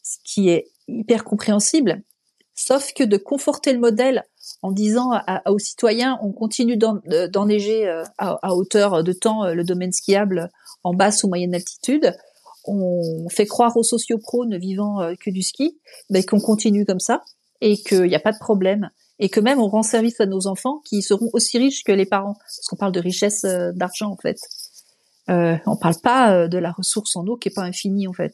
ce 0.03 0.17
qui 0.23 0.49
est 0.49 0.69
hyper 0.87 1.23
compréhensible. 1.23 2.03
Sauf 2.53 2.93
que 2.93 3.03
de 3.03 3.17
conforter 3.17 3.73
le 3.73 3.79
modèle 3.79 4.23
en 4.61 4.71
disant 4.71 5.11
à, 5.11 5.49
aux 5.49 5.59
citoyens, 5.59 6.19
on 6.21 6.31
continue 6.31 6.77
d'enneiger 6.77 7.87
euh, 7.87 8.03
à, 8.17 8.37
à, 8.41 8.53
hauteur 8.53 9.03
de 9.03 9.13
temps 9.13 9.45
euh, 9.45 9.53
le 9.53 9.63
domaine 9.63 9.91
skiable 9.91 10.49
en 10.83 10.93
basse 10.93 11.23
ou 11.23 11.29
moyenne 11.29 11.55
altitude, 11.55 12.13
on 12.65 13.27
fait 13.29 13.45
croire 13.45 13.75
aux 13.77 13.83
sociopros 13.83 14.45
ne 14.45 14.57
vivant 14.57 15.01
euh, 15.01 15.13
que 15.19 15.29
du 15.29 15.41
ski, 15.41 15.79
ben, 16.09 16.23
qu'on 16.23 16.39
continue 16.39 16.85
comme 16.85 16.99
ça 16.99 17.21
et 17.61 17.77
qu'il 17.77 18.03
n'y 18.03 18.15
a 18.15 18.19
pas 18.19 18.33
de 18.33 18.37
problème 18.37 18.89
et 19.17 19.29
que 19.29 19.39
même 19.39 19.59
on 19.59 19.67
rend 19.67 19.83
service 19.83 20.19
à 20.19 20.25
nos 20.25 20.47
enfants 20.47 20.81
qui 20.85 21.01
seront 21.01 21.29
aussi 21.33 21.57
riches 21.57 21.83
que 21.83 21.91
les 21.91 22.05
parents, 22.05 22.35
parce 22.35 22.67
qu'on 22.67 22.77
parle 22.77 22.91
de 22.91 23.01
richesse 23.01 23.43
d'argent 23.75 24.11
en 24.11 24.17
fait. 24.17 24.37
Euh, 25.29 25.57
on 25.65 25.75
parle 25.77 25.95
pas 26.01 26.47
de 26.47 26.57
la 26.57 26.71
ressource 26.71 27.15
en 27.15 27.25
eau 27.27 27.35
qui 27.35 27.49
est 27.49 27.53
pas 27.53 27.63
infinie 27.63 28.07
en 28.07 28.13
fait. 28.13 28.33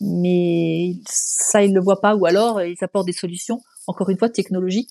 Mais 0.00 0.94
ça, 1.06 1.62
ils 1.62 1.72
le 1.72 1.80
voient 1.80 2.00
pas, 2.00 2.14
ou 2.16 2.26
alors 2.26 2.62
ils 2.62 2.76
apportent 2.82 3.06
des 3.06 3.12
solutions, 3.12 3.60
encore 3.86 4.10
une 4.10 4.18
fois, 4.18 4.28
technologiques 4.28 4.90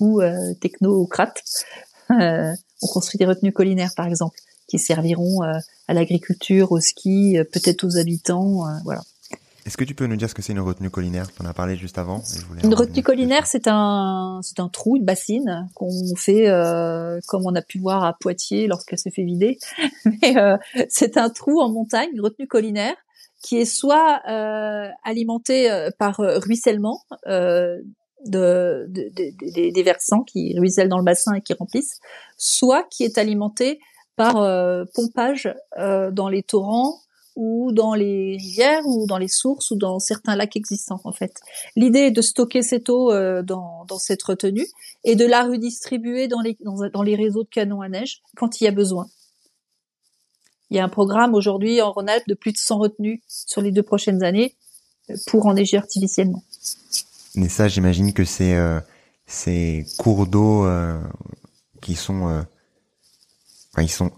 ou 0.00 0.20
euh, 0.20 0.54
technocrates. 0.60 1.42
Euh, 2.10 2.52
on 2.82 2.86
construit 2.86 3.18
des 3.18 3.26
retenues 3.26 3.52
collinaires, 3.52 3.92
par 3.96 4.06
exemple, 4.06 4.38
qui 4.68 4.78
serviront 4.78 5.42
euh, 5.42 5.58
à 5.88 5.94
l'agriculture, 5.94 6.72
au 6.72 6.80
ski, 6.80 7.38
peut-être 7.52 7.84
aux 7.84 7.96
habitants, 7.96 8.64
voilà. 8.84 9.02
Est-ce 9.66 9.76
que 9.76 9.82
tu 9.82 9.96
peux 9.96 10.06
nous 10.06 10.14
dire 10.14 10.30
ce 10.30 10.34
que 10.34 10.42
c'est 10.42 10.52
une 10.52 10.60
retenue 10.60 10.90
collinaire? 10.90 11.26
On 11.40 11.44
en 11.44 11.48
a 11.48 11.52
parlé 11.52 11.74
juste 11.76 11.98
avant. 11.98 12.22
une 12.62 12.74
retenue 12.74 13.02
collinaire, 13.02 13.48
c'est 13.48 13.66
un, 13.66 14.38
c'est 14.44 14.60
un 14.60 14.68
trou, 14.68 14.96
une 14.96 15.04
bassine 15.04 15.68
qu'on 15.74 16.14
fait 16.14 16.48
euh, 16.48 17.18
comme 17.26 17.42
on 17.46 17.54
a 17.56 17.62
pu 17.62 17.80
voir 17.80 18.04
à 18.04 18.16
Poitiers 18.16 18.68
lorsqu'elle 18.68 19.00
s'est 19.00 19.10
fait 19.10 19.24
vider. 19.24 19.58
Mais 20.22 20.38
euh, 20.38 20.56
c'est 20.88 21.16
un 21.16 21.30
trou 21.30 21.60
en 21.60 21.68
montagne, 21.68 22.10
une 22.12 22.20
retenue 22.20 22.46
collinaire, 22.46 22.94
qui 23.42 23.58
est 23.58 23.64
soit 23.64 24.20
euh, 24.28 24.88
alimentée 25.04 25.68
euh, 25.68 25.90
par 25.98 26.20
euh, 26.20 26.38
ruissellement 26.38 27.02
euh, 27.26 27.76
de, 28.30 28.86
de, 28.88 29.10
de, 29.14 29.72
des 29.72 29.82
versants 29.82 30.22
qui 30.22 30.58
ruissellent 30.58 30.88
dans 30.88 30.98
le 30.98 31.04
bassin 31.04 31.34
et 31.34 31.40
qui 31.40 31.52
remplissent, 31.54 32.00
soit 32.36 32.84
qui 32.90 33.04
est 33.04 33.18
alimentée 33.18 33.80
par 34.16 34.34
pompage 34.94 35.54
dans 35.76 36.28
les 36.30 36.42
torrents 36.42 37.00
ou 37.36 37.70
dans 37.72 37.94
les 37.94 38.38
rivières 38.38 38.86
ou 38.86 39.06
dans 39.06 39.18
les 39.18 39.28
sources 39.28 39.70
ou 39.70 39.76
dans 39.76 39.98
certains 39.98 40.34
lacs 40.34 40.56
existants 40.56 41.00
en 41.04 41.12
fait. 41.12 41.38
L'idée 41.76 42.00
est 42.00 42.10
de 42.10 42.22
stocker 42.22 42.62
cette 42.62 42.88
eau 42.88 43.12
euh, 43.12 43.42
dans, 43.42 43.84
dans, 43.84 43.98
cette 43.98 44.22
retenue 44.22 44.66
et 45.04 45.14
de 45.14 45.26
la 45.26 45.44
redistribuer 45.44 46.28
dans 46.28 46.40
les, 46.40 46.56
dans, 46.60 46.88
dans, 46.88 47.02
les 47.02 47.14
réseaux 47.14 47.44
de 47.44 47.48
canons 47.48 47.82
à 47.82 47.88
neige 47.90 48.22
quand 48.36 48.60
il 48.60 48.64
y 48.64 48.66
a 48.66 48.72
besoin. 48.72 49.06
Il 50.70 50.76
y 50.76 50.80
a 50.80 50.84
un 50.84 50.88
programme 50.88 51.34
aujourd'hui 51.34 51.80
en 51.80 51.92
Rhône-Alpes 51.92 52.26
de 52.26 52.34
plus 52.34 52.52
de 52.52 52.58
100 52.58 52.78
retenues 52.78 53.22
sur 53.28 53.60
les 53.60 53.70
deux 53.70 53.84
prochaines 53.84 54.24
années 54.24 54.56
euh, 55.10 55.14
pour 55.26 55.46
enneiger 55.46 55.76
artificiellement. 55.76 56.42
Mais 57.36 57.50
ça, 57.50 57.68
j'imagine 57.68 58.14
que 58.14 58.24
c'est 58.24 58.54
euh, 58.54 58.80
ces 59.26 59.86
cours 59.98 60.26
d'eau 60.26 60.64
euh, 60.64 60.98
qui 61.82 61.94
sont, 61.94 62.28
euh, 62.28 62.42
enfin, 63.72 63.82
ils 63.82 63.90
sont, 63.90 64.10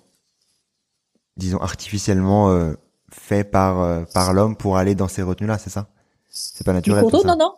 disons, 1.37 1.59
artificiellement 1.59 2.74
fait 3.11 3.44
par 3.44 4.07
par 4.14 4.33
l'homme 4.33 4.57
pour 4.57 4.76
aller 4.76 4.94
dans 4.94 5.09
ces 5.09 5.22
retenues 5.22 5.48
là, 5.48 5.59
c'est 5.59 5.70
ça? 5.70 5.88
C'est 6.31 6.64
pas 6.64 6.72
naturel 6.72 7.04
tout 7.11 7.20
ça? 7.20 7.26
Non 7.26 7.37
non. 7.37 7.54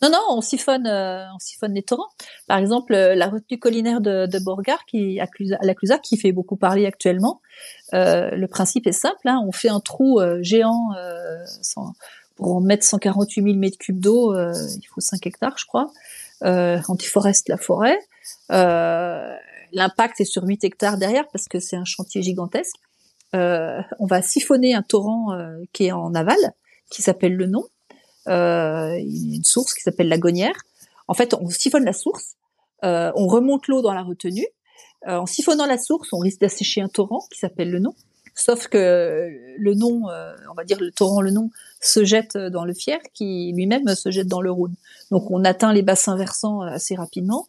Non 0.00 0.10
non, 0.10 0.20
on 0.30 0.40
siphonne 0.40 0.86
on 0.86 1.38
siphonne 1.40 1.74
les 1.74 1.82
torrents. 1.82 2.08
Par 2.46 2.58
exemple, 2.58 2.92
la 2.94 3.28
retenue 3.28 3.58
collinaire 3.58 4.00
de, 4.00 4.26
de 4.26 4.38
Borgard 4.38 4.84
qui 4.86 5.18
à 5.20 5.26
la 5.62 5.74
Clusa 5.74 5.98
qui 5.98 6.16
fait 6.16 6.30
beaucoup 6.30 6.56
parler 6.56 6.86
actuellement. 6.86 7.40
le 7.92 8.46
principe 8.46 8.86
est 8.86 8.92
simple, 8.92 9.26
hein, 9.28 9.42
on 9.46 9.52
fait 9.52 9.68
un 9.68 9.80
trou 9.80 10.20
géant 10.40 10.90
sans, 11.62 11.94
pour 12.38 12.62
mettre 12.62 12.84
148 12.84 13.42
000 13.42 13.56
mètres 13.56 13.76
cubes 13.76 14.00
d'eau, 14.00 14.34
il 14.34 14.86
faut 14.88 15.00
5 15.00 15.26
hectares, 15.26 15.58
je 15.58 15.66
crois. 15.66 15.90
Euh, 16.44 16.78
on 16.88 16.94
déforeste 16.94 17.48
la 17.50 17.58
forêt. 17.58 17.98
L'impact 19.72 20.20
est 20.20 20.24
sur 20.24 20.44
8 20.44 20.64
hectares 20.64 20.96
derrière 20.96 21.28
parce 21.28 21.46
que 21.46 21.58
c'est 21.60 21.76
un 21.76 21.84
chantier 21.84 22.22
gigantesque. 22.22 22.76
Euh, 23.34 23.82
on 23.98 24.06
va 24.06 24.22
siphonner 24.22 24.74
un 24.74 24.82
torrent 24.82 25.32
euh, 25.32 25.62
qui 25.72 25.86
est 25.86 25.92
en 25.92 26.14
aval, 26.14 26.38
qui 26.90 27.02
s'appelle 27.02 27.34
le 27.34 27.46
nom. 27.46 27.64
Euh, 28.28 28.98
il 28.98 29.36
une 29.36 29.44
source 29.44 29.74
qui 29.74 29.82
s'appelle 29.82 30.08
la 30.08 30.18
Gonière. 30.18 30.56
En 31.08 31.14
fait, 31.14 31.34
on 31.34 31.48
siphonne 31.50 31.84
la 31.84 31.92
source, 31.92 32.36
on 32.82 33.26
remonte 33.26 33.66
l'eau 33.68 33.82
dans 33.82 33.94
la 33.94 34.02
retenue. 34.02 34.46
en 35.06 35.26
siphonnant 35.26 35.66
la 35.66 35.78
source, 35.78 36.12
on 36.12 36.18
risque 36.18 36.40
d'assécher 36.40 36.82
un 36.82 36.88
torrent 36.88 37.24
qui 37.30 37.38
s'appelle 37.38 37.70
le 37.70 37.78
nom. 37.78 37.94
Sauf 38.34 38.68
que 38.68 39.30
le 39.58 39.74
nom, 39.74 40.02
on 40.04 40.54
va 40.54 40.64
dire 40.64 40.78
le 40.78 40.90
torrent 40.90 41.22
le 41.22 41.30
nom, 41.30 41.50
se 41.80 42.04
jette 42.04 42.36
dans 42.36 42.64
le 42.64 42.74
Fier, 42.74 42.98
qui 43.14 43.52
lui-même 43.54 43.94
se 43.94 44.10
jette 44.10 44.26
dans 44.26 44.40
le 44.40 44.50
Rhône. 44.50 44.74
Donc 45.10 45.30
on 45.30 45.44
atteint 45.44 45.72
les 45.72 45.82
bassins 45.82 46.16
versants 46.16 46.62
assez 46.62 46.94
rapidement 46.94 47.48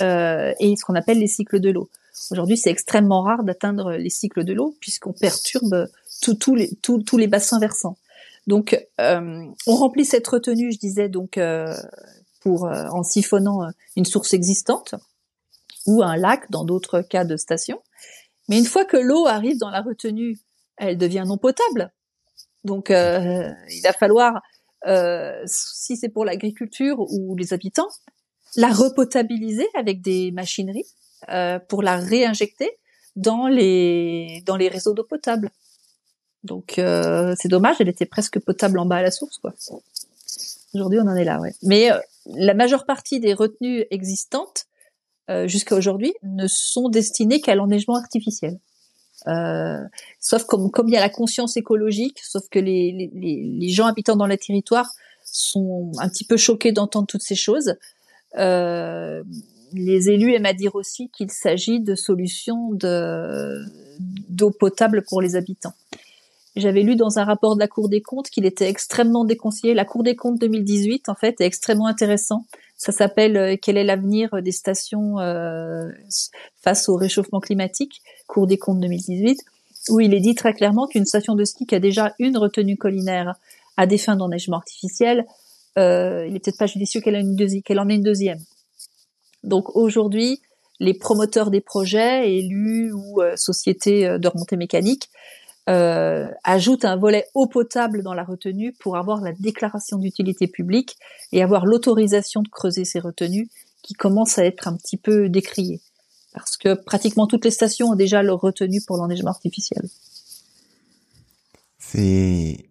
euh, 0.00 0.52
et 0.60 0.76
ce 0.76 0.84
qu'on 0.84 0.94
appelle 0.94 1.18
les 1.18 1.26
cycles 1.26 1.60
de 1.60 1.70
l'eau. 1.70 1.90
Aujourd'hui, 2.30 2.56
c'est 2.56 2.70
extrêmement 2.70 3.22
rare 3.22 3.42
d'atteindre 3.42 3.92
les 3.92 4.10
cycles 4.10 4.44
de 4.44 4.52
l'eau 4.52 4.76
puisqu'on 4.80 5.12
perturbe 5.12 5.88
tous 6.20 6.54
les, 6.54 6.70
les 7.18 7.26
bassins 7.26 7.58
versants. 7.58 7.96
Donc, 8.46 8.78
euh, 9.00 9.44
on 9.66 9.74
remplit 9.74 10.04
cette 10.04 10.26
retenue, 10.26 10.72
je 10.72 10.78
disais, 10.78 11.08
donc 11.08 11.38
euh, 11.38 11.74
pour 12.40 12.66
euh, 12.66 12.86
en 12.88 13.02
siphonnant 13.02 13.68
une 13.96 14.04
source 14.04 14.34
existante 14.34 14.94
ou 15.86 16.02
un 16.02 16.16
lac 16.16 16.50
dans 16.50 16.64
d'autres 16.64 17.02
cas 17.02 17.24
de 17.24 17.36
station. 17.36 17.80
Mais 18.48 18.58
une 18.58 18.66
fois 18.66 18.84
que 18.84 18.96
l'eau 18.96 19.26
arrive 19.26 19.58
dans 19.58 19.70
la 19.70 19.80
retenue, 19.80 20.38
elle 20.76 20.98
devient 20.98 21.24
non 21.26 21.38
potable. 21.38 21.92
Donc, 22.64 22.90
il 22.90 23.80
va 23.84 23.92
falloir, 23.92 24.40
si 25.46 25.96
c'est 25.96 26.08
pour 26.08 26.24
l'agriculture 26.24 27.00
ou 27.00 27.36
les 27.36 27.52
habitants, 27.52 27.88
la 28.56 28.68
repotabiliser 28.68 29.66
avec 29.74 30.02
des 30.02 30.30
machineries 30.30 30.86
euh, 31.30 31.58
pour 31.58 31.82
la 31.82 31.96
réinjecter 31.96 32.70
dans 33.16 33.46
les 33.46 34.42
dans 34.46 34.56
les 34.56 34.68
réseaux 34.68 34.94
d'eau 34.94 35.04
potable. 35.04 35.50
Donc 36.44 36.78
euh, 36.78 37.34
c'est 37.38 37.48
dommage, 37.48 37.76
elle 37.78 37.88
était 37.88 38.06
presque 38.06 38.40
potable 38.40 38.78
en 38.78 38.86
bas 38.86 38.96
à 38.96 39.02
la 39.02 39.10
source 39.10 39.38
quoi. 39.38 39.52
Aujourd'hui 40.74 40.98
on 41.00 41.06
en 41.06 41.14
est 41.14 41.24
là, 41.24 41.40
ouais. 41.40 41.54
Mais 41.62 41.92
euh, 41.92 41.98
la 42.26 42.54
majeure 42.54 42.84
partie 42.84 43.20
des 43.20 43.34
retenues 43.34 43.84
existantes 43.90 44.66
euh, 45.30 45.46
jusqu'à 45.46 45.76
aujourd'hui 45.76 46.12
ne 46.22 46.46
sont 46.48 46.88
destinées 46.88 47.40
qu'à 47.40 47.54
l'enneigement 47.54 47.96
artificiel. 47.96 48.58
Sauf 50.20 50.44
comme 50.44 50.70
comme 50.70 50.88
il 50.88 50.94
y 50.94 50.96
a 50.96 51.00
la 51.00 51.10
conscience 51.10 51.56
écologique, 51.56 52.18
sauf 52.22 52.48
que 52.50 52.58
les, 52.58 53.10
les, 53.14 53.42
les 53.58 53.68
gens 53.68 53.86
habitant 53.86 54.16
dans 54.16 54.26
les 54.26 54.38
territoires 54.38 54.90
sont 55.24 55.92
un 55.98 56.08
petit 56.08 56.24
peu 56.24 56.36
choqués 56.36 56.72
d'entendre 56.72 57.06
toutes 57.06 57.22
ces 57.22 57.34
choses. 57.34 57.74
Euh, 58.38 59.22
les 59.72 60.10
élus 60.10 60.34
aiment 60.34 60.46
à 60.46 60.52
dire 60.52 60.74
aussi 60.74 61.08
qu'il 61.10 61.30
s'agit 61.30 61.80
de 61.80 61.94
solutions 61.94 62.70
d'eau 62.72 64.50
potable 64.50 65.02
pour 65.08 65.22
les 65.22 65.36
habitants. 65.36 65.74
J'avais 66.54 66.82
lu 66.82 66.96
dans 66.96 67.18
un 67.18 67.24
rapport 67.24 67.54
de 67.54 67.60
la 67.60 67.68
Cour 67.68 67.88
des 67.88 68.02
comptes 68.02 68.28
qu'il 68.28 68.44
était 68.44 68.68
extrêmement 68.68 69.24
déconseillé. 69.24 69.72
La 69.72 69.86
Cour 69.86 70.02
des 70.02 70.16
comptes 70.16 70.38
2018, 70.38 71.08
en 71.08 71.14
fait, 71.14 71.40
est 71.40 71.46
extrêmement 71.46 71.86
intéressant. 71.86 72.44
Ça 72.82 72.90
s'appelle 72.90 73.36
euh, 73.36 73.56
Quel 73.62 73.76
est 73.76 73.84
l'avenir 73.84 74.42
des 74.42 74.50
stations 74.50 75.20
euh, 75.20 75.88
face 76.60 76.88
au 76.88 76.96
réchauffement 76.96 77.38
climatique 77.38 78.02
Cour 78.26 78.48
des 78.48 78.58
comptes 78.58 78.80
2018, 78.80 79.38
où 79.90 80.00
il 80.00 80.12
est 80.12 80.20
dit 80.20 80.34
très 80.34 80.52
clairement 80.52 80.88
qu'une 80.88 81.06
station 81.06 81.36
de 81.36 81.44
ski 81.44 81.64
qui 81.64 81.76
a 81.76 81.78
déjà 81.78 82.12
une 82.18 82.36
retenue 82.36 82.76
collinaire 82.76 83.36
à 83.76 83.86
des 83.86 83.98
fins 83.98 84.16
d'enneigement 84.16 84.56
artificiel, 84.56 85.26
euh, 85.78 86.26
il 86.28 86.34
est 86.34 86.40
peut-être 86.40 86.58
pas 86.58 86.66
judicieux 86.66 87.00
qu'elle 87.00 87.14
en 87.14 87.88
ait 87.88 87.94
une 87.94 88.02
deuxième. 88.02 88.40
Donc 89.44 89.76
aujourd'hui, 89.76 90.40
les 90.80 90.94
promoteurs 90.94 91.52
des 91.52 91.60
projets, 91.60 92.36
élus 92.36 92.92
ou 92.92 93.22
euh, 93.22 93.36
sociétés 93.36 94.08
euh, 94.08 94.18
de 94.18 94.26
remontée 94.26 94.56
mécanique, 94.56 95.08
euh, 95.68 96.28
ajoutent 96.42 96.84
un 96.84 96.96
volet 96.96 97.26
eau 97.34 97.46
potable 97.46 98.02
dans 98.02 98.14
la 98.14 98.24
retenue 98.24 98.72
pour 98.80 98.96
avoir 98.96 99.20
la 99.20 99.32
déclaration 99.32 99.98
d'utilité 99.98 100.48
publique 100.48 100.96
et 101.30 101.42
avoir 101.42 101.66
l'autorisation 101.66 102.42
de 102.42 102.48
creuser 102.48 102.84
ces 102.84 102.98
retenues 102.98 103.48
qui 103.82 103.94
commencent 103.94 104.38
à 104.38 104.44
être 104.44 104.66
un 104.66 104.76
petit 104.76 104.96
peu 104.96 105.28
décriées. 105.28 105.80
Parce 106.32 106.56
que 106.56 106.74
pratiquement 106.74 107.26
toutes 107.26 107.44
les 107.44 107.50
stations 107.50 107.88
ont 107.88 107.94
déjà 107.94 108.22
leur 108.22 108.40
retenue 108.40 108.80
pour 108.86 108.96
l'enneigement 108.96 109.30
artificiel. 109.30 109.88
C'est 111.78 112.70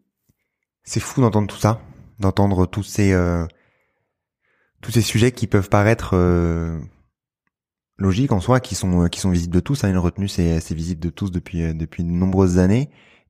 c'est 0.83 0.99
fou 0.99 1.21
d'entendre 1.21 1.47
tout 1.47 1.59
ça, 1.59 1.79
d'entendre 2.19 2.65
tous 2.65 2.83
ces 2.83 3.13
euh, 3.13 3.45
tous 4.81 4.91
ces 4.91 5.01
sujets 5.01 5.31
qui 5.31 5.47
peuvent 5.47 5.69
paraître 5.69 6.15
euh, 6.15 6.79
logiques 8.01 8.31
en 8.31 8.39
soi, 8.39 8.59
qui 8.59 8.75
sont 8.75 9.07
qui 9.07 9.19
sont 9.19 9.29
visibles 9.29 9.53
de 9.53 9.59
tous. 9.59 9.83
Hein, 9.83 9.89
une 9.89 9.97
retenue, 9.97 10.27
c'est 10.27 10.59
c'est 10.59 10.75
visible 10.75 11.01
de 11.01 11.09
tous 11.09 11.31
depuis 11.31 11.73
depuis 11.73 12.03
de 12.03 12.09
nombreuses 12.09 12.59
années. 12.59 12.89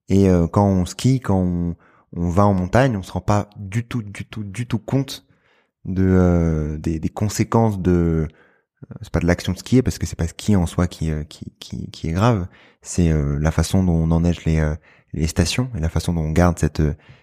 Et 0.10 0.28
quand 0.52 0.66
on 0.68 0.86
skie, 0.86 1.20
quand 1.22 1.38
on, 1.40 1.76
on 2.14 2.30
va 2.30 2.46
en 2.46 2.54
montagne, 2.54 2.98
on 2.98 3.04
se 3.04 3.12
rend 3.12 3.22
pas 3.22 3.50
du 3.58 3.86
tout, 3.86 4.02
du 4.04 4.26
tout, 4.26 4.44
du 4.44 4.68
tout 4.68 4.80
compte 4.80 5.26
de 5.86 6.78
des, 6.82 7.00
des, 7.00 7.10
conséquences 7.10 7.80
de 7.80 8.28
c'est 9.02 9.12
pas 9.12 9.20
de 9.20 9.28
l'action 9.28 9.54
de 9.54 9.58
skier 9.58 9.82
parce 9.82 9.98
que 10.00 10.06
c'est 10.06 10.18
pas 10.18 10.28
skier 10.28 10.56
en 10.56 10.66
soi 10.66 10.88
qui 10.88 11.12
qui 11.30 11.54
qui, 11.60 11.90
qui 11.92 12.10
est 12.10 12.14
grave, 12.14 12.48
c'est 12.82 13.12
la 13.14 13.52
façon 13.52 13.84
dont 13.84 13.94
on 13.94 14.12
enneige 14.12 14.46
les 14.46 14.76
les 15.14 15.28
stations 15.28 15.70
et 15.76 15.80
la 15.80 15.90
façon 15.90 16.14
dont 16.14 16.22
on 16.22 16.32
garde 16.32 16.60
cette 16.60 16.82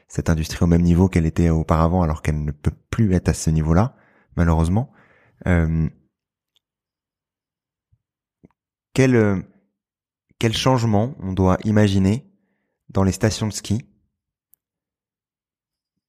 cette 0.09 0.31
industrie 0.31 0.65
au 0.65 0.67
même 0.67 0.83
niveau 0.83 1.09
qu'elle 1.09 1.27
était 1.27 1.51
auparavant 1.51 2.03
alors 2.03 2.23
qu'elle 2.23 2.43
ne 2.43 2.53
peut 2.53 2.73
plus 2.91 3.13
être 3.15 3.29
à 3.29 3.35
ce 3.35 3.51
niveau-là 3.51 3.95
malheureusement. 4.37 4.91
Euh, 5.47 5.89
quel 8.99 9.45
quel 10.41 10.53
changement 10.53 11.15
on 11.21 11.33
doit 11.33 11.57
imaginer 11.63 12.27
dans 12.89 13.05
les 13.05 13.13
stations 13.13 13.47
de 13.47 13.53
ski 13.53 13.87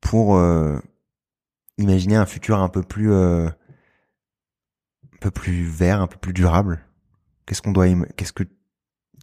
pour 0.01 0.37
euh, 0.37 0.79
imaginer 1.77 2.15
un 2.15 2.25
futur 2.25 2.57
un 2.57 2.67
peu 2.67 2.81
plus 2.81 3.11
euh, 3.11 3.45
un 3.45 5.17
peu 5.21 5.29
plus 5.29 5.65
vert, 5.65 6.01
un 6.01 6.07
peu 6.07 6.17
plus 6.17 6.33
durable? 6.33 6.83
Qu'est-ce 7.45 7.61
qu'on 7.61 7.73
doit 7.73 7.85
qu'est-ce 8.17 8.33
que 8.33 8.43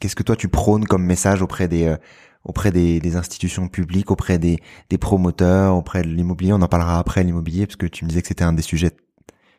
qu'est-ce 0.00 0.14
que 0.14 0.22
toi 0.22 0.36
tu 0.36 0.46
prônes 0.46 0.86
comme 0.86 1.04
message 1.04 1.42
auprès 1.42 1.66
des 1.66 1.86
euh, 1.86 1.96
auprès 2.44 2.70
des, 2.70 3.16
institutions 3.16 3.66
publiques, 3.66 4.12
auprès 4.12 4.38
des, 4.38 4.60
des 4.90 4.98
promoteurs, 4.98 5.74
auprès 5.74 6.02
de 6.02 6.08
l'immobilier? 6.08 6.52
On 6.52 6.62
en 6.62 6.68
parlera 6.68 7.00
après 7.00 7.24
l'immobilier 7.24 7.66
parce 7.66 7.74
que 7.74 7.86
tu 7.86 8.04
me 8.04 8.10
disais 8.10 8.22
que 8.22 8.28
c'était 8.28 8.44
un 8.44 8.52
des 8.52 8.62
sujets 8.62 8.96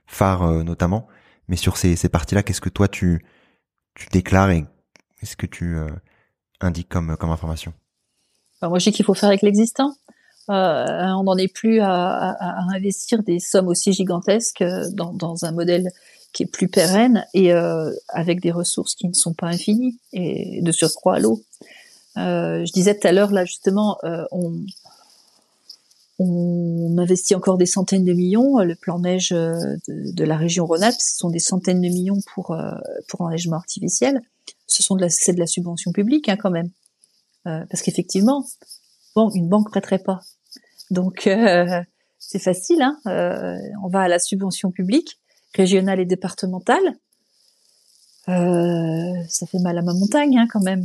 phares 0.06 0.44
euh, 0.44 0.64
notamment. 0.64 1.10
Mais 1.50 1.58
sur 1.58 1.76
ces, 1.76 1.98
ces 1.98 2.08
parties-là, 2.08 2.44
qu'est-ce 2.44 2.62
que 2.62 2.70
toi 2.70 2.88
tu 2.88 3.22
tu 3.98 4.08
déclares 4.10 4.52
et 4.52 4.66
qu'est-ce 5.20 5.36
que 5.36 5.46
tu 5.46 5.76
euh, 5.76 5.90
indiques 6.62 6.90
comme 6.90 7.18
comme 7.18 7.32
information? 7.32 7.74
Moi, 8.62 8.80
je 8.80 8.86
dis 8.86 8.92
qu'il 8.92 9.06
faut 9.06 9.14
faire 9.14 9.30
avec 9.30 9.42
l'existant. 9.42 9.94
Euh, 10.50 11.12
on 11.18 11.24
n'en 11.24 11.38
est 11.38 11.54
plus 11.54 11.80
à, 11.82 12.38
investir 12.74 13.22
des 13.22 13.40
sommes 13.40 13.68
aussi 13.68 13.92
gigantesques 13.92 14.64
dans, 14.94 15.14
dans 15.14 15.46
un 15.46 15.52
modèle 15.52 15.90
qui 16.34 16.44
est 16.44 16.48
plus 16.48 16.68
pérenne 16.68 17.26
et 17.34 17.52
euh, 17.54 17.92
avec 18.10 18.42
des 18.42 18.52
ressources 18.52 18.96
qui 18.96 19.08
ne 19.08 19.14
sont 19.14 19.34
pas 19.34 19.48
infinies 19.48 20.00
et 20.14 20.62
de 20.62 20.72
surcroît 20.72 21.16
à 21.16 21.20
l'eau. 21.20 21.42
Euh, 22.18 22.66
je 22.66 22.72
disais 22.72 22.98
tout 22.98 23.08
à 23.08 23.12
l'heure, 23.12 23.32
là, 23.32 23.46
justement, 23.46 23.98
euh, 24.04 24.24
on, 24.32 24.54
on 26.20 26.98
investit 26.98 27.36
encore 27.36 27.58
des 27.58 27.66
centaines 27.66 28.04
de 28.04 28.14
millions. 28.14 28.58
Le 28.60 28.76
plan 28.76 29.00
neige 29.00 29.32
euh, 29.32 29.76
de, 29.88 30.24
la 30.24 30.36
région 30.36 30.66
Rhône-Alpes, 30.66 31.00
ce 31.00 31.18
sont 31.18 31.30
des 31.30 31.40
centaines 31.40 31.82
de 31.82 31.88
millions 31.88 32.20
pour 32.34 32.56
pour 33.08 33.24
l'enneigement 33.24 33.58
artificiel. 33.58 34.22
Ce 34.66 34.84
sont 34.84 34.96
de 34.96 35.02
la, 35.02 35.10
c'est 35.10 35.34
de 35.34 35.40
la 35.40 35.48
subvention 35.48 35.92
publique 35.92 36.28
hein, 36.30 36.38
quand 36.38 36.52
même, 36.52 36.70
parce 37.44 37.82
qu'effectivement, 37.82 38.46
bon, 39.16 39.30
une 39.34 39.48
banque 39.48 39.70
prêterait 39.70 40.00
pas. 40.00 40.22
Donc 40.92 41.30
c'est 42.20 42.40
facile, 42.40 42.82
hein, 42.82 43.00
on 43.84 43.88
va 43.88 44.02
à 44.02 44.08
la 44.08 44.20
subvention 44.20 44.72
publique, 44.72 45.20
régionale 45.56 46.00
et 46.00 46.06
départementale. 46.06 46.84
ça 48.26 49.48
fait 49.48 49.60
mal 49.60 49.78
à 49.78 49.82
ma 49.82 49.94
montagne 49.94 50.38
hein, 50.38 50.48
quand 50.52 50.64
même 50.64 50.84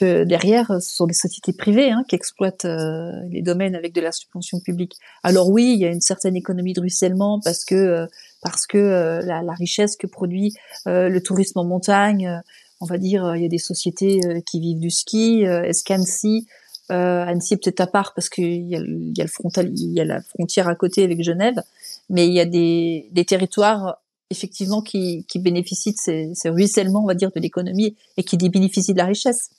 que 0.00 0.24
derrière, 0.24 0.66
ce 0.80 0.96
sont 0.96 1.06
des 1.06 1.14
sociétés 1.14 1.52
privées 1.52 1.90
hein, 1.90 2.04
qui 2.08 2.16
exploitent 2.16 2.64
euh, 2.64 3.12
les 3.30 3.42
domaines 3.42 3.74
avec 3.74 3.92
de 3.92 4.00
la 4.00 4.12
subvention 4.12 4.58
publique. 4.58 4.94
Alors 5.22 5.50
oui, 5.50 5.74
il 5.74 5.78
y 5.78 5.84
a 5.84 5.90
une 5.90 6.00
certaine 6.00 6.36
économie 6.36 6.72
de 6.72 6.80
ruissellement 6.80 7.38
parce 7.44 7.64
que 7.66 7.74
euh, 7.74 8.06
parce 8.42 8.66
que 8.66 8.78
euh, 8.78 9.20
la, 9.20 9.42
la, 9.42 9.52
richesse 9.52 9.96
que 9.96 10.06
produit 10.06 10.54
le 10.86 11.18
tourisme 11.18 11.58
en 11.58 11.64
montagne, 11.64 12.40
on 12.80 12.86
va 12.86 12.96
dire, 12.96 13.34
il 13.36 13.42
y 13.42 13.44
a 13.44 13.48
des 13.48 13.58
sociétés 13.58 14.20
qui 14.50 14.60
vivent 14.60 14.80
du 14.80 14.90
ski. 14.90 15.42
Est-ce 15.42 15.84
qu'Annecy, 15.84 16.46
Annecy 16.88 17.58
peut-être 17.58 17.80
à 17.80 17.86
part 17.86 18.14
parce 18.14 18.30
qu'il 18.30 18.44
y 18.44 18.70
y 18.70 19.20
a 19.20 19.24
le 19.24 19.28
frontal, 19.28 19.70
il 19.70 19.92
y 19.92 20.00
a 20.00 20.06
la 20.06 20.22
frontière 20.22 20.68
à 20.68 20.74
côté 20.74 21.04
avec 21.04 21.22
Genève, 21.22 21.62
mais 22.08 22.26
il 22.26 22.32
y 22.32 22.40
a 22.40 22.46
des, 22.46 23.10
des 23.12 23.26
territoires 23.26 23.98
effectivement 24.30 24.80
qui, 24.80 25.26
qui 25.28 25.38
bénéficient 25.38 25.92
de 25.92 25.98
ces, 25.98 26.30
ces 26.34 26.48
ruissellements, 26.48 27.02
on 27.02 27.06
va 27.06 27.14
dire, 27.14 27.30
de 27.30 27.40
l'économie 27.40 27.96
et 28.16 28.22
qui 28.22 28.38
bénéficient 28.38 28.94
de 28.94 28.98
la 28.98 29.06
richesse. 29.06 29.50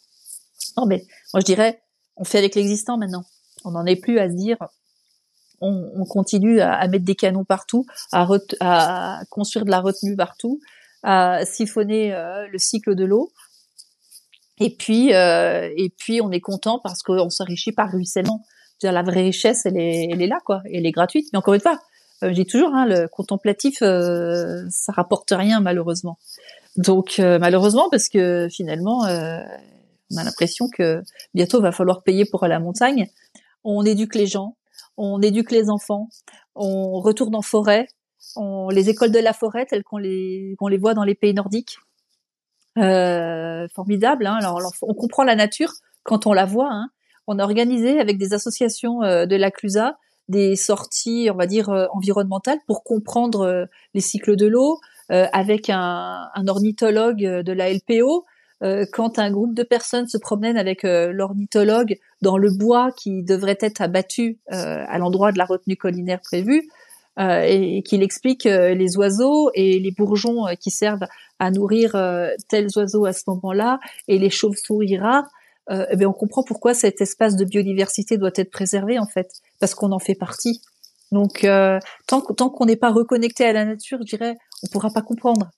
Non, 0.77 0.85
mais 0.85 1.05
moi 1.33 1.41
je 1.41 1.45
dirais, 1.45 1.81
on 2.17 2.23
fait 2.23 2.37
avec 2.37 2.55
l'existant 2.55 2.97
maintenant. 2.97 3.23
On 3.63 3.71
n'en 3.71 3.85
est 3.85 3.95
plus 3.95 4.19
à 4.19 4.29
se 4.29 4.35
dire, 4.35 4.57
on, 5.59 5.91
on 5.95 6.05
continue 6.05 6.59
à, 6.59 6.73
à, 6.73 6.87
mettre 6.87 7.05
des 7.05 7.15
canons 7.15 7.45
partout, 7.45 7.85
à, 8.11 8.27
à, 8.59 9.21
construire 9.29 9.65
de 9.65 9.71
la 9.71 9.79
retenue 9.79 10.15
partout, 10.15 10.59
à 11.03 11.45
siphonner 11.45 12.13
euh, 12.13 12.47
le 12.47 12.57
cycle 12.57 12.95
de 12.95 13.05
l'eau. 13.05 13.31
Et 14.59 14.75
puis, 14.75 15.13
euh, 15.13 15.69
et 15.75 15.89
puis 15.89 16.21
on 16.21 16.31
est 16.31 16.39
content 16.39 16.79
parce 16.83 17.01
qu'on 17.01 17.29
s'enrichit 17.29 17.71
par 17.71 17.91
ruissellement. 17.91 18.43
Dire 18.79 18.91
la 18.91 19.03
vraie 19.03 19.23
richesse, 19.23 19.65
elle 19.65 19.77
est, 19.77 20.09
elle 20.11 20.21
est 20.21 20.27
là, 20.27 20.39
quoi. 20.45 20.61
elle 20.71 20.85
est 20.85 20.91
gratuite. 20.91 21.27
Mais 21.33 21.39
encore 21.39 21.53
une 21.53 21.61
fois, 21.61 21.79
euh, 22.23 22.31
j'ai 22.33 22.45
toujours 22.45 22.73
hein, 22.75 22.85
le 22.85 23.07
contemplatif, 23.07 23.81
euh, 23.81 24.63
ça 24.69 24.91
rapporte 24.91 25.31
rien 25.31 25.59
malheureusement. 25.59 26.17
Donc 26.77 27.15
euh, 27.19 27.39
malheureusement 27.39 27.89
parce 27.89 28.09
que 28.09 28.47
finalement, 28.49 29.05
on 30.11 30.17
a 30.17 30.23
l'impression 30.23 30.67
que 30.69 31.01
bientôt 31.33 31.61
va 31.61 31.71
falloir 31.71 32.03
payer 32.03 32.25
pour 32.25 32.43
aller 32.43 32.53
à 32.53 32.59
la 32.59 32.63
montagne. 32.63 33.07
On 33.63 33.85
éduque 33.85 34.15
les 34.15 34.27
gens, 34.27 34.57
on 34.97 35.21
éduque 35.21 35.51
les 35.51 35.69
enfants, 35.69 36.09
on 36.55 36.99
retourne 36.99 37.35
en 37.35 37.41
forêt, 37.41 37.87
on, 38.35 38.69
les 38.69 38.89
écoles 38.89 39.11
de 39.11 39.19
la 39.19 39.33
forêt 39.33 39.65
telles 39.65 39.83
qu'on 39.83 39.97
les, 39.97 40.55
qu'on 40.57 40.67
les 40.67 40.77
voit 40.77 40.93
dans 40.93 41.03
les 41.03 41.15
pays 41.15 41.33
nordiques. 41.33 41.77
Euh, 42.77 43.67
formidable. 43.75 44.25
Hein 44.25 44.35
alors, 44.35 44.71
on 44.81 44.93
comprend 44.93 45.23
la 45.23 45.35
nature 45.35 45.73
quand 46.03 46.25
on 46.25 46.33
la 46.33 46.45
voit. 46.45 46.69
Hein. 46.71 46.89
On 47.27 47.39
a 47.39 47.43
organisé 47.43 47.99
avec 47.99 48.17
des 48.17 48.33
associations 48.33 49.03
euh, 49.03 49.25
de 49.25 49.35
la 49.35 49.51
Clusa 49.51 49.97
des 50.27 50.55
sorties, 50.55 51.29
on 51.31 51.35
va 51.35 51.45
dire 51.45 51.69
euh, 51.69 51.87
environnementales, 51.93 52.59
pour 52.67 52.83
comprendre 52.83 53.41
euh, 53.41 53.65
les 53.93 54.01
cycles 54.01 54.35
de 54.35 54.47
l'eau, 54.47 54.79
avec 55.09 55.69
un, 55.69 56.29
un, 56.33 56.47
ornithologue 56.47 57.19
de 57.21 57.51
la 57.51 57.69
LPO 57.69 58.23
euh, 58.63 58.85
quand 58.91 59.17
un 59.17 59.31
groupe 59.31 59.55
de 59.55 59.63
personnes 59.63 60.07
se 60.07 60.17
promènent 60.17 60.57
avec 60.57 60.85
euh, 60.85 61.11
l'ornithologue 61.11 61.97
dans 62.21 62.37
le 62.37 62.51
bois 62.51 62.91
qui 62.91 63.23
devrait 63.23 63.57
être 63.59 63.81
abattu 63.81 64.37
euh, 64.51 64.83
à 64.87 64.99
l'endroit 64.99 65.31
de 65.31 65.39
la 65.39 65.45
retenue 65.45 65.75
collinaire 65.75 66.21
prévue, 66.21 66.69
et, 67.19 67.83
qu'il 67.83 68.01
explique 68.01 68.45
les 68.45 68.97
oiseaux 68.97 69.51
et 69.53 69.79
les 69.79 69.91
bourgeons 69.91 70.45
qui 70.59 70.71
servent 70.71 71.05
à 71.37 71.51
nourrir 71.51 71.91
tels 72.47 72.69
oiseaux 72.77 73.05
à 73.05 73.13
ce 73.13 73.23
moment-là, 73.27 73.79
et 74.07 74.17
les 74.17 74.31
chauves-souris 74.31 74.97
rares, 74.97 75.27
eh 75.69 76.05
on 76.05 76.13
comprend 76.13 76.41
pourquoi 76.41 76.73
cet 76.73 76.99
espace 76.99 77.35
de 77.35 77.45
biodiversité 77.45 78.17
doit 78.17 78.31
être 78.35 78.49
préservé 78.49 78.97
en 78.97 79.05
fait, 79.05 79.29
parce 79.59 79.75
qu'on 79.75 79.91
en 79.91 79.99
fait 79.99 80.15
partie. 80.15 80.61
Donc 81.11 81.45
tant, 82.07 82.21
tant 82.21 82.49
qu'on 82.49 82.65
n'est 82.65 82.77
pas 82.77 82.91
reconnecté 82.91 83.45
à 83.45 83.53
la 83.53 83.65
nature, 83.65 83.99
je 83.99 84.15
dirais, 84.15 84.37
on 84.63 84.67
pourra 84.71 84.89
pas 84.89 85.03
comprendre. 85.03 85.51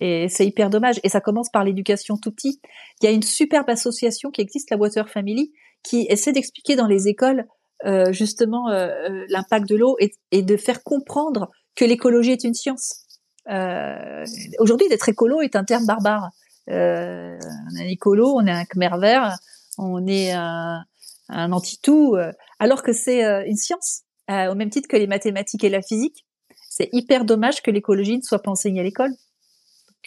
Et 0.00 0.28
c'est 0.28 0.46
hyper 0.46 0.70
dommage. 0.70 1.00
Et 1.04 1.08
ça 1.08 1.20
commence 1.20 1.50
par 1.50 1.64
l'éducation 1.64 2.16
tout 2.16 2.32
petit. 2.32 2.60
Il 3.00 3.04
y 3.04 3.08
a 3.08 3.12
une 3.12 3.22
superbe 3.22 3.68
association 3.70 4.30
qui 4.30 4.40
existe, 4.40 4.70
la 4.70 4.76
Water 4.76 5.08
Family, 5.08 5.52
qui 5.82 6.06
essaie 6.08 6.32
d'expliquer 6.32 6.76
dans 6.76 6.86
les 6.86 7.08
écoles 7.08 7.46
euh, 7.84 8.12
justement 8.12 8.70
euh, 8.70 8.86
euh, 8.86 9.24
l'impact 9.28 9.68
de 9.68 9.76
l'eau 9.76 9.96
et, 10.00 10.12
et, 10.30 10.42
de 10.42 10.56
faire 10.56 10.82
comprendre 10.82 11.50
que 11.76 11.84
l'écologie 11.84 12.30
est 12.32 12.44
une 12.44 12.54
science. 12.54 13.04
Euh, 13.50 14.24
Aujourd'hui, 14.58 14.88
d'être 14.88 15.08
écolo 15.08 15.42
est 15.42 15.54
un 15.54 15.64
terme 15.64 15.84
barbare. 15.84 16.30
Euh, 16.70 17.36
on 17.70 17.76
est 17.76 17.92
écolo, 17.92 18.34
on 18.36 18.46
est 18.46 18.50
un 18.50 18.64
khmer 18.64 18.98
vert, 18.98 19.36
on 19.76 20.06
est 20.06 20.32
un, 20.32 20.82
un 21.28 21.52
anti-tout, 21.52 22.14
euh, 22.14 22.32
alors 22.58 22.82
que 22.82 22.94
c'est 22.94 23.22
une 23.46 23.56
science, 23.56 24.02
au 24.30 24.54
même 24.54 24.70
titre 24.70 24.88
que 24.88 24.96
les 24.96 25.06
mathématiques 25.06 25.64
et 25.64 25.68
la 25.68 25.82
physique. 25.82 26.24
C'est 26.70 26.88
hyper 26.92 27.24
dommage 27.26 27.62
que 27.62 27.70
l'écologie 27.70 28.16
ne 28.16 28.22
soit 28.22 28.40
pas 28.40 28.50
enseignée 28.50 28.80
à 28.80 28.84
l'école. 28.84 29.12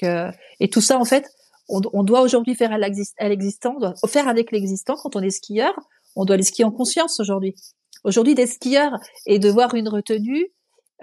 Euh, 0.03 0.31
et 0.59 0.69
tout 0.69 0.81
ça, 0.81 0.97
en 0.97 1.05
fait, 1.05 1.29
on, 1.69 2.03
doit 2.03 2.21
aujourd'hui 2.21 2.55
faire 2.55 2.71
à 2.71 2.77
l'existant, 2.77 3.73
on 3.75 3.79
doit 3.79 3.93
faire 4.07 4.27
avec 4.29 4.51
l'existant 4.51 4.95
quand 4.95 5.15
on 5.15 5.21
est 5.21 5.29
skieur. 5.29 5.73
On 6.15 6.23
doit 6.23 6.35
aller 6.35 6.43
skier 6.43 6.63
en 6.63 6.71
conscience 6.71 7.19
aujourd'hui. 7.19 7.55
Aujourd'hui, 8.03 8.35
des 8.35 8.47
skieurs 8.47 8.93
et 9.25 9.37
de 9.37 9.49
voir 9.49 9.75
une 9.75 9.89
retenue, 9.89 10.47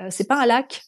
euh, 0.00 0.08
c'est 0.10 0.26
pas 0.26 0.40
un 0.40 0.46
lac. 0.46 0.82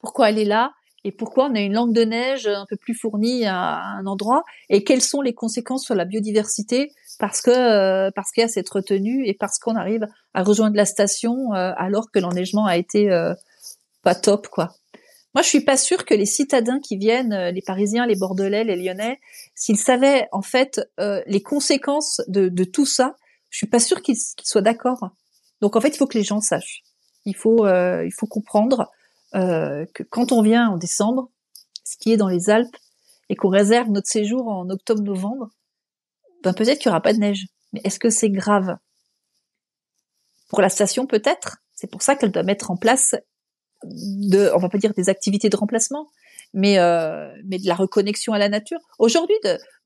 Pourquoi 0.00 0.30
elle 0.30 0.38
est 0.38 0.44
là 0.44 0.72
et 1.02 1.12
pourquoi 1.12 1.46
on 1.46 1.54
a 1.54 1.60
une 1.60 1.72
langue 1.72 1.94
de 1.94 2.04
neige 2.04 2.46
un 2.46 2.66
peu 2.68 2.76
plus 2.76 2.92
fournie 2.92 3.46
à, 3.46 3.80
un 3.80 4.04
endroit 4.04 4.44
et 4.68 4.84
quelles 4.84 5.00
sont 5.00 5.22
les 5.22 5.32
conséquences 5.32 5.82
sur 5.82 5.94
la 5.94 6.04
biodiversité 6.04 6.92
parce 7.18 7.40
que 7.40 7.50
euh, 7.50 8.10
parce 8.14 8.32
qu'il 8.32 8.42
y 8.42 8.44
a 8.44 8.48
cette 8.48 8.68
retenue 8.68 9.26
et 9.26 9.32
parce 9.32 9.58
qu'on 9.58 9.76
arrive 9.76 10.06
à 10.34 10.42
rejoindre 10.42 10.76
la 10.76 10.84
station 10.84 11.52
alors 11.52 12.10
que 12.10 12.18
l'enneigement 12.18 12.66
a 12.66 12.76
été 12.76 13.08
pas 14.02 14.14
top 14.14 14.48
quoi. 14.48 14.74
Moi, 15.34 15.42
je 15.42 15.48
suis 15.48 15.64
pas 15.64 15.76
sûre 15.76 16.04
que 16.04 16.14
les 16.14 16.26
citadins 16.26 16.80
qui 16.80 16.96
viennent, 16.96 17.32
euh, 17.32 17.50
les 17.52 17.62
Parisiens, 17.62 18.06
les 18.06 18.16
Bordelais, 18.16 18.64
les 18.64 18.76
Lyonnais, 18.76 19.20
s'ils 19.54 19.78
savaient 19.78 20.28
en 20.32 20.42
fait 20.42 20.80
euh, 20.98 21.22
les 21.26 21.42
conséquences 21.42 22.20
de, 22.26 22.48
de, 22.48 22.64
tout 22.64 22.86
ça, 22.86 23.14
je 23.48 23.58
suis 23.58 23.68
pas 23.68 23.78
sûre 23.78 24.02
qu'ils 24.02 24.16
soient 24.42 24.62
d'accord. 24.62 25.10
Donc 25.60 25.76
en 25.76 25.80
fait, 25.80 25.90
il 25.90 25.96
faut 25.96 26.06
que 26.06 26.18
les 26.18 26.24
gens 26.24 26.40
sachent. 26.40 26.82
Il 27.26 27.36
faut, 27.36 27.66
euh, 27.66 28.04
il 28.04 28.12
faut 28.12 28.26
comprendre 28.26 28.90
euh, 29.34 29.86
que 29.94 30.02
quand 30.02 30.32
on 30.32 30.42
vient 30.42 30.68
en 30.68 30.76
décembre, 30.76 31.30
ce 31.84 31.96
qui 31.98 32.12
est 32.12 32.16
dans 32.16 32.28
les 32.28 32.50
Alpes, 32.50 32.76
et 33.28 33.36
qu'on 33.36 33.48
réserve 33.48 33.90
notre 33.90 34.08
séjour 34.08 34.48
en 34.48 34.68
octobre-novembre, 34.70 35.50
ben 36.42 36.52
peut-être 36.52 36.78
qu'il 36.78 36.86
y 36.86 36.88
aura 36.88 37.00
pas 37.00 37.12
de 37.12 37.18
neige. 37.18 37.46
Mais 37.72 37.80
est-ce 37.84 38.00
que 38.00 38.10
c'est 38.10 38.30
grave? 38.30 38.76
Pour 40.48 40.60
la 40.60 40.68
station, 40.68 41.06
peut-être? 41.06 41.58
C'est 41.74 41.86
pour 41.86 42.02
ça 42.02 42.16
qu'elle 42.16 42.32
doit 42.32 42.42
mettre 42.42 42.72
en 42.72 42.76
place 42.76 43.14
de, 43.84 44.50
on 44.54 44.58
va 44.58 44.68
pas 44.68 44.78
dire 44.78 44.92
des 44.94 45.08
activités 45.08 45.48
de 45.48 45.56
remplacement, 45.56 46.08
mais 46.52 46.78
euh, 46.78 47.30
mais 47.44 47.58
de 47.58 47.66
la 47.66 47.74
reconnexion 47.74 48.32
à 48.32 48.38
la 48.38 48.48
nature. 48.48 48.78
Aujourd'hui, 48.98 49.36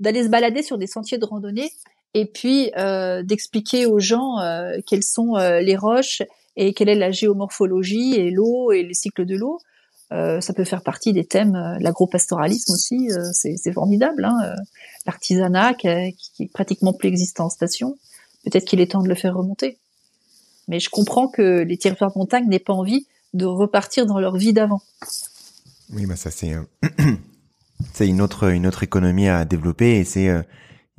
d'aller 0.01 0.24
se 0.24 0.28
balader 0.28 0.62
sur 0.62 0.78
des 0.78 0.86
sentiers 0.86 1.18
de 1.18 1.24
randonnée 1.24 1.70
et 2.14 2.26
puis 2.26 2.70
euh, 2.76 3.22
d'expliquer 3.22 3.86
aux 3.86 3.99
gens 3.99 4.38
euh, 4.38 4.78
quelles 4.86 5.03
sont 5.03 5.36
euh, 5.36 5.61
les 5.61 5.76
roches 5.76 6.22
et 6.57 6.72
quelle 6.72 6.88
est 6.88 6.95
la 6.95 7.11
géomorphologie 7.11 8.14
et 8.14 8.30
l'eau 8.30 8.72
et 8.72 8.82
les 8.82 8.95
cycles 8.95 9.26
de 9.26 9.36
l'eau. 9.36 9.59
Euh, 10.12 10.40
ça 10.40 10.53
peut 10.53 10.64
faire 10.64 10.82
partie 10.82 11.12
des 11.12 11.24
thèmes, 11.24 11.57
euh, 11.57 11.76
l'agropastoralisme 11.80 12.72
aussi, 12.72 13.09
c'est 13.32 13.72
formidable. 13.72 14.24
Hein, 14.24 14.55
L'artisanat 15.07 15.74
qui, 15.74 15.88
qui, 16.16 16.45
est 16.45 16.53
pratiquement 16.53 16.92
plus 16.92 17.09
existant 17.09 17.47
en 17.47 17.51
station, 17.51 17.97
peut-être 18.45 18.64
qu'il 18.64 18.80
est 18.80 18.92
temps 18.92 19.03
de 19.03 19.09
le 19.09 19.14
faire 19.14 19.34
remonter. 19.34 19.78
Mais 20.68 20.78
je 20.78 20.88
comprends 20.88 21.28
que 21.28 21.62
les 21.62 21.76
territoires 21.76 22.12
de 22.12 22.18
montagne 22.18 22.49
n'aient 22.49 22.59
pas 22.59 22.72
envie 22.72 23.07
de 23.35 23.45
repartir 23.45 24.07
dans 24.07 24.18
leur 24.18 24.37
vie 24.37 24.53
d'avant. 24.53 24.80
Oui, 25.93 26.07
bah 26.07 26.16
ça 26.16 26.30
c'est 26.30 26.55
euh, 26.55 26.62
c'est 27.93 28.09
une 28.09 28.22
autre 28.22 28.51
une 28.51 28.66
autre 28.66 28.82
économie 28.82 29.28
à 29.28 29.45
développer 29.45 29.99
et 29.99 30.05
c'est 30.05 30.28
euh, 30.28 30.43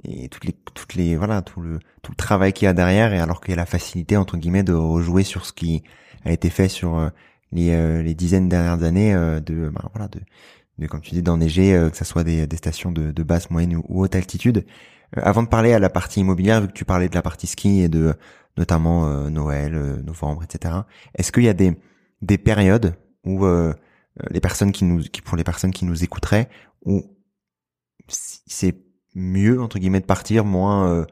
et 0.04 0.30
toutes 0.30 0.46
les 0.46 0.54
toutes 0.74 0.94
les 0.94 1.16
voilà 1.16 1.42
tout 1.42 1.62
le 1.62 1.80
tout 2.02 2.12
le 2.12 2.16
travail 2.16 2.54
qu'il 2.54 2.66
y 2.66 2.70
a 2.70 2.74
derrière 2.74 3.14
et 3.14 3.20
alors 3.20 3.42
qu'il 3.42 3.52
y 3.52 3.54
a 3.54 3.58
la 3.58 3.66
facilité 3.66 4.18
entre 4.18 4.38
guillemets 4.38 4.64
de 4.64 4.74
rejouer 4.74 5.24
sur 5.24 5.46
ce 5.46 5.54
qui 5.54 5.84
a 6.24 6.32
été 6.32 6.50
fait 6.50 6.68
sur 6.68 6.98
euh, 6.98 7.10
les 7.52 8.04
les 8.04 8.14
dizaines 8.14 8.50
dernières 8.50 8.84
années 8.84 9.14
de 9.14 9.70
bah, 9.70 9.90
voilà 9.94 10.08
de 10.10 10.20
de 10.78 10.88
comme 10.88 11.02
tu 11.02 11.12
dis 11.12 11.22
d'enneiger 11.22 11.88
que 11.90 11.96
ça 11.96 12.04
soit 12.04 12.26
des, 12.26 12.48
des 12.48 12.58
stations 12.58 12.92
de, 12.92 13.12
de 13.12 13.24
basse 13.24 13.50
moyenne 13.50 13.78
ou, 13.78 14.02
haute 14.02 14.16
altitude 14.16 14.66
avant 15.16 15.42
de 15.42 15.48
parler 15.48 15.72
à 15.72 15.80
la 15.80 15.90
partie 15.90 16.20
immobilière 16.20 16.60
vu 16.62 16.68
que 16.68 16.74
tu 16.74 16.84
parlais 16.84 17.08
de 17.08 17.16
la 17.16 17.22
partie 17.22 17.48
ski 17.48 17.82
et 17.82 17.88
de 17.88 18.14
notamment 18.58 19.30
Noël 19.30 20.02
novembre 20.06 20.44
etc 20.44 20.76
est-ce 21.14 21.32
qu'il 21.32 21.44
y 21.44 21.50
a 21.50 21.54
des 21.54 21.78
des 22.26 22.38
périodes 22.38 22.96
où 23.24 23.46
euh, 23.46 23.74
les 24.30 24.42
personnes 24.42 24.72
qui 24.72 24.84
nous, 24.84 25.04
pour 25.24 25.38
les 25.38 25.44
personnes 25.44 25.72
qui 25.72 25.86
nous 25.86 26.04
écouteraient, 26.04 26.50
où 26.84 27.04
c'est 28.08 28.76
mieux 29.14 29.62
entre 29.62 29.80
guillemets 29.80 30.02
de 30.02 30.06
partir, 30.06 30.46
moins 30.46 30.90
euh, 30.90 31.06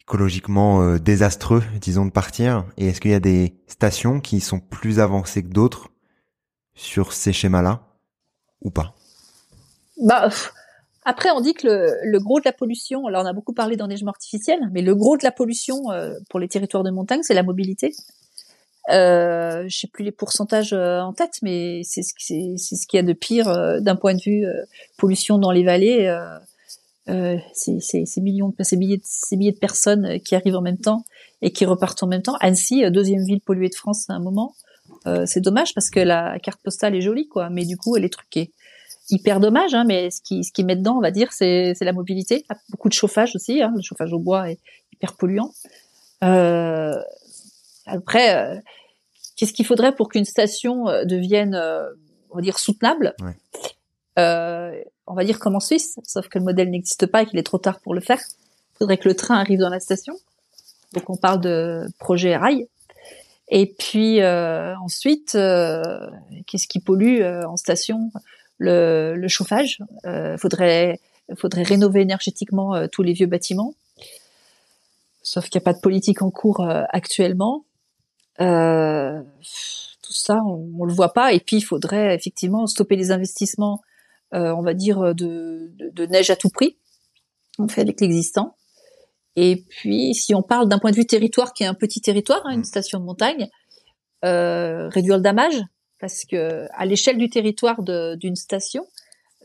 écologiquement 0.00 0.82
euh, 0.82 0.98
désastreux, 0.98 1.62
disons, 1.80 2.06
de 2.06 2.10
partir? 2.10 2.64
Et 2.76 2.88
est-ce 2.88 3.00
qu'il 3.00 3.10
y 3.10 3.14
a 3.14 3.20
des 3.20 3.56
stations 3.66 4.20
qui 4.20 4.40
sont 4.40 4.60
plus 4.60 5.00
avancées 5.00 5.42
que 5.42 5.52
d'autres 5.52 5.88
sur 6.74 7.12
ces 7.12 7.32
schémas-là 7.32 7.86
ou 8.60 8.70
pas? 8.70 8.94
Bah. 10.02 10.28
Après, 11.04 11.30
on 11.32 11.40
dit 11.40 11.52
que 11.52 11.66
le, 11.66 11.96
le, 12.04 12.20
gros 12.20 12.38
de 12.38 12.44
la 12.44 12.52
pollution, 12.52 13.08
alors 13.08 13.24
on 13.24 13.26
a 13.26 13.32
beaucoup 13.32 13.52
parlé 13.52 13.74
d'enneigement 13.74 14.12
artificiel, 14.12 14.60
mais 14.70 14.82
le 14.82 14.94
gros 14.94 15.16
de 15.16 15.24
la 15.24 15.32
pollution 15.32 15.82
pour 16.30 16.38
les 16.38 16.46
territoires 16.46 16.84
de 16.84 16.92
montagne, 16.92 17.22
c'est 17.24 17.34
la 17.34 17.42
mobilité. 17.42 17.92
Euh, 18.90 19.64
je 19.68 19.78
sais 19.78 19.86
plus 19.86 20.04
les 20.04 20.10
pourcentages 20.10 20.72
euh, 20.72 21.00
en 21.00 21.12
tête, 21.12 21.38
mais 21.42 21.82
c'est 21.84 22.02
ce 22.02 22.12
c'est 22.18 22.76
ce 22.76 22.86
qu'il 22.86 22.96
y 22.96 23.00
a 23.00 23.04
de 23.04 23.12
pire 23.12 23.48
euh, 23.48 23.80
d'un 23.80 23.94
point 23.94 24.14
de 24.14 24.20
vue 24.20 24.44
euh, 24.44 24.64
pollution 24.98 25.38
dans 25.38 25.52
les 25.52 25.62
vallées. 25.62 26.06
Euh, 27.08 27.36
c'est 27.52 27.80
ces 27.80 28.20
millions, 28.20 28.52
ces 28.60 28.76
milliers, 28.76 28.98
de, 28.98 29.02
ces 29.04 29.36
milliers 29.36 29.52
de 29.52 29.58
personnes 29.58 30.20
qui 30.20 30.34
arrivent 30.34 30.56
en 30.56 30.62
même 30.62 30.78
temps 30.78 31.04
et 31.42 31.52
qui 31.52 31.64
repartent 31.64 32.02
en 32.02 32.06
même 32.06 32.22
temps. 32.22 32.36
Annecy, 32.40 32.88
deuxième 32.90 33.24
ville 33.24 33.40
polluée 33.40 33.68
de 33.68 33.74
France 33.74 34.08
à 34.08 34.14
un 34.14 34.20
moment. 34.20 34.54
c'est 35.26 35.40
dommage 35.40 35.74
parce 35.74 35.90
que 35.90 35.98
la 35.98 36.38
carte 36.38 36.60
postale 36.62 36.94
est 36.94 37.00
jolie, 37.00 37.26
quoi, 37.26 37.50
mais 37.50 37.64
du 37.64 37.76
coup 37.76 37.96
elle 37.96 38.04
est 38.04 38.12
truquée. 38.12 38.52
Hyper 39.10 39.40
dommage, 39.40 39.74
hein, 39.74 39.84
mais 39.84 40.12
ce 40.12 40.20
qui 40.22 40.44
ce 40.44 40.52
qui 40.52 40.62
met 40.62 40.76
dedans, 40.76 40.96
on 40.96 41.00
va 41.00 41.10
dire, 41.10 41.32
c'est 41.32 41.74
la 41.80 41.92
mobilité. 41.92 42.44
Beaucoup 42.70 42.88
de 42.88 42.94
chauffage 42.94 43.34
aussi, 43.34 43.62
hein, 43.62 43.72
le 43.74 43.82
chauffage 43.82 44.12
au 44.12 44.20
bois 44.20 44.50
est 44.50 44.58
hyper 44.92 45.14
polluant. 45.14 45.52
Euh, 46.22 46.94
après, 47.86 48.36
euh, 48.36 48.60
qu'est-ce 49.36 49.52
qu'il 49.52 49.66
faudrait 49.66 49.94
pour 49.94 50.08
qu'une 50.08 50.24
station 50.24 50.88
euh, 50.88 51.04
devienne, 51.04 51.54
euh, 51.54 51.88
on 52.30 52.36
va 52.36 52.42
dire, 52.42 52.58
soutenable? 52.58 53.14
On 54.16 55.14
va 55.14 55.24
dire 55.24 55.40
comme 55.40 55.56
en 55.56 55.60
Suisse, 55.60 55.98
sauf 56.04 56.28
que 56.28 56.38
le 56.38 56.44
modèle 56.44 56.70
n'existe 56.70 57.06
pas 57.06 57.22
et 57.22 57.26
qu'il 57.26 57.38
est 57.38 57.42
trop 57.42 57.58
tard 57.58 57.80
pour 57.80 57.92
le 57.92 58.00
faire. 58.00 58.20
Il 58.74 58.78
faudrait 58.78 58.96
que 58.96 59.08
le 59.08 59.16
train 59.16 59.36
arrive 59.36 59.58
dans 59.58 59.68
la 59.68 59.80
station. 59.80 60.14
Donc 60.94 61.10
on 61.10 61.16
parle 61.16 61.40
de 61.40 61.86
projet 61.98 62.36
rail. 62.36 62.68
Et 63.48 63.66
puis 63.66 64.24
ensuite, 64.24 65.32
qu'est-ce 65.32 66.68
qui 66.68 66.80
pollue 66.80 67.22
en 67.22 67.56
station? 67.56 68.10
Le, 68.58 69.14
le, 69.16 69.28
chauffage. 69.28 69.80
Euh, 70.06 70.38
faudrait, 70.38 71.00
faudrait 71.36 71.64
rénover 71.64 72.02
énergétiquement 72.02 72.86
tous 72.88 73.02
les 73.02 73.12
vieux 73.12 73.26
bâtiments. 73.26 73.74
Sauf 75.22 75.48
qu'il 75.48 75.58
n'y 75.58 75.64
a 75.64 75.66
pas 75.66 75.72
de 75.72 75.80
politique 75.80 76.22
en 76.22 76.30
cours 76.30 76.64
actuellement. 76.90 77.64
Euh, 78.40 79.22
tout 80.02 80.12
ça, 80.12 80.40
on, 80.46 80.70
on, 80.78 80.84
le 80.84 80.92
voit 80.92 81.12
pas. 81.12 81.32
Et 81.32 81.40
puis, 81.40 81.56
il 81.56 81.62
faudrait 81.62 82.14
effectivement 82.14 82.66
stopper 82.66 82.96
les 82.96 83.10
investissements, 83.10 83.80
euh, 84.34 84.54
on 84.54 84.62
va 84.62 84.74
dire, 84.74 85.14
de, 85.14 85.70
de, 85.74 85.90
de, 85.90 86.06
neige 86.06 86.30
à 86.30 86.36
tout 86.36 86.50
prix. 86.50 86.78
On 87.58 87.68
fait 87.68 87.82
avec 87.82 88.00
l'existant. 88.00 88.56
Et 89.36 89.64
puis, 89.68 90.14
si 90.14 90.34
on 90.34 90.42
parle 90.42 90.68
d'un 90.68 90.78
point 90.78 90.90
de 90.90 90.96
vue 90.96 91.06
territoire, 91.06 91.52
qui 91.52 91.62
est 91.62 91.66
un 91.66 91.74
petit 91.74 92.00
territoire, 92.00 92.42
hein, 92.44 92.52
une 92.52 92.64
station 92.64 93.00
de 93.00 93.04
montagne, 93.04 93.48
euh, 94.24 94.88
réduire 94.88 95.16
le 95.16 95.22
damage, 95.22 95.60
parce 95.98 96.24
que 96.24 96.66
à 96.72 96.84
l'échelle 96.84 97.16
du 97.16 97.30
territoire 97.30 97.82
d'une 97.82 98.36
station, 98.36 98.86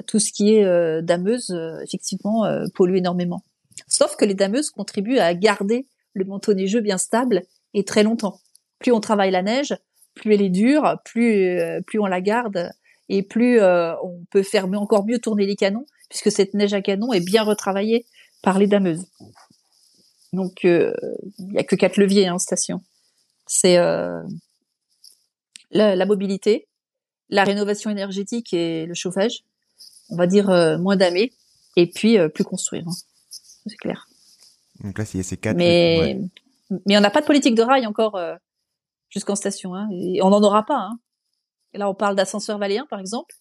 tout 0.06 0.20
ce 0.20 0.32
qui 0.32 0.56
est 0.56 0.64
euh, 0.64 1.02
dameuse, 1.02 1.52
euh, 1.52 1.80
effectivement, 1.84 2.46
euh, 2.46 2.66
pollue 2.74 2.98
énormément. 2.98 3.44
Sauf 3.88 4.16
que 4.16 4.26
les 4.26 4.34
dameuses 4.34 4.70
contribuent 4.70 5.20
à 5.20 5.34
garder 5.34 5.88
le 6.14 6.26
manteau 6.26 6.54
neigeux 6.54 6.82
bien 6.82 6.98
stable 6.98 7.44
et 7.74 7.84
très 7.84 8.04
longtemps 8.04 8.40
plus 8.80 8.92
on 8.92 9.00
travaille 9.00 9.32
la 9.32 9.42
neige, 9.42 9.76
plus 10.18 10.34
elle 10.34 10.42
est 10.42 10.50
dure, 10.50 10.98
plus 11.06 11.60
euh, 11.60 11.82
plus 11.82 12.00
on 12.00 12.06
la 12.06 12.22
garde 12.22 12.72
et 13.10 13.24
plus 13.24 13.60
euh, 13.60 13.94
on 14.04 14.26
peut 14.32 14.44
faire 14.44 14.68
encore 14.68 15.06
mieux 15.06 15.20
tourner 15.20 15.46
les 15.46 15.56
canons 15.56 15.86
puisque 16.10 16.32
cette 16.32 16.54
neige 16.54 16.74
à 16.74 16.82
canon 16.82 17.14
est 17.14 17.24
bien 17.24 17.44
retravaillée 17.44 18.06
par 18.42 18.60
les 18.60 18.68
dameuses. 18.68 19.06
Donc 20.34 20.66
euh, 20.66 20.94
il 21.40 21.54
y 21.54 21.58
a 21.58 21.64
que 21.64 21.76
quatre 21.76 21.98
leviers 21.98 22.30
en 22.30 22.38
station. 22.38 22.82
C'est 23.46 23.78
la, 25.72 26.06
mobilité, 26.06 26.68
la 27.30 27.46
rénovation 27.46 27.90
énergétique 27.90 28.54
et 28.54 28.86
le 28.86 28.94
chauffage. 28.94 29.46
On 30.10 30.18
va 30.18 30.28
dire 30.28 30.48
moins 30.80 30.98
damer 30.98 31.32
et 31.78 31.90
puis 31.90 32.18
plus 32.34 32.44
construire. 32.44 32.84
Hein. 32.88 32.94
C'est 33.68 33.78
clair. 33.78 34.10
Donc 34.84 34.98
là, 34.98 35.06
c'est 35.06 35.24
ces 35.24 35.38
quatre. 35.38 35.56
Mais 35.56 36.20
mais 36.86 36.98
on 36.98 37.02
n'a 37.02 37.10
pas 37.10 37.22
de 37.22 37.26
politique 37.26 37.56
de 37.56 37.62
rail 37.62 37.88
encore 37.88 38.20
jusqu'en 39.10 39.36
station. 39.36 39.76
Hein, 39.76 39.90
et 39.92 40.22
on 40.22 40.30
n'en 40.30 40.42
aura 40.42 40.66
pas. 40.66 40.78
Hein. 40.78 41.00
Là, 41.74 41.90
on 41.90 41.94
parle 41.94 42.16
d'ascenseur 42.16 42.58
valéen, 42.58 42.86
par 42.90 43.00
exemple. 43.00 43.36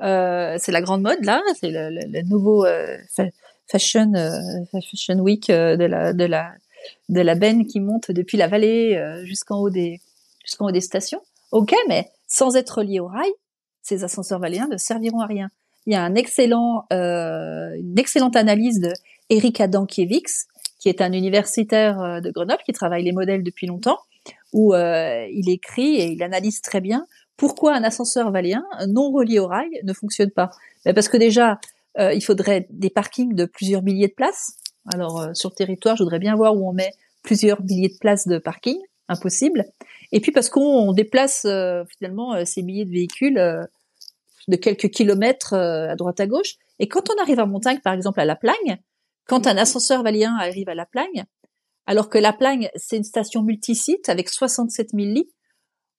Euh, 0.00 0.56
c'est 0.58 0.72
la 0.72 0.80
grande 0.80 1.02
mode 1.02 1.24
là, 1.24 1.42
c'est 1.58 1.70
le, 1.70 1.90
le, 1.90 2.22
nouveau 2.22 2.64
euh, 2.64 2.96
fashion 3.68 4.12
euh, 4.14 4.30
fashion 4.72 5.18
week 5.18 5.50
euh, 5.50 5.76
de 5.76 5.84
la 5.84 6.12
de 6.12 6.24
la 6.24 6.52
de 7.08 7.20
la 7.20 7.34
benne 7.34 7.66
qui 7.66 7.80
monte 7.80 8.10
depuis 8.12 8.38
la 8.38 8.46
vallée 8.46 8.96
euh, 8.96 9.24
jusqu'en 9.24 9.58
haut 9.58 9.70
des 9.70 10.00
jusqu'en 10.44 10.66
haut 10.66 10.72
des 10.72 10.80
stations. 10.80 11.20
Ok, 11.50 11.74
mais 11.88 12.10
sans 12.26 12.56
être 12.56 12.82
lié 12.82 13.00
au 13.00 13.08
rail, 13.08 13.30
ces 13.82 14.04
ascenseurs 14.04 14.38
valéens 14.38 14.68
ne 14.68 14.76
serviront 14.76 15.20
à 15.20 15.26
rien. 15.26 15.48
Il 15.86 15.92
y 15.92 15.96
a 15.96 16.02
un 16.02 16.14
excellent 16.14 16.86
une 16.90 17.98
excellente 17.98 18.36
analyse 18.36 18.80
de 18.80 18.92
Eric 19.30 19.60
Adankiewicz, 19.60 20.46
qui 20.78 20.88
est 20.88 21.00
un 21.00 21.12
universitaire 21.12 22.20
de 22.20 22.30
Grenoble 22.30 22.62
qui 22.64 22.72
travaille 22.72 23.02
les 23.02 23.12
modèles 23.12 23.42
depuis 23.42 23.66
longtemps 23.66 23.98
où 24.52 24.74
euh, 24.74 25.26
il 25.30 25.50
écrit 25.50 25.96
et 25.96 26.06
il 26.12 26.22
analyse 26.22 26.62
très 26.62 26.80
bien 26.80 27.06
pourquoi 27.36 27.74
un 27.74 27.84
ascenseur 27.84 28.30
valéen 28.30 28.64
non 28.88 29.12
relié 29.12 29.38
au 29.38 29.46
rail 29.46 29.70
ne 29.84 29.92
fonctionne 29.92 30.30
pas. 30.30 30.50
Ben 30.84 30.94
parce 30.94 31.08
que 31.08 31.16
déjà, 31.16 31.60
euh, 31.98 32.12
il 32.12 32.20
faudrait 32.20 32.66
des 32.70 32.90
parkings 32.90 33.34
de 33.34 33.44
plusieurs 33.44 33.82
milliers 33.82 34.08
de 34.08 34.14
places. 34.14 34.54
Alors 34.92 35.20
euh, 35.20 35.34
sur 35.34 35.50
le 35.50 35.54
territoire, 35.54 35.96
je 35.96 36.02
voudrais 36.02 36.18
bien 36.18 36.34
voir 36.34 36.56
où 36.56 36.68
on 36.68 36.72
met 36.72 36.92
plusieurs 37.22 37.62
milliers 37.62 37.88
de 37.88 37.98
places 38.00 38.26
de 38.26 38.38
parking, 38.38 38.78
impossible. 39.08 39.66
Et 40.10 40.20
puis 40.20 40.32
parce 40.32 40.48
qu'on 40.48 40.92
déplace 40.92 41.46
finalement 41.98 42.44
ces 42.46 42.62
milliers 42.62 42.86
de 42.86 42.90
véhicules 42.90 43.34
de 44.48 44.56
quelques 44.56 44.88
kilomètres 44.88 45.52
à 45.54 45.94
droite 45.96 46.20
à 46.20 46.26
gauche. 46.26 46.54
Et 46.78 46.88
quand 46.88 47.10
on 47.10 47.22
arrive 47.22 47.40
en 47.40 47.46
montagne, 47.46 47.80
par 47.80 47.92
exemple 47.92 48.20
à 48.20 48.24
La 48.24 48.36
Plagne, 48.36 48.78
quand 49.26 49.46
un 49.46 49.58
ascenseur 49.58 50.02
valien 50.02 50.34
arrive 50.40 50.70
à 50.70 50.74
La 50.74 50.86
Plagne, 50.86 51.26
alors 51.88 52.10
que 52.10 52.18
La 52.18 52.34
Plagne, 52.34 52.68
c'est 52.76 52.98
une 52.98 53.02
station 53.02 53.42
multisite 53.42 54.10
avec 54.10 54.28
67 54.28 54.90
000 54.92 55.06
lits. 55.06 55.30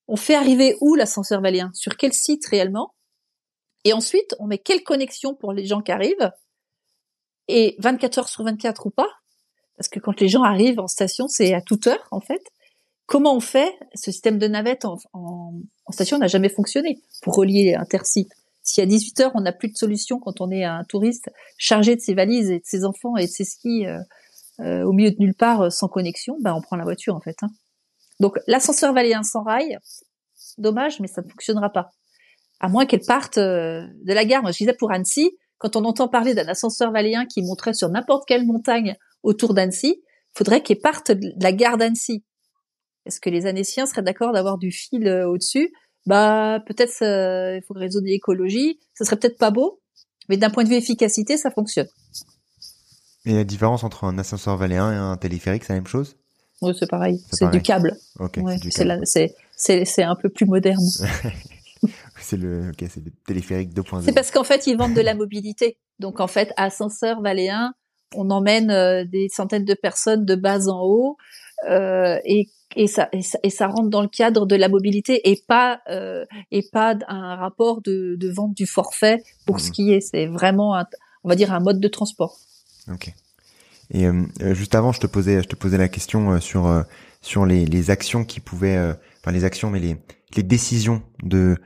on 0.08 0.18
fait 0.18 0.36
arriver 0.36 0.78
où 0.82 0.94
l'ascenseur 0.94 1.42
valéen 1.42 1.72
Sur 1.74 1.98
quel 1.98 2.14
site 2.14 2.46
réellement? 2.46 2.94
Et 3.86 3.94
ensuite, 3.94 4.36
on 4.38 4.46
met 4.46 4.60
quelle 4.60 4.84
connexion 4.84 5.34
pour 5.34 5.52
les 5.52 5.66
gens 5.66 5.82
qui 5.82 5.92
arrivent? 5.92 6.32
Et 7.48 7.76
24 7.80 8.20
heures 8.20 8.30
sur 8.30 8.44
24 8.44 8.86
ou 8.86 8.92
pas? 8.92 9.10
Parce 9.78 9.88
que 9.88 10.00
quand 10.00 10.20
les 10.20 10.28
gens 10.28 10.44
arrivent 10.44 10.80
en 10.80 10.88
station, 10.88 11.28
c'est 11.28 11.56
à 11.56 11.62
toute 11.62 11.88
heure 11.88 12.08
en 12.12 12.20
fait. 12.20 12.44
Comment 13.08 13.36
on 13.36 13.40
fait? 13.40 13.74
Ce 13.96 14.12
système 14.12 14.38
de 14.38 14.48
navette 14.48 14.86
en, 14.86 15.00
station 15.90 16.20
n'a 16.20 16.28
jamais 16.28 16.50
fonctionné 16.50 17.02
pour 17.24 17.34
relier 17.34 17.74
intercites. 17.74 18.32
Si 18.62 18.80
à 18.80 18.86
18 18.86 19.22
heures 19.22 19.32
on 19.34 19.42
n'a 19.42 19.54
plus 19.54 19.70
de 19.70 19.76
solution 19.76 20.20
quand 20.20 20.40
on 20.40 20.52
est 20.52 20.66
un 20.66 20.84
touriste 20.84 21.32
chargé 21.58 21.96
de 21.96 22.02
ses 22.02 22.14
valises 22.14 22.52
et 22.52 22.60
de 22.60 22.66
ses 22.66 22.86
enfants 22.86 23.18
et 23.18 23.26
de 23.26 23.32
ses 23.32 23.46
skis 23.46 23.88
euh, 24.62 24.84
au 24.84 24.92
milieu 24.92 25.12
de 25.12 25.18
nulle 25.20 25.36
part 25.36 25.62
euh, 25.62 25.70
sans 25.70 25.88
connexion, 25.88 26.38
ben 26.42 26.54
on 26.54 26.62
prend 26.62 26.76
la 26.76 26.84
voiture 26.84 27.16
en 27.16 27.22
fait. 27.22 27.36
Hein. 27.42 27.50
Donc 28.20 28.38
l'ascenseur 28.48 28.94
valéen 28.94 29.24
sans 29.24 29.44
rail, 29.44 29.78
dommage, 30.58 31.00
mais 31.00 31.08
ça 31.08 31.22
ne 31.22 31.30
fonctionnera 31.30 31.70
pas. 31.70 31.92
À 32.60 32.68
moins 32.68 32.86
qu'elle 32.86 33.06
parte 33.06 33.38
euh, 33.38 33.88
de 34.04 34.14
la 34.14 34.26
gare. 34.26 34.42
Moi, 34.42 34.52
je 34.52 34.58
disais 34.58 34.74
pour 34.74 34.92
Annecy, 34.92 35.32
quand 35.60 35.78
on 35.78 35.86
entend 35.86 36.10
parler 36.10 36.34
d'un 36.34 36.48
ascenseur 36.48 36.92
valéen 36.92 37.26
qui 37.26 37.42
monterait 37.42 37.74
sur 37.74 37.90
n'importe 37.90 38.28
quelle 38.28 38.46
montagne 38.46 38.96
autour 39.24 39.54
d'Annecy, 39.54 40.02
faudrait 40.34 40.62
qu'elle 40.62 40.80
parte 40.80 41.12
de 41.12 41.32
la 41.42 41.54
gare 41.54 41.78
d'Annecy. 41.78 42.26
Est-ce 43.06 43.22
que 43.22 43.30
les 43.30 43.46
Annéciens 43.46 43.86
seraient 43.86 44.02
d'accord 44.02 44.34
d'avoir 44.34 44.58
du 44.58 44.72
fil 44.72 45.08
au-dessus? 45.08 45.72
Bah 46.06 46.60
peut-être 46.66 47.02
il 47.02 47.62
faut 47.66 47.74
raisonner 47.74 48.12
l'écologie. 48.12 48.80
Ce 48.94 49.06
serait 49.06 49.18
peut-être 49.18 49.38
pas 49.38 49.52
beau, 49.52 49.82
mais 50.28 50.38
d'un 50.38 50.50
point 50.50 50.64
de 50.64 50.70
vue 50.70 50.76
efficacité, 50.76 51.38
ça 51.38 51.50
fonctionne. 51.50 51.88
Et 53.26 53.34
la 53.34 53.44
différence 53.44 53.84
entre 53.84 54.06
un 54.06 54.18
ascenseur 54.18 54.58
valéen 54.58 54.92
et 54.92 54.96
un 54.96 55.18
téléphérique, 55.18 55.64
c'est 55.64 55.74
la 55.74 55.80
même 55.80 55.88
chose? 55.88 56.16
Oui, 56.62 56.74
c'est 56.78 56.90
pareil. 56.90 57.22
C'est 57.32 57.50
du 57.52 57.62
câble. 57.62 57.98
C'est 59.56 60.04
un 60.04 60.16
peu 60.16 60.30
plus 60.30 60.46
moderne. 60.46 60.84
c'est 62.20 62.38
le, 62.38 62.72
téléphérique 63.26 63.74
2.0. 63.74 64.04
C'est 64.04 64.14
parce 64.14 64.32
qu'en 64.32 64.44
fait, 64.44 64.68
ils 64.68 64.78
vendent 64.78 64.94
de 64.94 65.02
la 65.02 65.16
mobilité. 65.16 65.78
Donc 66.00 66.20
en 66.20 66.28
fait, 66.28 66.52
ascenseur 66.58 67.22
valéen, 67.22 67.74
on 68.16 68.30
emmène 68.30 68.72
euh, 68.72 69.06
des 69.06 69.28
centaines 69.30 69.66
de 69.66 69.74
personnes 69.74 70.26
de 70.26 70.36
bas 70.36 70.68
en 70.68 70.82
haut 70.84 71.18
euh, 71.70 72.18
et 72.26 72.50
et 72.76 72.86
ça, 72.86 73.10
et 73.14 73.24
ça, 73.24 73.40
et 73.42 73.50
ça 73.50 73.66
rentre 73.66 73.90
dans 73.90 74.04
le 74.04 74.08
cadre 74.08 74.46
de 74.46 74.56
la 74.56 74.70
mobilité 74.70 75.32
et 75.32 75.42
pas 75.48 75.82
euh, 75.90 76.24
et 76.52 76.62
pas 76.72 76.96
un 77.08 77.36
rapport 77.36 77.82
de, 77.82 78.16
de 78.16 78.30
vente 78.30 78.54
du 78.54 78.68
forfait 78.68 79.24
pour 79.48 79.56
mmh. 79.56 79.60
skier. 79.60 80.02
C'est 80.02 80.28
vraiment 80.28 80.76
un, 80.76 80.86
on 81.24 81.30
va 81.30 81.36
dire 81.36 81.52
un 81.52 81.62
mode 81.62 81.80
de 81.80 81.88
transport. 81.88 82.38
Ok. 82.92 83.14
Et 83.92 84.06
euh, 84.06 84.24
euh, 84.42 84.54
juste 84.54 84.76
avant, 84.76 84.92
je 84.92 85.00
te 85.00 85.08
posais, 85.08 85.42
je 85.42 85.48
te 85.48 85.56
posais 85.56 85.78
la 85.78 85.88
question 85.88 86.32
euh, 86.32 86.40
sur 86.40 86.86
sur 87.22 87.46
les, 87.46 87.90
actions 87.90 88.24
qui 88.24 88.40
pouvaient, 88.40 88.96
enfin 89.20 89.32
les 89.32 89.44
actions, 89.44 89.70
mais 89.70 89.80
les 89.80 90.44
décisions 90.44 91.02
de 91.22 91.58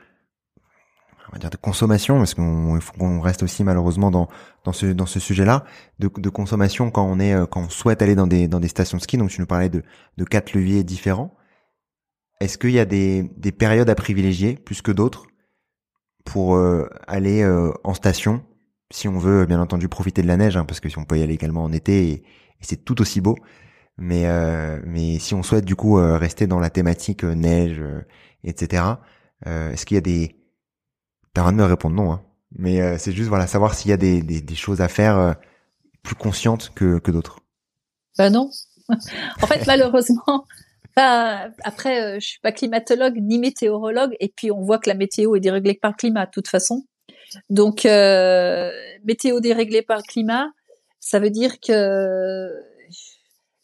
on 1.30 1.34
va 1.34 1.40
dire 1.40 1.52
de 1.52 1.58
consommation, 1.58 2.18
parce 2.18 2.34
qu'on 2.34 3.22
reste 3.22 3.44
aussi 3.44 3.64
malheureusement 3.64 4.10
dans 4.10 4.30
dans 4.64 4.74
ce 4.74 4.88
dans 4.88 5.06
ce 5.06 5.20
sujet-là 5.20 5.64
de, 6.00 6.10
de 6.16 6.30
consommation 6.30 6.90
quand 6.90 7.06
on 7.06 7.20
est 7.20 7.36
quand 7.52 7.62
on 7.62 7.70
souhaite 7.70 8.02
aller 8.02 8.16
dans 8.16 8.28
des 8.28 8.48
dans 8.48 8.60
des 8.60 8.68
stations 8.68 8.98
de 8.98 9.04
ski. 9.04 9.18
Donc 9.18 9.30
tu 9.30 9.42
nous 9.42 9.48
parlais 9.48 9.70
de 9.70 9.84
de 10.18 10.24
quatre 10.24 10.54
leviers 10.54 10.84
différents. 10.84 11.36
Est-ce 12.40 12.58
qu'il 12.58 12.72
y 12.72 12.80
a 12.80 12.86
des 12.86 13.32
des 13.38 13.52
périodes 13.52 13.90
à 13.90 13.96
privilégier 13.96 14.56
plus 14.56 14.82
que 14.82 14.92
d'autres 14.92 15.28
pour 16.26 16.58
aller 17.08 17.46
en 17.84 17.94
station 17.94 18.44
si 18.92 19.08
on 19.08 19.18
veut 19.18 19.46
bien 19.46 19.60
entendu 19.60 19.88
profiter 19.88 20.22
de 20.22 20.28
la 20.28 20.38
neige, 20.38 20.58
hein, 20.58 20.66
parce 20.66 20.80
que 20.80 20.90
si 20.90 20.98
on 20.98 21.06
peut 21.06 21.18
y 21.18 21.24
aller 21.24 21.34
également 21.34 21.64
en 21.64 21.72
été, 21.72 22.10
et, 22.10 22.24
c'est 22.62 22.86
tout 22.86 23.02
aussi 23.02 23.20
beau. 23.20 23.36
Mais 23.98 24.26
euh, 24.26 24.82
mais 24.86 25.20
si 25.20 25.34
on 25.34 25.44
souhaite 25.44 25.66
du 25.66 25.76
coup 25.76 26.00
euh, 26.00 26.18
rester 26.18 26.48
dans 26.48 26.60
la 26.60 26.70
thématique 26.70 27.24
euh, 27.24 27.36
neige, 27.36 27.84
etc. 28.44 28.84
Est-ce 29.46 29.86
qu'il 29.86 29.96
y 29.96 29.98
a 29.98 30.02
des 30.02 30.38
T'as 31.34 31.44
rien 31.44 31.52
de 31.52 31.58
me 31.58 31.66
répondre 31.66 31.96
non, 31.96 32.14
hein. 32.14 32.22
mais 32.56 32.98
c'est 32.98 33.12
juste 33.12 33.28
voilà 33.28 33.48
savoir 33.48 33.74
s'il 33.74 33.90
y 33.90 33.94
a 33.94 33.98
des, 33.98 34.22
des, 34.22 34.40
des, 34.40 34.56
choses 34.56 34.82
à 34.82 34.88
faire 34.88 35.36
plus 36.04 36.16
conscientes 36.16 36.72
que 36.74 37.00
que 37.00 37.12
d'autres. 37.12 37.40
Ben 38.18 38.30
non. 38.30 38.50
en 38.90 39.48
fait 39.48 39.66
malheureusement. 39.68 40.46
Bah, 40.96 41.50
après, 41.64 42.20
je 42.20 42.28
suis 42.28 42.40
pas 42.40 42.52
climatologue 42.52 43.18
ni 43.20 43.40
météorologue, 43.40 44.16
et 44.20 44.30
puis 44.30 44.52
on 44.52 44.62
voit 44.62 44.78
que 44.78 44.88
la 44.88 44.94
météo 44.94 45.36
est 45.36 45.40
déréglée 45.40 45.74
par 45.74 45.90
le 45.90 45.96
climat 45.96 46.28
de 46.28 46.32
toute 46.32 46.48
façon. 46.48 46.86
Donc, 47.50 47.86
euh, 47.86 48.72
météo 49.04 49.40
déréglée 49.40 49.82
par 49.82 49.98
le 49.98 50.04
climat, 50.04 50.48
ça 51.00 51.20
veut 51.20 51.30
dire 51.30 51.60
que 51.60 52.50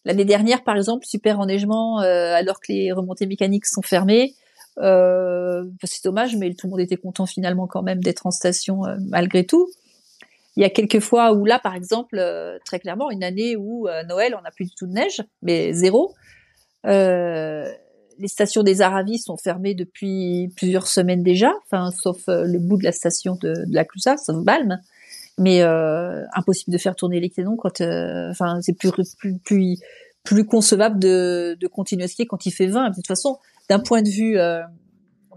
l'année 0.06 0.26
dernière, 0.26 0.64
par 0.64 0.76
exemple, 0.76 1.06
super 1.06 1.40
enneigement 1.40 2.02
euh, 2.02 2.34
alors 2.34 2.60
que 2.60 2.72
les 2.72 2.92
remontées 2.92 3.26
mécaniques 3.26 3.66
sont 3.66 3.82
fermées. 3.82 4.34
Euh, 4.80 5.66
c'est 5.84 6.04
dommage, 6.04 6.36
mais 6.36 6.54
tout 6.54 6.68
le 6.68 6.72
monde 6.72 6.80
était 6.80 6.98
content 6.98 7.26
finalement 7.26 7.68
quand 7.68 7.84
même 7.84 8.02
d'être 8.02 8.26
en 8.26 8.32
station 8.32 8.84
malgré 9.08 9.46
tout. 9.46 9.70
Il 10.56 10.62
y 10.62 10.66
a 10.66 10.70
quelques 10.70 11.00
fois 11.00 11.34
où 11.34 11.46
là, 11.46 11.60
par 11.60 11.76
exemple, 11.76 12.22
très 12.66 12.80
clairement, 12.80 13.12
une 13.12 13.24
année 13.24 13.56
où 13.56 13.88
Noël, 14.08 14.36
on 14.38 14.42
n'a 14.42 14.52
plus 14.52 14.66
du 14.66 14.72
tout 14.72 14.88
de 14.88 14.94
neige, 14.94 15.24
mais 15.42 15.74
zéro. 15.74 16.14
Les 18.20 18.28
stations 18.28 18.64
des 18.64 18.82
Aravis 18.82 19.20
sont 19.20 19.38
fermées 19.38 19.74
depuis 19.74 20.50
plusieurs 20.56 20.88
semaines 20.88 21.24
déjà, 21.24 21.52
enfin 21.66 21.92
sauf 21.92 22.28
euh, 22.28 22.44
le 22.44 22.60
bout 22.60 22.78
de 22.78 22.84
la 22.84 22.92
station 22.92 23.36
de, 23.42 23.66
de 23.66 23.74
la 23.74 23.86
Clusaz, 23.86 24.18
sauf 24.18 24.44
Balme. 24.44 24.80
Mais 25.38 25.62
euh, 25.62 26.26
impossible 26.34 26.74
de 26.74 26.78
faire 26.78 26.96
tourner 26.96 27.22
les 27.22 27.30
canons 27.30 27.56
quand, 27.56 27.80
euh, 27.80 28.30
enfin 28.30 28.60
c'est 28.62 28.74
plus, 28.74 28.92
plus 28.92 29.40
plus 29.40 29.78
plus 30.24 30.46
concevable 30.46 31.00
de, 31.00 31.58
de 31.60 31.68
continuer 31.68 32.04
à 32.04 32.08
skier 32.10 32.26
quand 32.26 32.46
il 32.46 32.52
fait 32.52 32.68
20. 32.68 32.90
De 32.90 32.96
toute 32.96 33.08
façon, 33.08 33.38
d'un 33.70 33.80
point 33.80 34.02
de 34.02 34.10
vue 34.10 34.38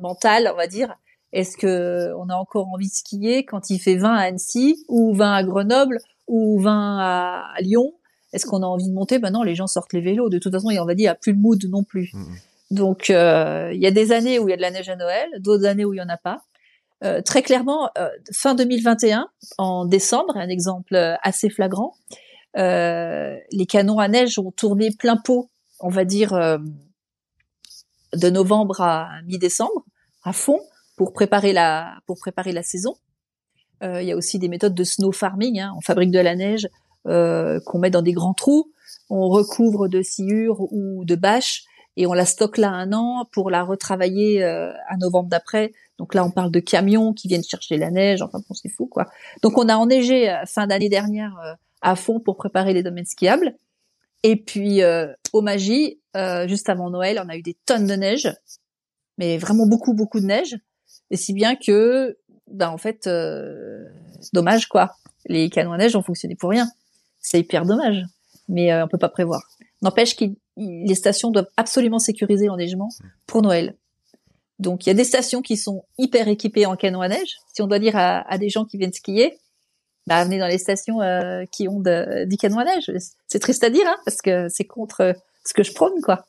mental, 0.01 0.51
on 0.53 0.57
va 0.57 0.67
dire, 0.67 0.97
est-ce 1.33 1.57
que 1.57 2.13
on 2.19 2.29
a 2.29 2.35
encore 2.35 2.67
envie 2.67 2.89
de 2.89 2.93
skier 2.93 3.45
quand 3.45 3.71
il 3.71 3.79
fait 3.79 3.97
20 3.97 4.13
à 4.13 4.23
Annecy 4.23 4.85
ou 4.89 5.15
20 5.15 5.33
à 5.33 5.45
Grenoble 5.45 5.99
ou 6.27 6.61
20 6.61 6.99
à, 7.01 7.55
Lyon? 7.61 7.93
Est-ce 8.33 8.45
qu'on 8.45 8.63
a 8.63 8.67
envie 8.67 8.89
de 8.89 8.93
monter? 8.93 9.21
Ben 9.21 9.31
non, 9.31 9.45
les 9.45 9.55
gens 9.55 9.69
sortent 9.69 9.93
les 9.93 10.01
vélos. 10.01 10.31
De 10.31 10.39
toute 10.39 10.53
façon, 10.53 10.69
on 10.69 10.85
va 10.85 10.95
dire, 10.95 11.05
il 11.05 11.07
n'y 11.07 11.09
a 11.09 11.15
plus 11.15 11.33
de 11.33 11.39
mood 11.39 11.63
non 11.71 11.85
plus. 11.85 12.11
Mmh, 12.13 12.25
Donc, 12.73 13.11
euh, 13.11 13.71
il 13.75 13.83
y 13.83 13.87
a 13.87 13.91
des 13.91 14.13
années 14.13 14.39
où 14.39 14.49
il 14.49 14.51
y 14.51 14.55
a 14.55 14.57
de 14.57 14.63
la 14.63 14.71
neige 14.71 14.89
à 14.89 14.97
Noël, 14.97 15.29
d'autres 15.41 15.67
années 15.67 15.85
où 15.85 15.93
il 15.93 15.99
y 15.99 16.01
en 16.01 16.09
a 16.09 16.17
pas. 16.17 16.41
Euh, 17.05 17.21
très 17.21 17.43
clairement, 17.43 17.91
euh, 17.99 18.09
fin 18.33 18.55
2021, 18.55 19.29
en 19.59 19.85
décembre, 19.85 20.39
un 20.39 20.49
exemple 20.49 20.97
assez 21.23 21.51
flagrant, 21.51 21.95
les 22.55 23.67
canons 23.69 23.99
à 23.99 24.09
neige 24.09 24.39
ont 24.39 24.53
tourné 24.53 24.89
plein 24.91 25.19
pot, 25.19 25.51
on 25.81 25.91
va 25.91 26.07
dire, 26.07 26.33
de 28.15 28.31
novembre 28.31 28.81
à 28.81 29.09
mi-décembre, 29.27 29.85
à 30.25 30.33
fond, 30.33 30.61
pour 30.97 31.13
préparer 31.13 31.53
la 31.53 31.99
pour 32.07 32.19
préparer 32.19 32.53
la 32.53 32.63
saison. 32.63 32.95
Il 33.83 34.05
y 34.05 34.13
a 34.13 34.17
aussi 34.17 34.39
des 34.39 34.49
méthodes 34.49 34.75
de 34.75 34.85
snow 34.85 35.13
farming. 35.13 35.61
Hein. 35.61 35.73
On 35.77 35.81
fabrique 35.81 36.11
de 36.11 36.21
la 36.21 36.37
neige 36.37 36.69
qu'on 37.05 37.79
met 37.79 37.91
dans 37.91 38.03
des 38.03 38.13
grands 38.13 38.35
trous, 38.35 38.71
on 39.11 39.29
recouvre 39.29 39.89
de 39.89 40.03
sciure 40.03 40.61
ou 40.73 41.05
de 41.05 41.17
bâches 41.17 41.65
et 41.97 42.07
on 42.07 42.13
la 42.13 42.25
stocke 42.25 42.59
là 42.59 42.71
un 42.71 42.93
an 42.93 43.27
pour 43.33 43.51
la 43.51 43.63
retravailler 43.63 44.43
euh, 44.43 44.73
à 44.89 44.97
novembre 44.97 45.29
d'après. 45.29 45.73
Donc 45.99 46.15
là, 46.15 46.25
on 46.25 46.31
parle 46.31 46.51
de 46.51 46.61
camions 46.61 47.13
qui 47.13 47.29
viennent 47.29 47.45
chercher 47.45 47.77
la 47.77 47.91
neige. 47.91 48.23
Enfin 48.23 48.39
bon, 48.39 48.55
c'est 48.55 48.71
fou 48.71 48.87
quoi. 48.87 49.07
Donc 49.43 49.59
on 49.59 49.69
a 49.69 49.77
enneigé 49.77 50.31
euh, 50.31 50.45
fin 50.47 50.67
d'année 50.67 50.89
dernière 50.89 51.39
euh, 51.45 51.55
à 51.83 51.97
fond 51.97 52.21
pour 52.21 52.37
préparer 52.37 52.73
les 52.73 52.83
domaines 52.83 53.05
skiables. 53.05 53.55
Et 54.23 54.37
puis 54.37 54.83
au 55.33 55.43
Magie, 55.43 55.99
juste 56.47 56.69
avant 56.69 56.91
Noël, 56.91 57.21
on 57.25 57.29
a 57.29 57.37
eu 57.37 57.43
des 57.43 57.57
tonnes 57.67 57.89
de 57.89 57.95
neige, 57.95 58.33
mais 59.19 59.37
vraiment 59.37 59.67
beaucoup 59.67 59.95
beaucoup 59.95 60.21
de 60.21 60.27
neige. 60.27 60.57
Et 61.11 61.17
si 61.17 61.33
bien 61.33 61.57
que, 61.57 62.17
ben 62.47 62.69
en 62.69 62.79
fait, 62.79 63.11
dommage 64.33 64.69
quoi. 64.69 64.95
Les 65.27 65.51
canons 65.51 65.73
à 65.73 65.77
neige 65.77 65.97
ont 65.97 66.05
fonctionné 66.05 66.37
pour 66.37 66.51
rien. 66.51 66.69
C'est 67.19 67.41
hyper 67.41 67.67
dommage, 67.67 68.05
mais 68.47 68.73
on 68.81 68.87
peut 68.87 68.97
pas 68.97 69.09
prévoir. 69.09 69.43
N'empêche 69.83 70.15
qu'il 70.15 70.37
les 70.57 70.95
stations 70.95 71.31
doivent 71.31 71.51
absolument 71.57 71.99
sécuriser 71.99 72.47
l'enneigement 72.47 72.89
pour 73.27 73.43
Noël. 73.43 73.75
Donc 74.59 74.87
il 74.87 74.91
y 74.91 74.93
a 74.93 74.95
des 74.95 75.05
stations 75.05 75.43
qui 75.43 75.57
sont 75.57 75.85
hyper 75.99 76.29
équipées 76.29 76.67
en 76.67 76.77
canon 76.77 77.01
à 77.01 77.09
neige. 77.09 77.37
Si 77.53 77.63
on 77.63 77.67
doit 77.67 77.79
dire 77.79 77.97
à, 77.97 78.39
des 78.39 78.49
gens 78.49 78.65
qui 78.65 78.79
viennent 78.79 78.93
skier, 78.93 79.39
bah 80.07 80.25
venez 80.25 80.39
dans 80.39 80.47
les 80.47 80.59
stations 80.59 81.01
euh, 81.01 81.45
qui 81.51 81.69
ont 81.69 81.81
de, 81.81 82.25
du 82.27 82.37
canon 82.37 82.59
à 82.59 82.65
neige. 82.65 82.91
C'est 83.27 83.39
triste 83.39 83.65
à 83.65 83.71
dire 83.71 83.87
hein, 83.87 83.97
parce 84.05 84.23
que 84.23 84.49
c'est 84.49 84.65
contre 84.65 85.15
ce 85.45 85.55
que 85.55 85.63
je 85.63 85.73
prône 85.73 86.01
quoi. 86.03 86.27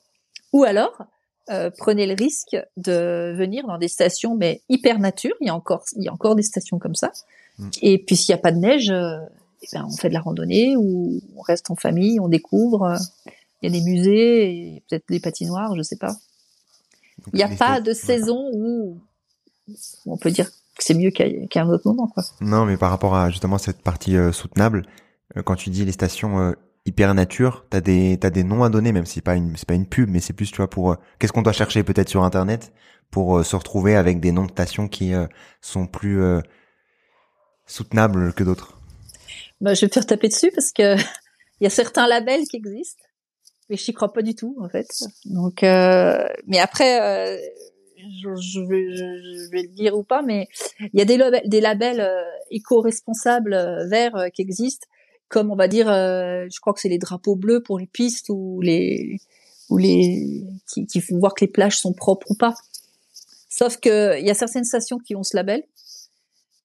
Ou 0.51 0.63
alors 0.63 1.03
euh, 1.49 1.69
prenez 1.77 2.07
le 2.07 2.13
risque 2.13 2.55
de 2.77 3.33
venir 3.35 3.67
dans 3.67 3.77
des 3.77 3.87
stations 3.87 4.35
mais 4.35 4.61
hyper 4.69 4.99
nature. 4.99 5.35
Il 5.41 5.47
y 5.47 5.49
a 5.49 5.55
encore 5.55 5.83
il 5.95 6.03
y 6.03 6.07
a 6.07 6.13
encore 6.13 6.35
des 6.35 6.43
stations 6.43 6.79
comme 6.79 6.95
ça. 6.95 7.11
Mm. 7.59 7.69
Et 7.81 7.97
puis 7.99 8.15
s'il 8.15 8.33
n'y 8.33 8.39
a 8.39 8.41
pas 8.41 8.51
de 8.51 8.57
neige, 8.57 8.89
euh, 8.89 9.17
eh 9.61 9.67
ben, 9.73 9.85
on 9.87 9.95
fait 9.95 10.09
de 10.09 10.13
la 10.13 10.21
randonnée 10.21 10.75
ou 10.75 11.21
on 11.35 11.41
reste 11.41 11.69
en 11.69 11.75
famille, 11.75 12.19
on 12.19 12.29
découvre 12.29 12.97
il 13.63 13.73
y 13.73 13.77
a 13.77 13.79
des 13.79 13.85
musées 13.85 14.83
peut-être 14.89 15.05
des 15.07 15.21
patinoires, 15.21 15.75
je 15.75 15.81
sais 15.81 15.95
pas. 15.95 16.15
il 17.33 17.37
n'y 17.37 17.43
a 17.43 17.47
pas 17.47 17.79
de 17.79 17.93
saison 17.93 18.49
où 18.53 18.99
on 20.05 20.17
peut 20.17 20.31
dire 20.31 20.49
que 20.49 20.83
c'est 20.83 20.93
mieux 20.93 21.11
qu'à 21.11 21.61
un 21.61 21.69
autre 21.69 21.87
moment, 21.87 22.07
quoi. 22.07 22.23
Non, 22.41 22.65
mais 22.65 22.75
par 22.75 22.89
rapport 22.89 23.15
à 23.15 23.29
justement 23.29 23.57
cette 23.57 23.81
partie 23.81 24.17
euh, 24.17 24.33
soutenable, 24.33 24.83
euh, 25.37 25.43
quand 25.43 25.55
tu 25.55 25.69
dis 25.69 25.85
les 25.85 25.93
stations 25.93 26.39
euh, 26.39 26.51
hyper 26.85 27.13
nature. 27.13 27.65
T'as 27.69 27.79
des 27.79 28.17
t'as 28.19 28.29
des 28.29 28.43
noms 28.43 28.65
à 28.65 28.69
donner, 28.69 28.91
même 28.91 29.05
si 29.05 29.15
c'est 29.15 29.21
pas 29.21 29.35
une 29.35 29.55
c'est 29.55 29.67
pas 29.67 29.75
une 29.75 29.87
pub, 29.87 30.09
mais 30.09 30.19
c'est 30.19 30.33
plus 30.33 30.51
tu 30.51 30.57
vois 30.57 30.69
pour 30.69 30.97
qu'est-ce 31.17 31.31
qu'on 31.31 31.41
doit 31.41 31.53
chercher 31.53 31.81
peut-être 31.83 32.09
sur 32.09 32.25
internet 32.25 32.73
pour 33.09 33.45
se 33.45 33.55
retrouver 33.55 33.95
avec 33.95 34.19
des 34.19 34.33
noms 34.33 34.45
de 34.45 34.51
stations 34.51 34.89
qui 34.89 35.13
sont 35.61 35.87
plus 35.87 36.21
soutenables 37.67 38.33
que 38.33 38.43
d'autres? 38.43 38.77
Bah, 39.61 39.75
je 39.75 39.81
vais 39.81 39.87
me 39.87 39.93
faire 39.93 40.05
taper 40.05 40.27
dessus 40.27 40.51
parce 40.53 40.73
que 40.73 40.97
il 41.61 41.63
y 41.63 41.67
a 41.67 41.69
certains 41.69 42.05
labels 42.05 42.43
qui 42.49 42.57
existent, 42.57 43.03
mais 43.69 43.77
je 43.77 43.89
n'y 43.89 43.93
crois 43.93 44.13
pas 44.13 44.21
du 44.21 44.35
tout 44.35 44.55
en 44.59 44.69
fait. 44.69 44.87
Donc, 45.25 45.63
euh, 45.63 46.27
mais 46.47 46.59
après, 46.59 47.01
euh, 47.01 47.37
je, 47.97 48.35
je, 48.35 48.59
vais, 48.61 48.95
je, 48.95 49.49
vais, 49.51 49.63
le 49.63 49.69
dire 49.69 49.97
ou 49.97 50.03
pas, 50.03 50.21
mais 50.21 50.47
il 50.79 50.99
y 50.99 51.01
a 51.01 51.05
des, 51.05 51.17
labels, 51.17 51.43
des 51.45 51.61
labels 51.61 52.01
euh, 52.01 52.23
éco-responsables 52.51 53.53
euh, 53.53 53.87
verts 53.87 54.15
euh, 54.15 54.29
qui 54.29 54.41
existent, 54.41 54.87
comme 55.29 55.51
on 55.51 55.55
va 55.55 55.67
dire, 55.67 55.87
je 55.87 56.59
crois 56.59 56.73
que 56.73 56.79
c'est 56.79 56.89
les 56.89 56.99
drapeaux 56.99 57.35
bleus 57.35 57.63
pour 57.63 57.79
les 57.79 57.87
pistes 57.87 58.29
ou 58.29 58.61
les 58.61 59.17
ou 59.69 59.77
les 59.77 60.43
qui, 60.71 60.85
qui 60.85 61.01
font 61.01 61.17
voir 61.17 61.33
que 61.33 61.43
les 61.43 61.51
plages 61.51 61.77
sont 61.77 61.93
propres 61.93 62.29
ou 62.29 62.35
pas. 62.35 62.53
Sauf 63.49 63.77
que 63.77 64.19
il 64.19 64.27
y 64.27 64.29
a 64.29 64.35
certaines 64.35 64.63
stations 64.63 64.99
qui 64.99 65.15
ont 65.15 65.23
ce 65.23 65.35
label 65.35 65.63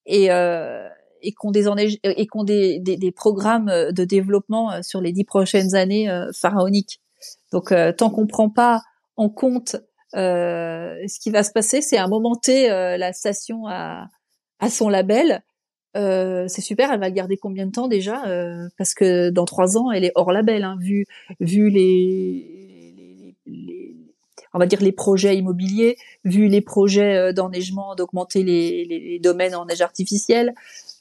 et 0.05 0.31
euh, 0.31 0.87
et 1.23 1.33
qu'on 1.33 1.51
des 1.51 1.67
et 2.03 2.27
qu'on 2.27 2.45
des, 2.45 2.79
des, 2.81 2.97
des, 2.97 3.13
programmes 3.13 3.71
de 3.91 4.05
développement 4.05 4.83
sur 4.83 5.01
les 5.01 5.13
dix 5.13 5.25
prochaines 5.25 5.75
années 5.75 6.09
pharaoniques. 6.35 7.01
Donc 7.53 7.73
tant 7.97 8.11
qu'on 8.11 8.27
prend 8.27 8.51
pas 8.51 8.83
en 9.17 9.29
compte 9.29 9.77
euh, 10.17 10.97
ce 11.07 11.21
qui 11.21 11.31
va 11.31 11.43
se 11.43 11.53
passer, 11.53 11.81
c'est 11.81 11.99
à 11.99 12.05
un 12.05 12.09
moment 12.09 12.35
T, 12.35 12.71
euh, 12.71 12.97
la 12.97 13.13
station 13.13 13.67
a, 13.67 14.09
a 14.61 14.71
son 14.71 14.89
label. 14.89 15.43
Euh, 15.97 16.47
c'est 16.49 16.61
super, 16.61 16.93
elle 16.93 17.01
va 17.01 17.09
le 17.09 17.15
garder 17.15 17.37
combien 17.37 17.67
de 17.67 17.73
temps 17.73 17.89
déjà 17.89 18.23
Parce 18.77 18.95
que 18.95 19.31
dans 19.31 19.45
trois 19.45 19.77
ans, 19.77 19.91
elle 19.91 20.05
est 20.05 20.13
hors 20.15 20.33
label, 20.33 20.65
hein, 20.65 20.77
vu 20.81 21.05
vu 21.41 21.71
les, 21.71 22.95
les, 22.97 23.37
les, 23.47 23.78
on 24.55 24.59
va 24.59 24.67
dire 24.67 24.81
les 24.81 24.93
projets 24.93 25.37
immobiliers, 25.37 25.97
vu 26.25 26.49
les 26.49 26.61
projets 26.61 27.33
d'enneigement, 27.33 27.95
d'augmenter 27.95 28.43
les, 28.43 28.85
les, 28.85 29.19
domaines 29.19 29.55
en 29.55 29.67
neige 29.67 29.81
artificielle. 29.83 30.55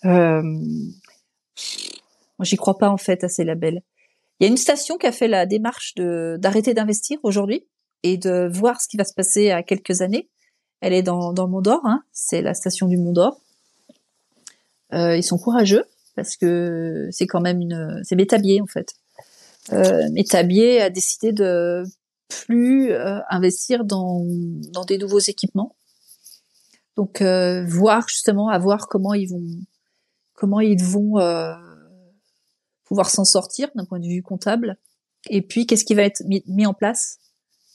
Euh, 0.06 0.42
j'y 2.42 2.56
crois 2.56 2.78
pas 2.78 2.90
en 2.90 2.98
fait 2.98 3.24
à 3.24 3.30
ces 3.30 3.44
labels. 3.44 3.82
Il 4.40 4.46
y 4.46 4.48
a 4.48 4.50
une 4.50 4.58
station 4.58 4.98
qui 4.98 5.08
a 5.08 5.12
fait 5.12 5.28
la 5.28 5.46
démarche 5.46 5.96
de 5.96 6.38
d'arrêter 6.40 6.74
d'investir 6.74 7.18
aujourd'hui 7.24 7.66
et 8.04 8.18
de 8.18 8.50
voir 8.52 8.80
ce 8.82 8.88
qui 8.88 8.98
va 8.98 9.04
se 9.04 9.14
passer 9.14 9.52
à 9.52 9.64
quelques 9.64 10.02
années. 10.02 10.30
Elle 10.80 10.94
est 10.94 11.02
dans, 11.02 11.34
dans 11.34 11.48
Mont 11.48 11.62
d'Or, 11.62 11.82
hein, 11.86 12.04
c'est 12.12 12.42
la 12.42 12.54
station 12.54 12.88
du 12.88 12.98
Mont 12.98 13.14
d'Or. 13.14 13.42
Euh, 14.94 15.18
ils 15.18 15.24
sont 15.24 15.38
courageux 15.38 15.86
parce 16.16 16.38
que 16.38 17.08
c'est 17.12 17.28
quand 17.28 17.42
même 17.42 17.62
une, 17.62 18.02
c'est 18.04 18.16
Métabier 18.16 18.62
en 18.62 18.68
fait. 18.68 18.94
Euh, 19.74 20.10
Métabier 20.12 20.82
a 20.82 20.90
décidé 20.90 21.32
de 21.32 21.84
plus 22.28 22.92
euh, 22.92 23.20
investir 23.30 23.86
dans, 23.86 24.24
dans 24.74 24.86
des 24.86 24.98
nouveaux 24.98 25.20
équipements. 25.20 25.76
Donc 26.96 27.22
euh, 27.22 27.66
voir 27.66 28.08
justement, 28.10 28.50
à 28.50 28.58
voir 28.58 28.88
comment 28.88 29.14
ils 29.14 29.28
vont, 29.28 29.44
comment 30.34 30.60
ils 30.60 30.82
vont 30.82 31.20
euh, 31.20 31.54
pouvoir 32.84 33.10
s'en 33.10 33.26
sortir 33.26 33.70
d'un 33.76 33.86
point 33.86 34.00
de 34.00 34.08
vue 34.08 34.24
comptable. 34.24 34.78
Et 35.30 35.42
puis 35.42 35.66
qu'est-ce 35.66 35.86
qui 35.86 35.94
va 35.94 36.04
être 36.04 36.24
mis 36.26 36.66
en 36.66 36.74
place 36.74 37.20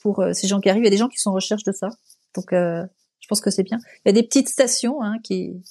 pour 0.01 0.21
euh, 0.21 0.33
ces 0.33 0.49
gens 0.49 0.61
qui 0.61 0.69
arrivent? 0.71 0.83
Il 0.83 0.87
y 0.87 0.89
a 0.89 0.91
des 0.91 0.97
gens 0.97 1.09
qui 1.09 1.19
sont 1.19 1.31
en 1.31 1.35
recherche 1.35 1.65
de 1.65 1.73
ça. 1.73 1.91
Donc, 2.35 2.53
euh, 2.53 2.85
je 3.21 3.29
pense 3.29 3.41
que 3.41 3.51
c'est 3.51 3.63
bien. 3.63 3.79
Il 4.05 4.09
y 4.09 4.11
a 4.11 4.13
des 4.13 4.23
petites 4.23 4.49
stations 4.49 5.03
hein, 5.03 5.19
qui 5.23 5.63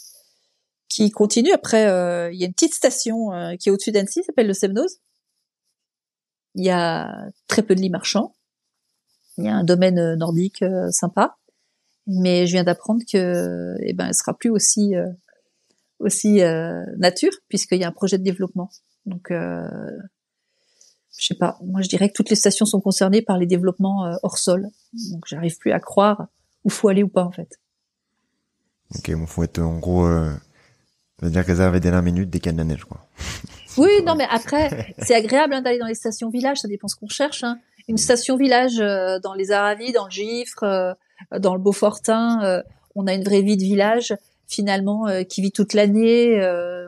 qui 0.88 1.10
continuent. 1.10 1.54
Après, 1.54 1.88
euh, 1.88 2.32
il 2.32 2.40
y 2.40 2.44
a 2.44 2.48
une 2.48 2.54
petite 2.54 2.74
station 2.74 3.30
qui 3.58 3.70
est 3.70 3.72
au-dessus 3.72 3.92
d'Annecy, 3.92 4.24
s'appelle 4.24 4.48
le 4.48 4.54
Semnose. 4.54 4.98
Il 6.56 6.66
y 6.66 6.70
a 6.70 7.30
très 7.48 7.64
peu 7.64 7.76
de 7.76 7.82
lits 7.82 7.90
marchands. 7.90 8.36
Il 9.42 9.48
y 9.48 9.50
a 9.50 9.56
un 9.56 9.64
domaine 9.64 10.16
nordique 10.16 10.64
sympa, 10.92 11.38
mais 12.08 12.48
je 12.48 12.54
viens 12.54 12.64
d'apprendre 12.64 13.02
que, 13.12 13.76
eh 13.80 13.94
ben, 13.94 14.08
elle 14.08 14.14
sera 14.14 14.38
plus 14.38 14.50
aussi 14.50 14.94
aussi 16.00 16.42
nature 16.98 17.34
puisqu'il 17.50 17.80
y 17.80 17.84
a 17.84 17.88
un 17.88 17.92
projet 17.92 18.18
de 18.18 18.24
développement. 18.24 18.70
Donc, 19.06 19.32
je 21.22 21.28
sais 21.28 21.36
pas, 21.36 21.58
moi 21.64 21.82
je 21.82 21.88
dirais 21.88 22.10
que 22.10 22.14
toutes 22.14 22.30
les 22.30 22.36
stations 22.36 22.66
sont 22.66 22.82
concernées 22.82 23.22
par 23.22 23.38
les 23.38 23.46
développements 23.46 24.06
euh, 24.06 24.16
hors 24.24 24.40
sol. 24.40 24.68
Donc 25.12 25.26
j'arrive 25.28 25.58
plus 25.58 25.72
à 25.72 25.80
croire 25.80 26.28
où 26.64 26.70
faut 26.70 26.88
aller 26.88 27.04
ou 27.04 27.10
pas 27.10 27.24
en 27.24 27.32
fait. 27.32 27.60
Ok, 28.96 29.12
bon, 29.14 29.28
faut 29.28 29.44
être 29.44 29.60
en 29.60 29.78
gros, 29.78 30.06
euh, 30.06 30.32
ça 31.20 31.26
veut 31.28 31.32
dire 31.32 31.46
réserver 31.46 31.80
des 31.80 31.92
20 31.92 32.02
minutes 32.02 32.30
des 32.30 32.40
cannes 32.40 32.58
de 32.58 32.64
neige, 32.64 32.86
quoi. 32.86 33.08
Oui, 33.78 33.90
non, 34.06 34.16
mais 34.16 34.28
après, 34.30 34.96
c'est 34.98 35.16
agréable 35.16 35.54
hein, 35.54 35.62
d'aller 35.62 35.78
dans 35.78 35.86
les 35.86 35.96
stations 35.96 36.30
villages, 36.30 36.58
ça 36.58 36.68
dépend 36.68 36.88
ce 36.88 36.96
qu'on 36.96 37.08
cherche. 37.08 37.44
Hein. 37.44 37.60
Une 37.88 37.98
station 37.98 38.38
village 38.38 38.80
euh, 38.80 39.20
dans 39.20 39.34
les 39.34 39.52
Aravis, 39.52 39.92
dans 39.92 40.06
le 40.06 40.12
Gifre, 40.12 40.64
euh, 40.64 40.94
dans 41.40 41.54
le 41.54 41.62
Beaufortin, 41.62 42.64
on 42.96 43.08
a 43.08 43.14
une 43.14 43.24
vraie 43.24 43.42
vie 43.42 43.58
de 43.58 43.64
village 43.64 44.16
finalement 44.48 45.06
qui 45.30 45.42
vit 45.42 45.52
toute 45.52 45.74
l'année. 45.74 46.42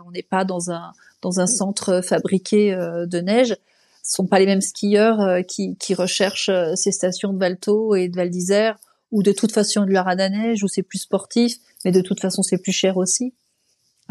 on 0.06 0.12
n'est 0.12 0.24
pas 0.24 0.44
dans 0.44 0.72
un 0.72 0.92
dans 1.22 1.40
un 1.40 1.46
centre 1.46 2.02
fabriqué 2.02 2.76
de 2.76 3.20
neige 3.20 3.56
ce 4.04 4.18
sont 4.18 4.28
pas 4.28 4.38
les 4.38 4.46
mêmes 4.46 4.62
skieurs 4.62 5.22
euh, 5.22 5.42
qui, 5.42 5.78
qui 5.78 5.96
recherchent 5.96 6.50
euh, 6.50 6.76
ces 6.76 6.92
stations 6.92 7.32
de 7.32 7.40
Valto 7.40 7.96
et 7.96 8.10
de 8.10 8.16
Val 8.16 8.30
d'Isère 8.30 8.78
ou 9.12 9.24
de 9.24 9.32
toute 9.32 9.54
façon 9.54 9.86
de 9.86 9.92
la 9.92 10.02
à 10.02 10.30
neige 10.30 10.64
où 10.64 10.68
c'est 10.68 10.84
plus 10.84 11.00
sportif, 11.00 11.56
mais 11.86 11.92
de 11.92 12.02
toute 12.02 12.20
façon 12.20 12.44
c'est 12.44 12.58
plus 12.58 12.74
cher 12.74 12.98
aussi. 12.98 13.34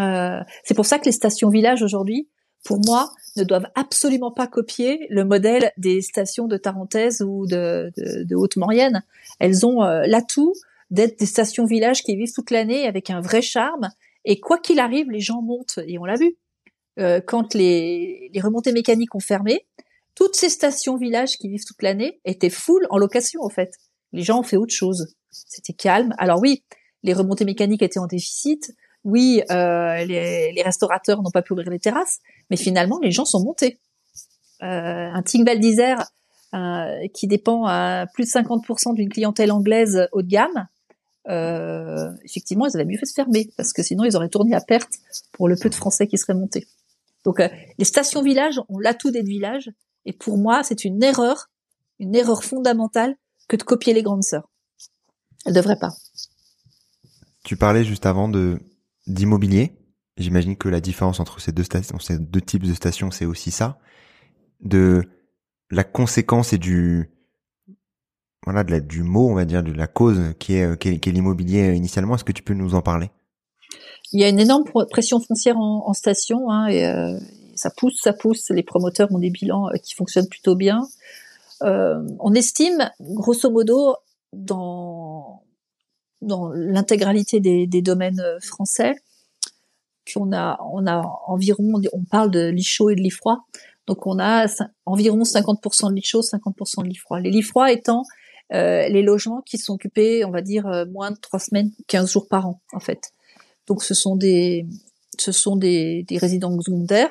Euh, 0.00 0.40
c'est 0.64 0.74
pour 0.74 0.86
ça 0.86 0.98
que 0.98 1.04
les 1.04 1.12
stations 1.12 1.50
villages 1.50 1.82
aujourd'hui, 1.82 2.28
pour 2.64 2.80
moi, 2.86 3.12
ne 3.36 3.44
doivent 3.44 3.68
absolument 3.74 4.30
pas 4.30 4.46
copier 4.46 5.06
le 5.10 5.24
modèle 5.24 5.72
des 5.76 6.02
stations 6.02 6.46
de 6.46 6.56
Tarentaise 6.56 7.22
ou 7.22 7.46
de, 7.46 7.92
Haute-Maurienne. 8.34 9.02
Elles 9.40 9.64
ont 9.66 9.80
l'atout 9.82 10.54
d'être 10.90 11.18
des 11.18 11.26
stations 11.26 11.64
villages 11.64 12.02
qui 12.02 12.14
vivent 12.14 12.32
toute 12.34 12.50
l'année 12.50 12.86
avec 12.86 13.10
un 13.10 13.20
vrai 13.20 13.42
charme. 13.42 13.90
Et 14.24 14.38
quoi 14.38 14.58
qu'il 14.58 14.78
arrive, 14.78 15.10
les 15.10 15.20
gens 15.20 15.42
montent. 15.42 15.78
Et 15.86 15.98
on 15.98 16.04
l'a 16.04 16.16
vu. 16.16 16.36
Euh, 16.98 17.20
quand 17.26 17.54
les, 17.54 18.30
les 18.32 18.40
remontées 18.40 18.72
mécaniques 18.72 19.14
ont 19.14 19.20
fermé, 19.20 19.66
toutes 20.14 20.36
ces 20.36 20.50
stations 20.50 20.96
villages 20.96 21.38
qui 21.38 21.48
vivent 21.48 21.64
toute 21.64 21.82
l'année 21.82 22.20
étaient 22.26 22.50
full 22.50 22.86
en 22.90 22.98
location 22.98 23.40
en 23.42 23.48
fait. 23.48 23.74
Les 24.12 24.22
gens 24.22 24.40
ont 24.40 24.42
fait 24.42 24.58
autre 24.58 24.74
chose. 24.74 25.14
C'était 25.30 25.72
calme. 25.72 26.14
Alors 26.18 26.40
oui, 26.40 26.62
les 27.02 27.14
remontées 27.14 27.46
mécaniques 27.46 27.82
étaient 27.82 27.98
en 27.98 28.06
déficit. 28.06 28.74
Oui, 29.04 29.42
euh, 29.50 30.04
les, 30.04 30.52
les, 30.52 30.62
restaurateurs 30.62 31.22
n'ont 31.22 31.30
pas 31.30 31.42
pu 31.42 31.52
ouvrir 31.52 31.70
les 31.70 31.80
terrasses, 31.80 32.20
mais 32.50 32.56
finalement 32.56 33.00
les 33.02 33.10
gens 33.10 33.24
sont 33.24 33.42
montés. 33.42 33.78
Euh, 34.62 34.66
un 35.12 35.22
Tingval 35.22 35.58
d'Isère 35.58 36.06
euh, 36.54 37.08
qui 37.12 37.26
dépend 37.26 37.64
à 37.66 38.06
plus 38.14 38.24
de 38.24 38.28
50% 38.28 38.94
d'une 38.94 39.08
clientèle 39.08 39.50
anglaise 39.50 40.06
haut 40.12 40.22
de 40.22 40.28
gamme, 40.28 40.68
euh, 41.28 42.10
effectivement, 42.24 42.66
ils 42.66 42.76
avaient 42.76 42.84
mieux 42.84 42.98
fait 42.98 43.06
de 43.06 43.12
fermer 43.12 43.50
parce 43.56 43.72
que 43.72 43.82
sinon 43.82 44.04
ils 44.04 44.16
auraient 44.16 44.28
tourné 44.28 44.54
à 44.54 44.60
perte 44.60 44.92
pour 45.32 45.48
le 45.48 45.56
peu 45.56 45.68
de 45.68 45.74
Français 45.74 46.06
qui 46.06 46.18
seraient 46.18 46.34
montés. 46.34 46.66
Donc 47.24 47.40
euh, 47.40 47.48
les 47.78 47.84
stations 47.84 48.22
villages 48.22 48.60
ont 48.68 48.78
l'atout 48.78 49.10
d'être 49.10 49.26
villages 49.26 49.70
et 50.04 50.12
pour 50.12 50.36
moi 50.36 50.62
c'est 50.64 50.84
une 50.84 51.02
erreur, 51.02 51.48
une 52.00 52.14
erreur 52.14 52.42
fondamentale 52.42 53.16
que 53.48 53.56
de 53.56 53.62
copier 53.62 53.94
les 53.94 54.02
grandes 54.02 54.24
sœurs. 54.24 54.48
Elles 55.46 55.54
devraient 55.54 55.78
pas. 55.78 55.92
Tu 57.44 57.56
parlais 57.56 57.84
juste 57.84 58.06
avant 58.06 58.28
de 58.28 58.58
d'immobilier. 59.06 59.72
J'imagine 60.16 60.56
que 60.56 60.68
la 60.68 60.80
différence 60.80 61.20
entre 61.20 61.40
ces 61.40 61.52
deux 61.52 61.62
stations, 61.62 61.98
ces 61.98 62.18
deux 62.18 62.40
types 62.40 62.66
de 62.66 62.74
stations, 62.74 63.10
c'est 63.10 63.24
aussi 63.24 63.50
ça, 63.50 63.78
de 64.60 65.02
la 65.70 65.84
conséquence 65.84 66.52
et 66.52 66.58
du 66.58 67.10
voilà 68.44 68.64
du 68.64 69.02
mot, 69.02 69.30
on 69.30 69.34
va 69.34 69.44
dire, 69.44 69.62
de 69.62 69.72
la 69.72 69.86
cause 69.86 70.34
qui 70.38 70.54
est 70.54 70.78
qui 70.78 70.88
est, 70.88 71.12
l'immobilier 71.12 71.74
initialement. 71.74 72.16
Est-ce 72.16 72.24
que 72.24 72.32
tu 72.32 72.42
peux 72.42 72.54
nous 72.54 72.74
en 72.74 72.82
parler? 72.82 73.10
Il 74.12 74.20
y 74.20 74.24
a 74.24 74.28
une 74.28 74.40
énorme 74.40 74.64
pression 74.90 75.20
foncière 75.20 75.56
en, 75.56 75.88
en 75.88 75.92
station 75.94 76.50
hein, 76.50 76.66
et 76.66 76.86
euh, 76.86 77.18
ça 77.54 77.70
pousse, 77.70 77.98
ça 78.02 78.12
pousse. 78.12 78.50
Les 78.50 78.62
promoteurs 78.62 79.10
ont 79.12 79.18
des 79.18 79.30
bilans 79.30 79.68
euh, 79.68 79.78
qui 79.82 79.94
fonctionnent 79.94 80.28
plutôt 80.28 80.54
bien. 80.54 80.86
Euh, 81.62 82.02
on 82.20 82.34
estime, 82.34 82.90
grosso 83.00 83.50
modo, 83.50 83.96
dans 84.32 85.41
dans 86.22 86.50
l'intégralité 86.50 87.40
des, 87.40 87.66
des, 87.66 87.82
domaines 87.82 88.20
euh, 88.20 88.40
français, 88.40 88.94
qu'on 90.12 90.32
a 90.32 90.58
on 90.72 90.86
a 90.86 91.02
environ, 91.26 91.80
on 91.92 92.04
parle 92.04 92.30
de 92.30 92.48
lit 92.48 92.64
chaud 92.64 92.90
et 92.90 92.94
de 92.94 93.00
lit 93.00 93.10
froid, 93.10 93.46
donc 93.86 94.06
on 94.06 94.18
a 94.18 94.46
environ 94.86 95.22
50% 95.22 95.90
de 95.90 95.94
lit 95.94 96.02
chaud, 96.02 96.22
50% 96.22 96.82
de 96.82 96.88
lit 96.88 96.96
froid. 96.96 97.20
Les 97.20 97.30
lits 97.30 97.42
froids 97.42 97.70
étant 97.70 98.04
euh, 98.52 98.88
les 98.88 99.02
logements 99.02 99.42
qui 99.42 99.58
sont 99.58 99.74
occupés, 99.74 100.24
on 100.24 100.30
va 100.30 100.42
dire, 100.42 100.86
moins 100.90 101.10
de 101.10 101.16
trois 101.16 101.38
semaines, 101.38 101.70
15 101.88 102.10
jours 102.10 102.28
par 102.28 102.46
an, 102.46 102.60
en 102.72 102.80
fait. 102.80 103.12
Donc 103.66 103.82
ce 103.82 103.94
sont 103.94 104.16
des, 104.16 104.66
ce 105.18 105.32
sont 105.32 105.56
des, 105.56 106.04
des 106.08 106.18
résidents 106.18 106.58
secondaires 106.60 107.10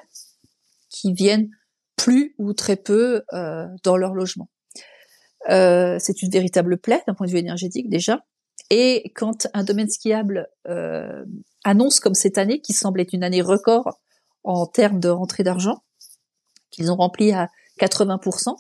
qui 0.89 1.14
viennent 1.14 1.49
plus 1.95 2.36
ou 2.38 2.53
très 2.53 2.76
peu 2.76 3.24
euh, 3.34 3.68
dans 3.84 3.97
leur 3.97 4.14
logement. 4.14 4.49
Euh, 5.49 5.97
c'est 5.99 6.22
une 6.22 6.30
véritable 6.30 6.78
plaie 6.78 7.01
d'un 7.07 7.14
point 7.14 7.28
de 7.28 7.32
vue 7.32 7.38
énergétique 7.38 7.89
déjà. 7.89 8.24
Et 8.74 9.11
quand 9.15 9.47
un 9.53 9.65
domaine 9.65 9.89
skiable 9.89 10.47
euh, 10.69 11.26
annonce 11.65 11.99
comme 11.99 12.13
cette 12.13 12.38
année, 12.38 12.61
qui 12.61 12.72
semble 12.72 13.01
être 13.01 13.11
une 13.11 13.24
année 13.24 13.41
record 13.41 13.99
en 14.45 14.65
termes 14.65 15.01
de 15.01 15.09
rentrée 15.09 15.43
d'argent, 15.43 15.84
qu'ils 16.69 16.89
ont 16.89 16.95
rempli 16.95 17.34
à 17.34 17.49
80%, 17.82 18.55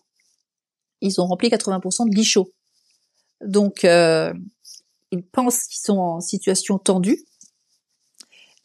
ils 0.99 1.21
ont 1.21 1.25
rempli 1.25 1.47
80% 1.47 2.13
de 2.13 2.23
chauds. 2.23 2.51
Donc, 3.39 3.85
euh, 3.85 4.33
ils 5.11 5.23
pensent 5.23 5.63
qu'ils 5.67 5.81
sont 5.81 5.97
en 5.97 6.19
situation 6.19 6.77
tendue 6.77 7.23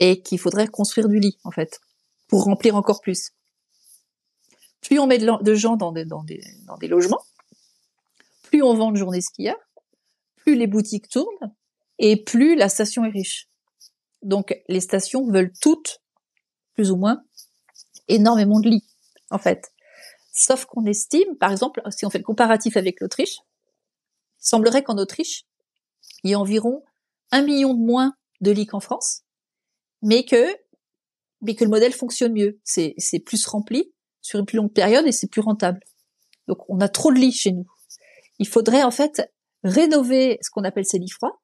et 0.00 0.22
qu'il 0.22 0.40
faudrait 0.40 0.66
construire 0.66 1.08
du 1.08 1.20
lit, 1.20 1.38
en 1.44 1.52
fait, 1.52 1.78
pour 2.26 2.42
remplir 2.42 2.74
encore 2.74 3.00
plus. 3.00 3.30
Plus 4.80 4.98
on 4.98 5.06
met 5.06 5.18
de, 5.18 5.54
gens 5.54 5.76
dans 5.76 5.92
des, 5.92 6.04
dans, 6.04 6.24
des, 6.24 6.42
dans 6.66 6.76
des 6.76 6.88
logements, 6.88 7.22
plus 8.42 8.64
on 8.64 8.74
vend 8.74 8.90
de 8.90 8.96
journées 8.96 9.20
skieurs, 9.20 9.56
plus 10.46 10.54
les 10.54 10.68
boutiques 10.68 11.08
tournent 11.08 11.54
et 11.98 12.22
plus 12.22 12.54
la 12.54 12.68
station 12.68 13.04
est 13.04 13.10
riche. 13.10 13.48
Donc, 14.22 14.56
les 14.68 14.80
stations 14.80 15.28
veulent 15.28 15.52
toutes, 15.60 16.00
plus 16.74 16.92
ou 16.92 16.96
moins, 16.96 17.22
énormément 18.06 18.60
de 18.60 18.68
lits, 18.68 18.86
en 19.30 19.38
fait. 19.38 19.72
Sauf 20.32 20.64
qu'on 20.66 20.84
estime, 20.84 21.36
par 21.38 21.50
exemple, 21.50 21.82
si 21.90 22.06
on 22.06 22.10
fait 22.10 22.18
le 22.18 22.24
comparatif 22.24 22.76
avec 22.76 23.00
l'Autriche, 23.00 23.38
semblerait 24.38 24.84
qu'en 24.84 24.98
Autriche, 24.98 25.44
il 26.22 26.30
y 26.30 26.32
ait 26.32 26.36
environ 26.36 26.84
un 27.32 27.42
million 27.42 27.74
de 27.74 27.84
moins 27.84 28.14
de 28.40 28.52
lits 28.52 28.66
qu'en 28.66 28.80
France, 28.80 29.22
mais 30.02 30.24
que, 30.24 30.46
mais 31.40 31.56
que 31.56 31.64
le 31.64 31.70
modèle 31.70 31.92
fonctionne 31.92 32.32
mieux. 32.32 32.60
C'est 32.62 32.94
plus 33.24 33.44
rempli 33.46 33.92
sur 34.20 34.38
une 34.38 34.46
plus 34.46 34.58
longue 34.58 34.72
période 34.72 35.06
et 35.06 35.12
c'est 35.12 35.28
plus 35.28 35.40
rentable. 35.40 35.80
Donc, 36.46 36.58
on 36.68 36.80
a 36.80 36.88
trop 36.88 37.12
de 37.12 37.18
lits 37.18 37.32
chez 37.32 37.50
nous. 37.50 37.66
Il 38.38 38.46
faudrait, 38.46 38.84
en 38.84 38.90
fait, 38.92 39.22
rénover 39.66 40.38
ce 40.42 40.50
qu'on 40.50 40.64
appelle 40.64 40.86
ces 40.86 40.98
lits 40.98 41.10
froids, 41.10 41.40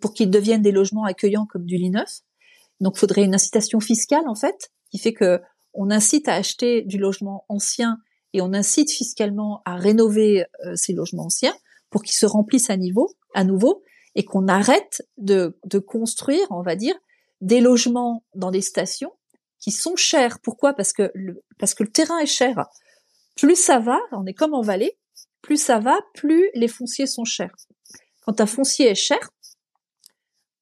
pour 0.00 0.12
qu'ils 0.12 0.30
deviennent 0.30 0.62
des 0.62 0.72
logements 0.72 1.04
accueillants 1.04 1.46
comme 1.46 1.64
du 1.64 1.76
lit 1.76 1.90
neuf. 1.90 2.20
Donc, 2.80 2.96
faudrait 2.96 3.24
une 3.24 3.34
incitation 3.34 3.80
fiscale, 3.80 4.28
en 4.28 4.34
fait, 4.34 4.70
qui 4.90 4.98
fait 4.98 5.12
que 5.12 5.40
on 5.74 5.90
incite 5.90 6.28
à 6.28 6.34
acheter 6.34 6.82
du 6.82 6.98
logement 6.98 7.44
ancien 7.48 7.98
et 8.34 8.42
on 8.42 8.52
incite 8.52 8.90
fiscalement 8.90 9.62
à 9.64 9.76
rénover 9.76 10.44
euh, 10.64 10.74
ces 10.74 10.92
logements 10.92 11.24
anciens 11.24 11.54
pour 11.90 12.02
qu'ils 12.02 12.16
se 12.16 12.26
remplissent 12.26 12.70
à 12.70 12.76
à 13.34 13.44
nouveau, 13.44 13.82
et 14.14 14.24
qu'on 14.24 14.48
arrête 14.48 15.02
de, 15.16 15.58
de 15.64 15.78
construire, 15.78 16.46
on 16.50 16.62
va 16.62 16.76
dire, 16.76 16.94
des 17.40 17.60
logements 17.60 18.24
dans 18.34 18.50
des 18.50 18.60
stations 18.60 19.12
qui 19.58 19.70
sont 19.70 19.96
chers. 19.96 20.38
Pourquoi? 20.40 20.74
Parce 20.74 20.92
que 20.92 21.10
le, 21.14 21.42
parce 21.58 21.74
que 21.74 21.82
le 21.82 21.90
terrain 21.90 22.18
est 22.18 22.26
cher. 22.26 22.66
Plus 23.36 23.56
ça 23.56 23.78
va, 23.78 23.98
on 24.12 24.26
est 24.26 24.34
comme 24.34 24.54
en 24.54 24.62
vallée, 24.62 24.98
plus 25.42 25.56
ça 25.56 25.78
va, 25.78 25.98
plus 26.14 26.50
les 26.54 26.68
fonciers 26.68 27.06
sont 27.06 27.24
chers. 27.24 27.54
Quand 28.22 28.40
un 28.40 28.46
foncier 28.46 28.88
est 28.88 28.94
cher, 28.94 29.30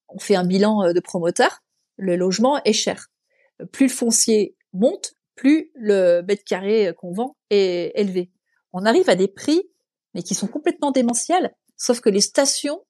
on 0.09 0.19
fait 0.19 0.35
un 0.35 0.45
bilan 0.45 0.83
euh, 0.83 0.93
de 0.93 1.01
promoteur, 1.01 1.61
le 1.97 2.17
logement 2.17 2.63
est 2.65 2.73
cher. 2.73 3.07
Plus 3.73 3.87
le 3.87 3.93
foncier 3.93 4.57
monte, 4.73 5.13
plus 5.37 5.71
le 5.75 6.23
mètre 6.23 6.45
carré 6.45 6.93
qu'on 6.97 7.13
vend 7.13 7.37
est 7.51 7.93
élevé. 7.95 8.31
On 8.73 8.85
arrive 8.85 9.09
à 9.11 9.17
des 9.17 9.29
prix, 9.29 9.63
mais 10.15 10.23
qui 10.23 10.35
sont 10.35 10.47
complètement 10.47 10.91
démentiels, 10.91 11.55
sauf 11.77 12.01
que 12.01 12.09
les 12.09 12.21
stations 12.21 12.81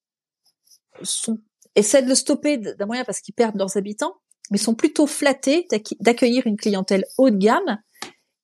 essaient 1.75 2.03
de 2.03 2.09
le 2.09 2.15
stopper 2.15 2.59
d'un 2.59 2.87
moyen 2.87 3.05
parce 3.05 3.21
qu'ils 3.21 3.35
perdent 3.35 3.57
leurs 3.57 3.77
habitants, 3.77 4.15
mais 4.51 4.59
sont 4.59 4.75
plutôt 4.75 5.07
flattés 5.07 5.67
d'accueillir 6.01 6.47
une 6.47 6.57
clientèle 6.57 7.05
haut 7.19 7.31
de 7.31 7.37
gamme 7.37 7.79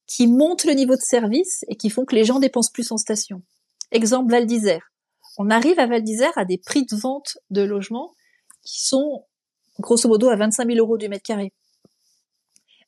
qui 0.07 0.27
monte 0.27 0.65
le 0.65 0.73
niveau 0.73 0.95
de 0.95 1.01
service 1.01 1.65
et 1.69 1.77
qui 1.77 1.91
font 1.91 2.05
que 2.05 2.15
les 2.15 2.25
gens 2.25 2.39
dépensent 2.39 2.71
plus 2.73 2.91
en 2.93 2.97
station. 2.97 3.43
Exemple 3.91 4.31
Val 4.31 4.47
d'Isère. 4.47 4.93
On 5.39 5.51
arrive 5.51 5.79
à 5.79 5.87
Val 5.87 6.03
d'Isère 6.03 6.37
à 6.37 6.45
des 6.45 6.59
prix 6.59 6.87
de 6.87 6.97
vente 6.97 7.39
de 7.51 7.63
logements 7.63 8.15
qui 8.63 8.85
sont 8.85 9.25
grosso 9.79 10.09
modo 10.09 10.29
à 10.29 10.37
25 10.37 10.67
000 10.67 10.79
euros 10.79 10.97
du 10.97 11.09
mètre 11.09 11.25
carré. 11.25 11.53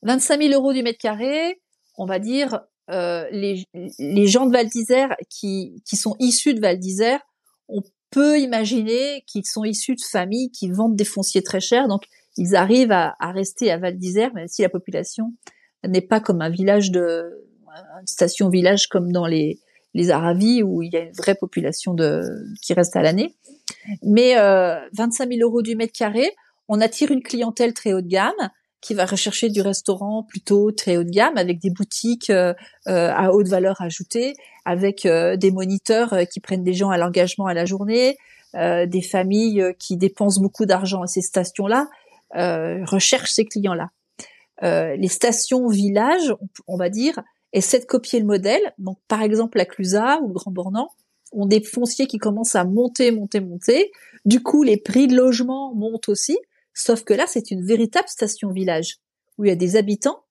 25 0.02 0.40
000 0.40 0.54
euros 0.54 0.72
du 0.72 0.82
mètre 0.82 0.98
carré, 0.98 1.60
on 1.96 2.06
va 2.06 2.18
dire, 2.18 2.60
euh, 2.90 3.28
les, 3.30 4.26
gens 4.26 4.46
de 4.46 4.52
Val 4.52 4.68
d'Isère 4.68 5.14
qui, 5.28 5.82
qui 5.84 5.96
sont 5.96 6.16
issus 6.20 6.54
de 6.54 6.60
Val 6.60 6.78
d'Isère, 6.78 7.20
on 7.68 7.82
peut 8.10 8.38
imaginer 8.38 9.22
qu'ils 9.26 9.44
sont 9.44 9.64
issus 9.64 9.94
de 9.94 10.02
familles 10.02 10.50
qui 10.50 10.70
vendent 10.70 10.96
des 10.96 11.04
fonciers 11.04 11.42
très 11.42 11.60
chers, 11.60 11.88
donc 11.88 12.04
ils 12.38 12.54
arrivent 12.54 12.92
à, 12.92 13.16
à 13.18 13.32
rester 13.32 13.70
à 13.70 13.76
Val 13.76 13.98
d'Isère, 13.98 14.32
même 14.32 14.48
si 14.48 14.62
la 14.62 14.68
population 14.70 15.34
n'est 15.86 16.00
pas 16.00 16.20
comme 16.20 16.42
un 16.42 16.50
village 16.50 16.90
de, 16.90 17.46
une 18.00 18.06
station-village 18.06 18.88
comme 18.88 19.12
dans 19.12 19.26
les, 19.26 19.60
les 19.94 20.10
Aravis 20.10 20.62
où 20.62 20.82
il 20.82 20.92
y 20.92 20.96
a 20.96 21.00
une 21.00 21.12
vraie 21.12 21.34
population 21.34 21.94
de 21.94 22.22
qui 22.62 22.72
reste 22.74 22.96
à 22.96 23.02
l'année. 23.02 23.34
Mais 24.02 24.38
euh, 24.38 24.78
25 24.94 25.28
000 25.32 25.48
euros 25.48 25.62
du 25.62 25.76
mètre 25.76 25.92
carré, 25.92 26.30
on 26.68 26.80
attire 26.80 27.10
une 27.10 27.22
clientèle 27.22 27.74
très 27.74 27.92
haut 27.92 28.00
de 28.00 28.08
gamme 28.08 28.50
qui 28.80 28.94
va 28.94 29.06
rechercher 29.06 29.48
du 29.48 29.60
restaurant 29.60 30.22
plutôt 30.22 30.70
très 30.70 30.96
haut 30.96 31.04
de 31.04 31.10
gamme 31.10 31.36
avec 31.36 31.58
des 31.58 31.70
boutiques 31.70 32.30
euh, 32.30 32.54
euh 32.86 33.10
à 33.12 33.32
haute 33.32 33.48
valeur 33.48 33.80
ajoutée, 33.80 34.34
avec 34.64 35.04
euh, 35.04 35.36
des 35.36 35.50
moniteurs 35.50 36.12
euh, 36.12 36.24
qui 36.24 36.40
prennent 36.40 36.62
des 36.62 36.74
gens 36.74 36.90
à 36.90 36.98
l'engagement 36.98 37.46
à 37.46 37.54
la 37.54 37.64
journée, 37.64 38.16
des 38.54 39.02
familles 39.02 39.74
qui 39.78 39.98
dépensent 39.98 40.40
beaucoup 40.40 40.64
d'argent 40.64 41.02
à 41.02 41.06
ces 41.06 41.20
stations-là, 41.20 41.86
recherchent 42.34 43.32
ces 43.32 43.44
clients-là. 43.44 43.90
Les 44.62 45.08
stations 45.08 45.68
villages, 45.68 46.34
on, 46.66 46.76
va 46.76 46.88
dire, 46.88 47.20
essaient 47.52 47.80
de 47.80 47.84
copier 47.84 48.20
le 48.20 48.26
modèle. 48.26 48.74
Donc 48.78 48.98
par 49.08 49.22
exemple 49.22 49.58
la 49.58 49.64
Clusa 49.64 50.20
ou 50.22 50.28
le 50.28 50.34
Grand 50.34 50.50
Bornand 50.50 50.90
ont 51.32 51.46
des 51.46 51.62
fonciers 51.62 52.06
qui 52.06 52.18
commencent 52.18 52.56
à 52.56 52.64
monter, 52.64 53.10
monter, 53.10 53.40
monter. 53.40 53.92
Du 54.24 54.42
coup, 54.42 54.62
les 54.62 54.78
prix 54.78 55.06
de 55.06 55.14
logement 55.14 55.74
montent 55.74 56.08
aussi 56.08 56.38
Sauf 56.78 57.02
que 57.02 57.12
là, 57.12 57.24
c'est 57.26 57.50
une 57.50 57.66
véritable 57.66 58.06
station-village 58.06 58.98
où 59.36 59.44
il 59.44 59.48
y 59.48 59.50
a 59.50 59.56
des 59.56 59.74
habitants 59.74 60.22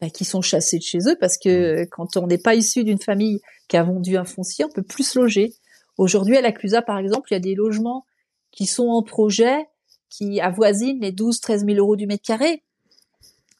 bah, 0.00 0.10
qui 0.10 0.24
sont 0.24 0.42
chassés 0.42 0.78
de 0.78 0.82
chez 0.82 0.98
eux 1.06 1.16
parce 1.20 1.38
que 1.38 1.84
quand 1.92 2.16
on 2.16 2.26
n'est 2.26 2.38
pas 2.38 2.56
issu 2.56 2.82
d'une 2.82 3.00
famille 3.00 3.40
qui 3.68 3.76
a 3.76 3.84
vendu 3.84 4.16
un 4.16 4.24
foncier, 4.24 4.64
on 4.64 4.68
peut 4.68 4.82
plus 4.82 5.08
se 5.08 5.16
loger. 5.16 5.54
Aujourd'hui, 5.96 6.36
à 6.36 6.40
la 6.40 6.50
Clusa, 6.50 6.82
par 6.82 6.98
exemple, 6.98 7.28
il 7.30 7.34
y 7.34 7.36
a 7.36 7.40
des 7.40 7.54
logements 7.54 8.04
qui 8.50 8.66
sont 8.66 8.88
en 8.88 9.04
projet 9.04 9.68
qui 10.10 10.40
avoisinent 10.40 11.00
les 11.00 11.12
12-13 11.12 11.64
000 11.64 11.78
euros 11.78 11.94
du 11.94 12.08
mètre 12.08 12.24
carré. 12.26 12.64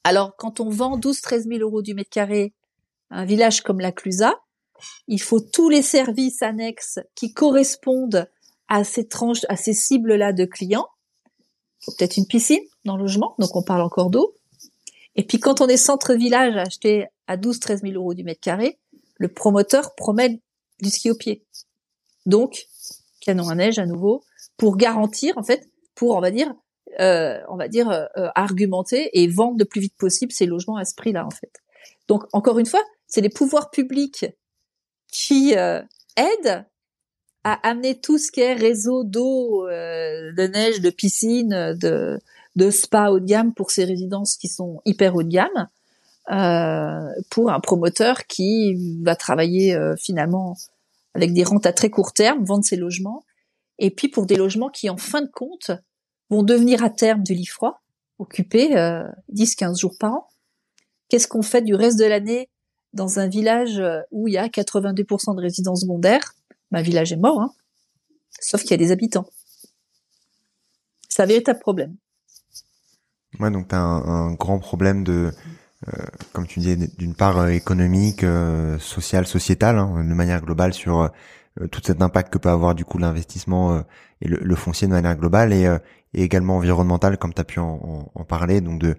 Alors, 0.09 0.37
quand 0.37 0.61
on 0.61 0.71
vend 0.71 0.97
12-13 0.97 1.49
000 1.49 1.59
euros 1.63 1.83
du 1.83 1.93
mètre 1.93 2.11
carré 2.11 2.55
un 3.11 3.25
village 3.25 3.63
comme 3.63 3.81
la 3.81 3.91
Clusa, 3.91 4.35
il 5.09 5.21
faut 5.21 5.41
tous 5.41 5.69
les 5.69 5.83
services 5.83 6.43
annexes 6.43 7.01
qui 7.17 7.33
correspondent 7.33 8.31
à 8.69 8.85
ces 8.85 9.09
tranches, 9.09 9.45
à 9.49 9.57
ces 9.57 9.73
cibles-là 9.73 10.33
de 10.33 10.45
clients 10.45 10.87
peut-être 11.87 12.19
une 12.19 12.27
piscine 12.27 12.63
dans 12.85 12.97
le 12.97 13.03
logement, 13.03 13.35
donc 13.41 13.57
on 13.57 13.65
parle 13.65 13.83
encore 13.83 14.11
d'eau. 14.11 14.33
Et 15.17 15.25
puis 15.25 15.41
quand 15.41 15.61
on 15.61 15.67
est 15.67 15.77
centre-village 15.77 16.57
acheté 16.57 17.07
à 17.27 17.37
12-13 17.37 17.81
000 17.81 17.95
euros 17.95 18.15
du 18.15 18.23
mètre 18.23 18.41
carré, 18.41 18.79
le 19.17 19.27
promoteur 19.27 19.97
promet 19.97 20.41
du 20.81 20.89
ski 20.89 21.11
au 21.11 21.17
pied. 21.17 21.45
Donc, 22.27 22.69
canon 23.21 23.49
à 23.49 23.57
neige 23.57 23.81
à 23.81 23.87
nouveau, 23.87 24.23
pour 24.57 24.77
garantir, 24.77 25.37
en 25.37 25.43
fait, 25.43 25.69
pour, 25.97 26.15
on 26.15 26.21
va 26.21 26.31
dire, 26.31 26.55
euh, 27.01 27.41
on 27.49 27.57
va 27.57 27.69
dire, 27.69 27.91
euh, 27.91 28.29
argumenter 28.35 29.11
et 29.13 29.29
vendre 29.29 29.57
le 29.59 29.65
plus 29.65 29.81
vite 29.81 29.97
possible 29.97 30.33
ces 30.33 30.47
logements 30.47 30.77
à 30.77 30.85
ce 30.85 30.95
prix-là, 30.95 31.27
en 31.27 31.31
fait. 31.31 31.53
Donc, 32.09 32.25
encore 32.33 32.59
une 32.59 32.67
fois, 32.67 32.83
c'est 33.07 33.21
les 33.21 33.29
pouvoirs 33.29 33.71
publics 33.71 34.27
qui 35.11 35.57
euh, 35.57 35.83
aident 36.17 36.65
à 37.45 37.55
amener 37.69 38.01
tout 38.01 38.19
ce 38.19 38.33
qui 38.33 38.41
est 38.41 38.55
réseau 38.55 39.05
d'eau, 39.05 39.69
euh, 39.69 40.33
de 40.33 40.43
neige, 40.49 40.81
de 40.81 40.91
piscine, 40.91 41.77
de, 41.81 42.19
de 42.57 42.71
spa 42.71 43.11
haut 43.11 43.21
de 43.21 43.25
gamme 43.25 43.55
pour 43.55 43.71
ces 43.71 43.85
résidences 43.85 44.37
qui 44.37 44.49
sont 44.49 44.81
hyper 44.85 45.15
haut 45.15 45.23
de 45.23 45.29
gamme, 45.29 45.69
euh, 46.33 47.09
pour 47.31 47.53
un 47.53 47.61
promoteur 47.61 48.27
qui 48.27 49.01
va 49.03 49.15
travailler 49.15 49.75
euh, 49.75 49.95
finalement 49.97 50.57
avec 51.15 51.33
des 51.35 51.45
rentes 51.45 51.67
à 51.67 51.73
très 51.73 51.89
court 51.89 52.13
terme, 52.13 52.45
vendre 52.45 52.65
ses 52.65 52.77
logements, 52.77 53.25
et 53.79 53.91
puis 53.91 54.09
pour 54.09 54.27
des 54.27 54.35
logements 54.35 54.69
qui 54.69 54.91
en 54.91 54.97
fin 54.97 55.23
de 55.23 55.31
compte 55.31 55.71
vont 56.31 56.43
devenir 56.43 56.83
à 56.85 56.91
terme 56.91 57.23
du 57.23 57.35
lit 57.35 57.47
froid, 57.47 57.83
occupés 58.19 58.75
10-15 59.33 59.81
jours 59.81 59.95
par 59.99 60.13
an. 60.13 60.29
Qu'est-ce 61.09 61.29
qu'on 61.29 61.43
fait 61.43 61.63
du 61.63 61.75
reste 61.75 61.99
de 61.99 62.05
l'année 62.05 62.49
dans 62.93 63.19
un 63.19 63.29
village 63.29 63.83
où 64.11 64.27
il 64.29 64.35
y 64.35 64.39
a 64.39 64.49
82% 64.49 65.37
de 65.37 65.41
résidences 65.41 65.83
secondaires? 65.83 66.35
Ma 66.71 66.83
village 66.83 67.13
est 67.13 67.17
mort, 67.17 67.41
hein. 67.41 67.53
sauf 68.41 68.63
qu'il 68.63 68.73
y 68.73 68.75
a 68.75 68.79
des 68.79 68.91
habitants. 68.91 69.27
C'est 71.09 71.23
un 71.23 71.27
véritable 71.27 71.61
problème. 71.61 71.97
Ouais, 73.41 73.51
donc 73.51 73.69
tu 73.69 73.75
as 73.75 73.81
un, 73.81 74.35
grand 74.35 74.59
problème 74.59 75.05
de, 75.05 75.33
euh, 75.89 76.05
comme 76.33 76.47
tu 76.47 76.61
disais, 76.61 76.77
d'une 76.99 77.15
part 77.15 77.39
euh, 77.39 77.49
économique, 77.49 78.25
euh, 78.25 78.79
sociale, 78.79 79.27
sociétale, 79.27 79.79
hein, 79.79 80.05
de 80.05 80.15
manière 80.15 80.43
globale 80.43 80.75
sur 80.75 81.01
euh, 81.01 81.09
tout 81.71 81.81
cet 81.83 82.03
impact 82.03 82.33
que 82.33 82.39
peut 82.39 82.51
avoir 82.51 82.75
du 82.75 82.85
coup 82.85 82.99
l'investissement 82.99 83.83
et 84.21 84.29
le, 84.29 84.39
le, 84.43 84.55
foncier 84.55 84.87
de 84.89 84.93
manière 84.93 85.17
globale 85.17 85.53
et, 85.53 85.65
et 86.17 86.23
également 86.23 86.57
environnemental, 86.57 87.19
comme 87.19 87.33
tu 87.33 87.41
as 87.41 87.45
pu 87.45 87.61
en, 87.61 88.11
en, 88.15 88.25
parler, 88.25 88.61
donc 88.61 88.81
de 88.81 88.97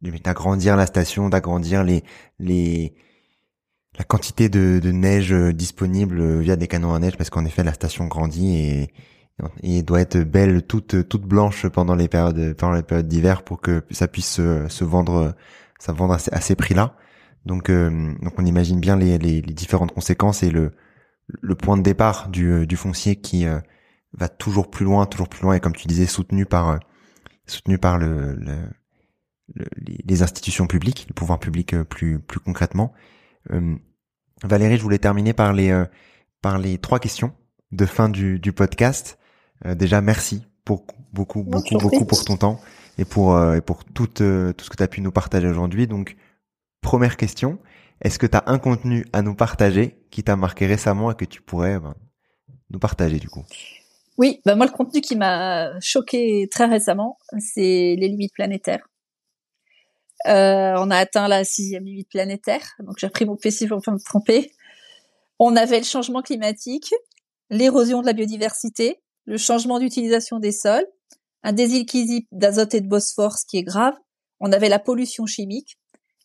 d'agrandir 0.00 0.76
la 0.76 0.86
station, 0.86 1.28
d'agrandir 1.28 1.84
les 1.84 2.04
les 2.38 2.94
la 3.98 4.04
quantité 4.04 4.48
de, 4.48 4.80
de, 4.82 4.92
neige 4.92 5.32
euh, 5.32 5.52
disponible 5.52 6.20
euh, 6.20 6.38
via 6.40 6.56
des 6.56 6.68
canons 6.68 6.94
à 6.94 6.98
neige 7.00 7.16
parce 7.16 7.30
qu'en 7.30 7.44
effet 7.44 7.64
la 7.64 7.72
station 7.72 8.06
grandit 8.06 8.56
et, 8.56 8.92
et 9.62 9.82
doit 9.82 10.00
être 10.00 10.18
belle 10.18 10.62
toute 10.62 11.08
toute 11.08 11.22
blanche 11.22 11.66
pendant 11.68 11.94
les 11.96 12.08
périodes 12.08 12.54
pendant 12.54 12.74
les 12.74 12.82
périodes 12.82 13.08
d'hiver 13.08 13.42
pour 13.42 13.60
que 13.60 13.82
ça 13.90 14.06
puisse 14.08 14.34
se, 14.36 14.84
vendre 14.84 15.34
ça 15.80 15.92
vendre 15.92 16.14
à, 16.14 16.40
ces 16.40 16.54
prix-là. 16.56 16.94
Donc, 17.46 17.70
donc 17.70 18.32
on 18.36 18.44
imagine 18.44 18.80
bien 18.80 18.96
les, 18.96 19.16
les, 19.16 19.40
les, 19.40 19.54
différentes 19.54 19.92
conséquences 19.92 20.42
et 20.42 20.50
le, 20.50 20.72
le 21.28 21.54
point 21.54 21.76
de 21.76 21.82
départ 21.82 22.28
du, 22.28 22.66
du 22.66 22.76
foncier 22.76 23.16
qui 23.16 23.46
va 24.12 24.28
toujours 24.28 24.70
plus 24.70 24.84
loin, 24.84 25.06
toujours 25.06 25.28
plus 25.28 25.42
loin, 25.42 25.54
et 25.54 25.60
comme 25.60 25.74
tu 25.74 25.86
disais, 25.86 26.06
soutenu 26.06 26.46
par 26.46 26.80
soutenu 27.46 27.78
par 27.78 27.98
le, 27.98 28.34
le, 28.34 28.56
les 30.04 30.22
institutions 30.22 30.66
publiques, 30.66 31.06
le 31.08 31.14
pouvoir 31.14 31.38
public 31.38 31.76
plus 31.84 32.18
plus 32.18 32.40
concrètement. 32.40 32.92
Valérie, 34.42 34.76
je 34.76 34.82
voulais 34.82 34.98
terminer 34.98 35.32
par 35.32 35.52
les 35.52 35.84
par 36.40 36.58
les 36.58 36.78
trois 36.78 36.98
questions 36.98 37.32
de 37.72 37.84
fin 37.86 38.08
du, 38.08 38.38
du 38.38 38.52
podcast. 38.52 39.18
déjà, 39.64 40.00
merci 40.00 40.46
pour 40.64 40.86
beaucoup, 41.12 41.42
beaucoup, 41.42 41.78
beaucoup 41.78 42.04
pour 42.04 42.24
ton 42.24 42.36
temps 42.36 42.60
et 42.98 43.04
pour 43.04 43.34
euh, 43.34 43.56
et 43.56 43.60
pour 43.60 43.84
tout 43.84 44.22
euh, 44.22 44.52
tout 44.52 44.64
ce 44.64 44.70
que 44.70 44.76
tu 44.76 44.82
as 44.82 44.88
pu 44.88 45.00
nous 45.00 45.12
partager 45.12 45.48
aujourd'hui. 45.48 45.86
Donc 45.86 46.16
première 46.82 47.16
question, 47.16 47.58
est-ce 48.00 48.18
que 48.18 48.26
tu 48.26 48.36
as 48.36 48.44
un 48.46 48.58
contenu 48.58 49.06
à 49.12 49.22
nous 49.22 49.34
partager 49.34 49.98
qui 50.10 50.22
t'a 50.22 50.36
marqué 50.36 50.66
récemment 50.66 51.10
et 51.10 51.14
que 51.14 51.24
tu 51.24 51.42
pourrais 51.42 51.78
ben, 51.80 51.94
nous 52.70 52.78
partager 52.78 53.18
du 53.18 53.28
coup? 53.28 53.44
Oui, 54.16 54.40
ben 54.44 54.56
moi 54.56 54.66
le 54.66 54.72
contenu 54.72 55.00
qui 55.00 55.16
m'a 55.16 55.78
choqué 55.80 56.48
très 56.50 56.66
récemment, 56.66 57.18
c'est 57.38 57.96
les 57.98 58.08
limites 58.08 58.34
planétaires. 58.34 58.88
Euh, 60.26 60.74
on 60.78 60.90
a 60.90 60.96
atteint 60.96 61.28
la 61.28 61.44
sixième 61.44 61.84
limite 61.84 62.08
planétaire, 62.08 62.74
donc 62.80 62.96
j'ai 62.98 63.08
pris 63.08 63.24
mon 63.24 63.36
PC 63.36 63.68
pour 63.68 63.80
pas 63.80 63.92
me 63.92 63.98
tromper. 64.04 64.50
On 65.38 65.54
avait 65.54 65.78
le 65.78 65.84
changement 65.84 66.22
climatique, 66.22 66.92
l'érosion 67.50 68.00
de 68.00 68.06
la 68.06 68.12
biodiversité, 68.12 69.00
le 69.26 69.36
changement 69.36 69.78
d'utilisation 69.78 70.40
des 70.40 70.50
sols, 70.50 70.86
un 71.44 71.52
déséquilibre 71.52 72.26
d'azote 72.32 72.74
et 72.74 72.80
de 72.80 72.88
phosphore, 72.88 73.38
ce 73.38 73.46
qui 73.46 73.58
est 73.58 73.62
grave. 73.62 73.94
On 74.40 74.50
avait 74.52 74.68
la 74.68 74.78
pollution 74.78 75.26
chimique. 75.26 75.78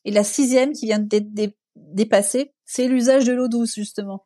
Et 0.06 0.12
la 0.12 0.24
sixième 0.24 0.74
qui 0.74 0.88
vient 0.88 1.00
d'être 1.00 1.56
dépassée, 1.76 2.54
c'est 2.66 2.88
l'usage 2.88 3.26
de 3.26 3.34
l'eau 3.34 3.48
douce, 3.48 3.76
justement. 3.76 4.26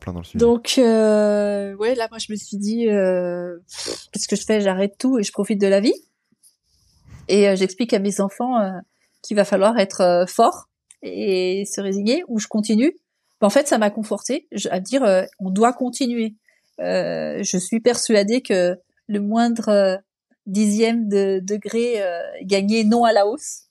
Plein 0.00 0.12
dans 0.12 0.18
le 0.18 0.24
sujet. 0.24 0.38
Donc, 0.38 0.74
euh, 0.78 1.74
ouais, 1.76 1.94
là, 1.94 2.08
moi, 2.10 2.18
je 2.18 2.32
me 2.32 2.36
suis 2.36 2.56
dit, 2.56 2.88
euh, 2.88 3.56
qu'est-ce 4.10 4.26
que 4.26 4.34
je 4.34 4.44
fais? 4.44 4.60
J'arrête 4.60 4.96
tout 4.98 5.18
et 5.18 5.22
je 5.22 5.30
profite 5.30 5.60
de 5.60 5.68
la 5.68 5.78
vie. 5.78 5.94
Et 7.28 7.48
euh, 7.48 7.56
j'explique 7.56 7.92
à 7.92 7.98
mes 7.98 8.20
enfants 8.20 8.60
euh, 8.60 8.70
qu'il 9.22 9.36
va 9.36 9.44
falloir 9.44 9.78
être 9.78 10.00
euh, 10.00 10.26
fort 10.26 10.68
et 11.02 11.64
se 11.66 11.80
résigner, 11.80 12.24
ou 12.28 12.38
je 12.38 12.48
continue. 12.48 12.96
en 13.40 13.50
fait, 13.50 13.68
ça 13.68 13.78
m'a 13.78 13.90
conforté 13.90 14.48
à 14.70 14.80
dire, 14.80 15.04
on 15.38 15.50
doit 15.50 15.72
continuer. 15.72 16.34
je 16.78 17.58
suis 17.60 17.80
persuadée 17.80 18.40
que 18.40 18.76
le 19.06 19.20
moindre 19.20 20.00
dixième 20.46 21.08
de 21.08 21.40
degré 21.40 22.02
gagné 22.42 22.82
non 22.82 23.04
à 23.04 23.12
la 23.12 23.26
hausse 23.26 23.65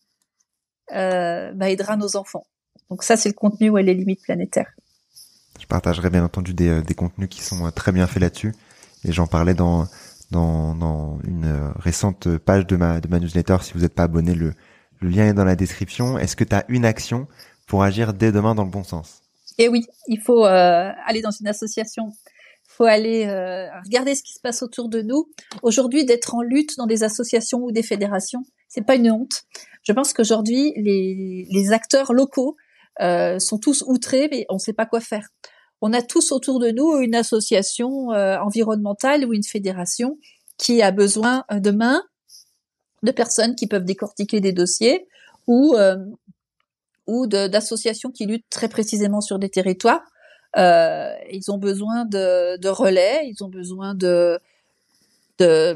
bah, 0.92 1.70
aidera 1.70 1.98
nos 1.98 2.16
enfants. 2.16 2.46
Donc 2.90 3.04
ça, 3.04 3.18
c'est 3.18 3.30
le 3.30 3.34
contenu 3.36 3.70
où 3.70 3.78
est 3.78 3.84
limite 3.84 4.22
planétaire. 4.22 4.72
Je 5.60 5.66
partagerai 5.66 6.10
bien 6.10 6.24
entendu 6.24 6.54
des, 6.54 6.82
des 6.82 6.94
contenus 6.94 7.30
qui 7.30 7.42
sont 7.42 7.72
très 7.72 7.92
bien 7.92 8.08
faits 8.08 8.22
là-dessus. 8.22 8.54
Et 9.04 9.12
j'en 9.12 9.28
parlais 9.28 9.54
dans, 9.54 9.88
dans, 10.32 10.76
dans 10.76 11.20
une 11.24 11.74
récente 11.78 12.38
page 12.38 12.68
de 12.68 12.76
ma, 12.76 13.00
de 13.00 13.08
ma 13.08 13.20
newsletter. 13.20 13.58
Si 13.62 13.74
vous 13.74 13.80
n'êtes 13.80 13.96
pas 13.96 14.04
abonné, 14.04 14.36
le, 14.36 14.54
le 15.00 15.10
lien 15.10 15.28
est 15.28 15.34
dans 15.34 15.46
la 15.46 15.56
description. 15.56 16.18
Est-ce 16.18 16.36
que 16.36 16.44
tu 16.44 16.56
as 16.56 16.66
une 16.68 16.86
action 16.86 17.28
pour 17.68 17.84
agir 17.84 18.14
dès 18.14 18.32
demain 18.32 18.54
dans 18.54 18.64
le 18.64 18.70
bon 18.70 18.84
sens? 18.84 19.22
Eh 19.58 19.70
oui, 19.70 19.86
il 20.08 20.20
faut 20.20 20.46
euh, 20.46 20.92
aller 21.08 21.22
dans 21.22 21.32
une 21.32 21.48
association 21.48 22.12
faut 22.68 22.84
aller 22.84 23.26
euh, 23.26 23.68
regarder 23.86 24.16
ce 24.16 24.24
qui 24.24 24.34
se 24.34 24.40
passe 24.40 24.62
autour 24.62 24.90
de 24.90 25.02
nous. 25.02 25.30
Aujourd'hui, 25.62 26.06
d'être 26.06 26.36
en 26.36 26.42
lutte 26.42 26.76
dans 26.78 26.88
des 26.88 27.04
associations 27.04 27.60
ou 27.60 27.72
des 27.72 27.84
fédérations, 27.84 28.44
c'est 28.68 28.86
pas 28.86 28.96
une 28.96 29.10
honte. 29.12 29.46
Je 29.88 29.94
pense 29.94 30.14
qu'aujourd'hui, 30.14 30.74
les, 30.78 31.48
les, 31.50 31.72
acteurs 31.72 32.14
locaux 32.14 32.58
euh, 33.02 33.40
sont 33.40 33.60
tous 33.60 33.84
outrés, 33.88 34.28
mais 34.32 34.46
on 34.50 34.56
ne 34.56 34.60
sait 34.60 34.74
pas 34.74 34.86
quoi 34.86 35.00
faire. 35.00 35.28
On 35.82 35.94
a 35.94 36.02
tous 36.02 36.32
autour 36.32 36.60
de 36.60 36.70
nous 36.72 37.00
une 37.00 37.16
association 37.16 38.12
euh, 38.12 38.38
environnementale 38.40 39.26
ou 39.26 39.34
une 39.34 39.44
fédération 39.44 40.18
qui 40.58 40.82
a 40.82 40.92
besoin 40.92 41.44
de 41.52 41.72
mains, 41.72 42.02
de 43.04 43.12
personnes 43.12 43.56
qui 43.56 43.68
peuvent 43.68 43.84
décortiquer 43.84 44.40
des 44.40 44.54
dossiers 44.54 45.08
ou 45.48 45.76
ou 47.08 47.28
d'associations 47.28 48.10
qui 48.10 48.26
luttent 48.26 48.50
très 48.50 48.68
précisément 48.68 49.22
sur 49.22 49.38
des 49.38 49.50
territoires 49.50 50.02
euh, 50.58 51.14
ils 51.32 51.52
ont 51.52 51.58
besoin 51.58 52.06
de, 52.06 52.58
de, 52.58 52.70
relais, 52.70 53.28
ils 53.28 53.44
ont 53.44 53.50
besoin 53.50 53.94
de 53.94 54.40
de, 55.38 55.76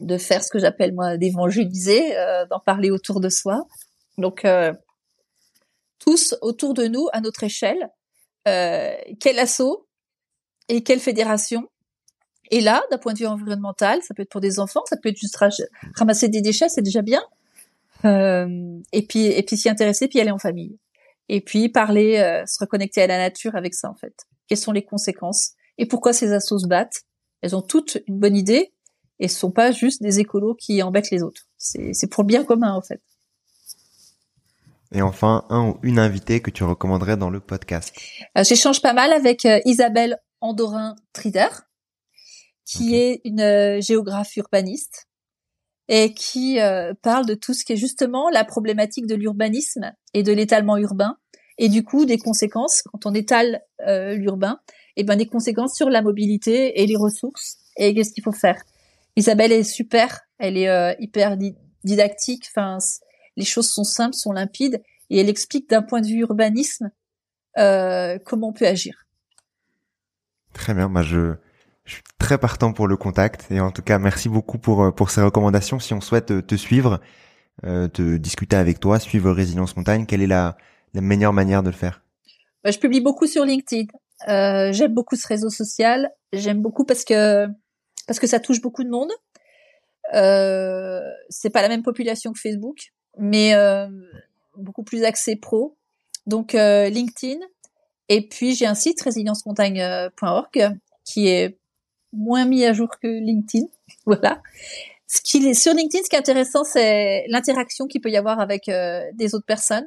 de 0.00 0.18
faire 0.18 0.42
ce 0.42 0.50
que 0.50 0.58
j'appelle 0.58 0.94
moi 0.94 1.16
d'évangéliser, 1.16 2.16
euh, 2.16 2.46
d'en 2.46 2.60
parler 2.60 2.90
autour 2.90 3.20
de 3.20 3.28
soi. 3.28 3.66
Donc 4.16 4.44
euh, 4.44 4.72
tous 5.98 6.36
autour 6.40 6.74
de 6.74 6.86
nous, 6.86 7.08
à 7.12 7.20
notre 7.20 7.44
échelle, 7.44 7.90
euh, 8.46 8.94
quel 9.20 9.38
assaut 9.38 9.86
et 10.68 10.82
quelle 10.82 11.00
fédération 11.00 11.68
et 12.50 12.60
là, 12.60 12.82
d'un 12.90 12.98
point 12.98 13.12
de 13.12 13.18
vue 13.18 13.26
environnemental, 13.26 14.00
ça 14.02 14.14
peut 14.14 14.22
être 14.22 14.30
pour 14.30 14.40
des 14.40 14.58
enfants, 14.58 14.82
ça 14.88 14.96
peut 14.96 15.10
être 15.10 15.18
juste 15.18 15.38
ramasser 15.96 16.28
des 16.28 16.40
déchets, 16.40 16.68
c'est 16.68 16.82
déjà 16.82 17.02
bien. 17.02 17.22
Euh, 18.04 18.78
et 18.92 19.06
puis, 19.06 19.26
et 19.26 19.42
puis 19.42 19.56
s'y 19.56 19.68
intéresser, 19.68 20.08
puis 20.08 20.20
aller 20.20 20.30
en 20.30 20.38
famille 20.38 20.78
et 21.28 21.40
puis 21.40 21.68
parler, 21.68 22.18
euh, 22.18 22.46
se 22.46 22.58
reconnecter 22.60 23.02
à 23.02 23.06
la 23.06 23.18
nature 23.18 23.54
avec 23.54 23.74
ça 23.74 23.90
en 23.90 23.94
fait. 23.94 24.14
Quelles 24.46 24.58
sont 24.58 24.72
les 24.72 24.84
conséquences 24.84 25.52
et 25.76 25.86
pourquoi 25.86 26.12
ces 26.12 26.32
assos 26.32 26.60
se 26.60 26.66
battent? 26.66 27.02
Elles 27.42 27.54
ont 27.54 27.62
toutes 27.62 27.98
une 28.06 28.18
bonne 28.18 28.36
idée 28.36 28.72
et 29.20 29.28
ce 29.28 29.38
sont 29.38 29.50
pas 29.50 29.72
juste 29.72 30.02
des 30.02 30.20
écolos 30.20 30.54
qui 30.54 30.82
embêtent 30.82 31.10
les 31.10 31.22
autres. 31.22 31.48
C'est 31.56 32.10
pour 32.10 32.22
le 32.22 32.28
bien 32.28 32.44
commun 32.44 32.72
en 32.72 32.82
fait. 32.82 33.00
Et 34.92 35.02
enfin, 35.02 35.44
un 35.50 35.68
ou 35.68 35.78
une 35.82 35.98
invitée 35.98 36.40
que 36.40 36.50
tu 36.50 36.64
recommanderais 36.64 37.18
dans 37.18 37.28
le 37.28 37.40
podcast 37.40 37.94
euh, 38.38 38.44
J'échange 38.44 38.80
pas 38.80 38.94
mal 38.94 39.12
avec 39.12 39.44
euh, 39.44 39.60
Isabelle 39.66 40.16
Andorin-Trider, 40.40 41.48
qui 42.64 42.94
est 42.94 43.20
une 43.24 43.82
géographe 43.82 44.34
urbaniste 44.36 45.08
et 45.88 46.12
qui 46.12 46.60
euh, 46.60 46.92
parle 47.02 47.26
de 47.26 47.34
tout 47.34 47.54
ce 47.54 47.64
qui 47.64 47.72
est 47.72 47.76
justement 47.76 48.28
la 48.30 48.44
problématique 48.44 49.06
de 49.06 49.14
l'urbanisme 49.14 49.92
et 50.14 50.22
de 50.22 50.32
l'étalement 50.32 50.76
urbain 50.76 51.16
et 51.56 51.68
du 51.68 51.82
coup 51.82 52.04
des 52.04 52.18
conséquences 52.18 52.82
quand 52.82 53.06
on 53.06 53.14
étale 53.14 53.62
euh, 53.86 54.14
l'urbain 54.14 54.60
et 54.96 55.04
ben 55.04 55.16
des 55.16 55.26
conséquences 55.26 55.74
sur 55.74 55.88
la 55.88 56.02
mobilité 56.02 56.80
et 56.80 56.86
les 56.86 56.96
ressources 56.96 57.58
et 57.76 57.94
qu'est-ce 57.94 58.12
qu'il 58.12 58.22
faut 58.22 58.32
faire. 58.32 58.62
Isabelle 59.18 59.52
est 59.52 59.64
super, 59.64 60.20
elle 60.38 60.56
est 60.56 60.68
euh, 60.68 60.94
hyper 60.98 61.36
didactique, 61.84 62.46
enfin 62.48 62.78
les 63.36 63.44
choses 63.44 63.70
sont 63.70 63.84
simples, 63.84 64.14
sont 64.14 64.32
limpides 64.32 64.82
et 65.10 65.20
elle 65.20 65.28
explique 65.28 65.68
d'un 65.68 65.82
point 65.82 66.00
de 66.00 66.06
vue 66.06 66.20
urbanisme 66.20 66.90
comment 67.56 68.48
on 68.48 68.52
peut 68.52 68.66
agir. 68.66 68.94
Très 70.52 70.74
bien, 70.74 70.88
moi 70.88 71.02
je 71.02 71.34
je 71.88 71.94
suis 71.94 72.02
très 72.18 72.36
partant 72.36 72.72
pour 72.72 72.86
le 72.86 72.96
contact 72.96 73.50
et 73.50 73.60
en 73.60 73.70
tout 73.70 73.82
cas 73.82 73.98
merci 73.98 74.28
beaucoup 74.28 74.58
pour 74.58 74.84
euh, 74.84 74.90
pour 74.90 75.10
ces 75.10 75.22
recommandations. 75.22 75.80
Si 75.80 75.94
on 75.94 76.02
souhaite 76.02 76.30
euh, 76.30 76.42
te 76.42 76.54
suivre, 76.54 77.00
euh, 77.64 77.88
te 77.88 78.18
discuter 78.18 78.56
avec 78.56 78.78
toi, 78.78 78.98
suivre 79.00 79.32
Résilience 79.32 79.74
Montagne, 79.76 80.04
quelle 80.04 80.20
est 80.20 80.26
la, 80.26 80.58
la 80.92 81.00
meilleure 81.00 81.32
manière 81.32 81.62
de 81.62 81.70
le 81.70 81.76
faire? 81.76 82.02
Bah, 82.62 82.70
Je 82.70 82.78
publie 82.78 83.00
beaucoup 83.00 83.26
sur 83.26 83.44
LinkedIn. 83.44 83.86
Euh, 84.28 84.70
j'aime 84.72 84.92
beaucoup 84.92 85.16
ce 85.16 85.26
réseau 85.26 85.48
social. 85.48 86.10
J'aime 86.32 86.60
beaucoup 86.60 86.84
parce 86.84 87.04
que 87.04 87.46
parce 88.08 88.18
que 88.18 88.26
ça 88.26 88.40
touche 88.40 88.60
beaucoup 88.60 88.82
de 88.82 88.90
monde. 88.90 89.12
Euh, 90.14 91.00
c'est 91.28 91.50
pas 91.50 91.62
la 91.62 91.68
même 91.68 91.84
population 91.84 92.32
que 92.32 92.40
Facebook, 92.40 92.92
mais 93.16 93.54
euh, 93.54 93.86
beaucoup 94.56 94.82
plus 94.82 95.04
axé 95.04 95.36
pro. 95.36 95.76
Donc 96.26 96.54
LinkedIn. 96.54 97.38
Et 98.08 98.26
puis 98.26 98.54
j'ai 98.54 98.66
un 98.66 98.74
site 98.74 99.00
résiliencemontagne.org 99.00 100.76
qui 101.04 101.28
est 101.28 101.58
moins 102.12 102.44
mis 102.44 102.64
à 102.64 102.72
jour 102.72 102.88
que 103.00 103.06
LinkedIn. 103.06 103.66
voilà. 104.06 104.42
Ce 105.06 105.20
qui 105.22 105.38
est 105.46 105.54
sur 105.54 105.72
LinkedIn, 105.72 106.04
ce 106.04 106.10
qui 106.10 106.16
est 106.16 106.18
intéressant, 106.18 106.64
c'est 106.64 107.24
l'interaction 107.28 107.86
qu'il 107.86 108.00
peut 108.00 108.10
y 108.10 108.16
avoir 108.16 108.40
avec 108.40 108.68
euh, 108.68 109.02
des 109.14 109.34
autres 109.34 109.46
personnes. 109.46 109.86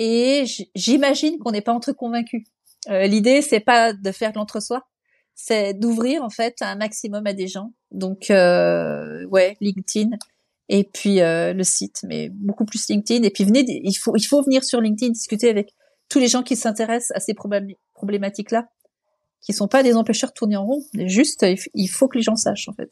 Et 0.00 0.44
j'imagine 0.74 1.38
qu'on 1.38 1.52
n'est 1.52 1.60
pas 1.60 1.72
entre 1.72 1.92
convaincus. 1.92 2.44
Euh, 2.90 3.06
L'idée, 3.06 3.42
c'est 3.42 3.60
pas 3.60 3.92
de 3.92 4.10
faire 4.10 4.32
de 4.32 4.38
l'entre-soi, 4.38 4.88
c'est 5.34 5.74
d'ouvrir 5.74 6.22
en 6.22 6.30
fait 6.30 6.56
un 6.60 6.76
maximum 6.76 7.26
à 7.26 7.32
des 7.32 7.48
gens. 7.48 7.72
Donc, 7.90 8.30
euh, 8.30 9.24
ouais, 9.26 9.56
LinkedIn 9.60 10.10
et 10.68 10.84
puis 10.84 11.20
euh, 11.20 11.52
le 11.52 11.64
site, 11.64 12.00
mais 12.04 12.30
beaucoup 12.30 12.64
plus 12.64 12.88
LinkedIn. 12.88 13.22
Et 13.24 13.30
puis 13.30 13.44
venez, 13.44 13.64
il 13.68 13.94
faut 13.94 14.16
il 14.16 14.24
faut 14.24 14.42
venir 14.42 14.64
sur 14.64 14.80
LinkedIn 14.80 15.12
discuter 15.12 15.50
avec 15.50 15.74
tous 16.08 16.18
les 16.18 16.28
gens 16.28 16.42
qui 16.42 16.56
s'intéressent 16.56 17.16
à 17.16 17.20
ces 17.20 17.34
problématiques-là 17.94 18.68
qui 19.44 19.52
sont 19.52 19.68
pas 19.68 19.82
des 19.82 19.94
empêcheurs 19.94 20.32
de 20.32 20.56
en 20.56 20.64
rond. 20.64 20.82
Juste, 21.06 21.44
il 21.74 21.88
faut 21.88 22.08
que 22.08 22.16
les 22.16 22.22
gens 22.22 22.34
sachent 22.34 22.68
en 22.68 22.72
fait. 22.72 22.90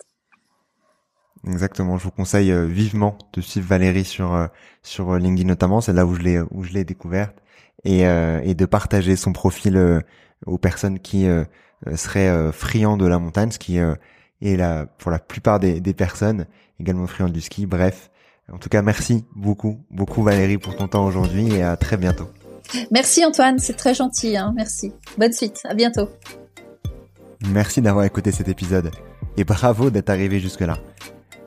Exactement. 1.46 1.98
Je 1.98 2.04
vous 2.04 2.10
conseille 2.10 2.52
euh, 2.52 2.66
vivement 2.66 3.18
de 3.32 3.40
suivre 3.40 3.66
Valérie 3.66 4.04
sur 4.04 4.32
euh, 4.32 4.46
sur 4.82 5.10
euh, 5.10 5.18
LinkedIn 5.18 5.48
notamment. 5.48 5.80
C'est 5.80 5.92
là 5.92 6.06
où 6.06 6.14
je 6.14 6.20
l'ai 6.20 6.40
où 6.50 6.62
je 6.62 6.72
l'ai 6.72 6.84
découverte 6.84 7.36
et 7.84 8.02
et 8.02 8.54
de 8.54 8.64
partager 8.64 9.16
son 9.16 9.32
profil 9.32 10.04
aux 10.46 10.58
personnes 10.58 11.00
qui 11.00 11.26
seraient 11.96 12.52
friands 12.52 12.96
de 12.96 13.06
la 13.06 13.18
montagne, 13.18 13.50
ce 13.50 13.58
qui 13.58 13.76
est 13.76 14.56
là 14.56 14.86
pour 14.98 15.10
la 15.10 15.18
plupart 15.18 15.60
des, 15.60 15.80
des 15.80 15.94
personnes 15.94 16.46
également 16.80 17.06
friands 17.06 17.28
du 17.28 17.40
ski. 17.40 17.66
Bref, 17.66 18.10
En 18.52 18.58
tout 18.58 18.68
cas, 18.68 18.82
merci 18.82 19.24
beaucoup, 19.34 19.80
beaucoup 19.90 20.22
Valérie 20.22 20.58
pour 20.58 20.76
ton 20.76 20.88
temps 20.88 21.06
aujourd'hui 21.06 21.54
et 21.54 21.62
à 21.62 21.76
très 21.76 21.96
bientôt. 21.96 22.28
Merci 22.90 23.24
Antoine, 23.24 23.58
c'est 23.58 23.76
très 23.76 23.94
gentil, 23.94 24.36
hein. 24.36 24.52
merci. 24.54 24.92
Bonne 25.18 25.32
suite, 25.32 25.60
à 25.64 25.74
bientôt. 25.74 26.08
Merci 27.48 27.80
d'avoir 27.80 28.04
écouté 28.04 28.30
cet 28.30 28.48
épisode 28.48 28.90
et 29.36 29.44
bravo 29.44 29.90
d'être 29.90 30.10
arrivé 30.10 30.40
jusque-là. 30.40 30.78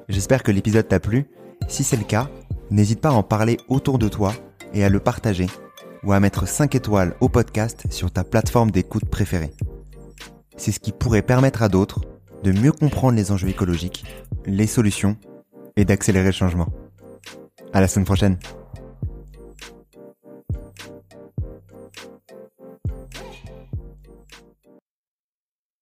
J'espère 0.09 0.43
que 0.43 0.51
l'épisode 0.51 0.87
t'a 0.87 0.99
plu. 0.99 1.25
Si 1.67 1.83
c'est 1.83 1.97
le 1.97 2.03
cas, 2.03 2.29
n'hésite 2.69 3.01
pas 3.01 3.09
à 3.09 3.13
en 3.13 3.23
parler 3.23 3.57
autour 3.69 3.97
de 3.97 4.07
toi 4.07 4.33
et 4.73 4.83
à 4.83 4.89
le 4.89 4.99
partager 4.99 5.47
ou 6.03 6.13
à 6.13 6.19
mettre 6.19 6.47
5 6.47 6.75
étoiles 6.75 7.15
au 7.21 7.29
podcast 7.29 7.85
sur 7.89 8.11
ta 8.11 8.23
plateforme 8.23 8.71
d'écoute 8.71 9.05
préférée. 9.05 9.51
C'est 10.57 10.71
ce 10.71 10.79
qui 10.79 10.91
pourrait 10.91 11.21
permettre 11.21 11.61
à 11.61 11.69
d'autres 11.69 12.01
de 12.43 12.51
mieux 12.51 12.71
comprendre 12.71 13.17
les 13.17 13.31
enjeux 13.31 13.49
écologiques, 13.49 14.05
les 14.45 14.67
solutions 14.67 15.17
et 15.75 15.85
d'accélérer 15.85 16.27
le 16.27 16.31
changement. 16.31 16.67
À 17.73 17.81
la 17.81 17.87
semaine 17.87 18.05
prochaine. 18.05 18.37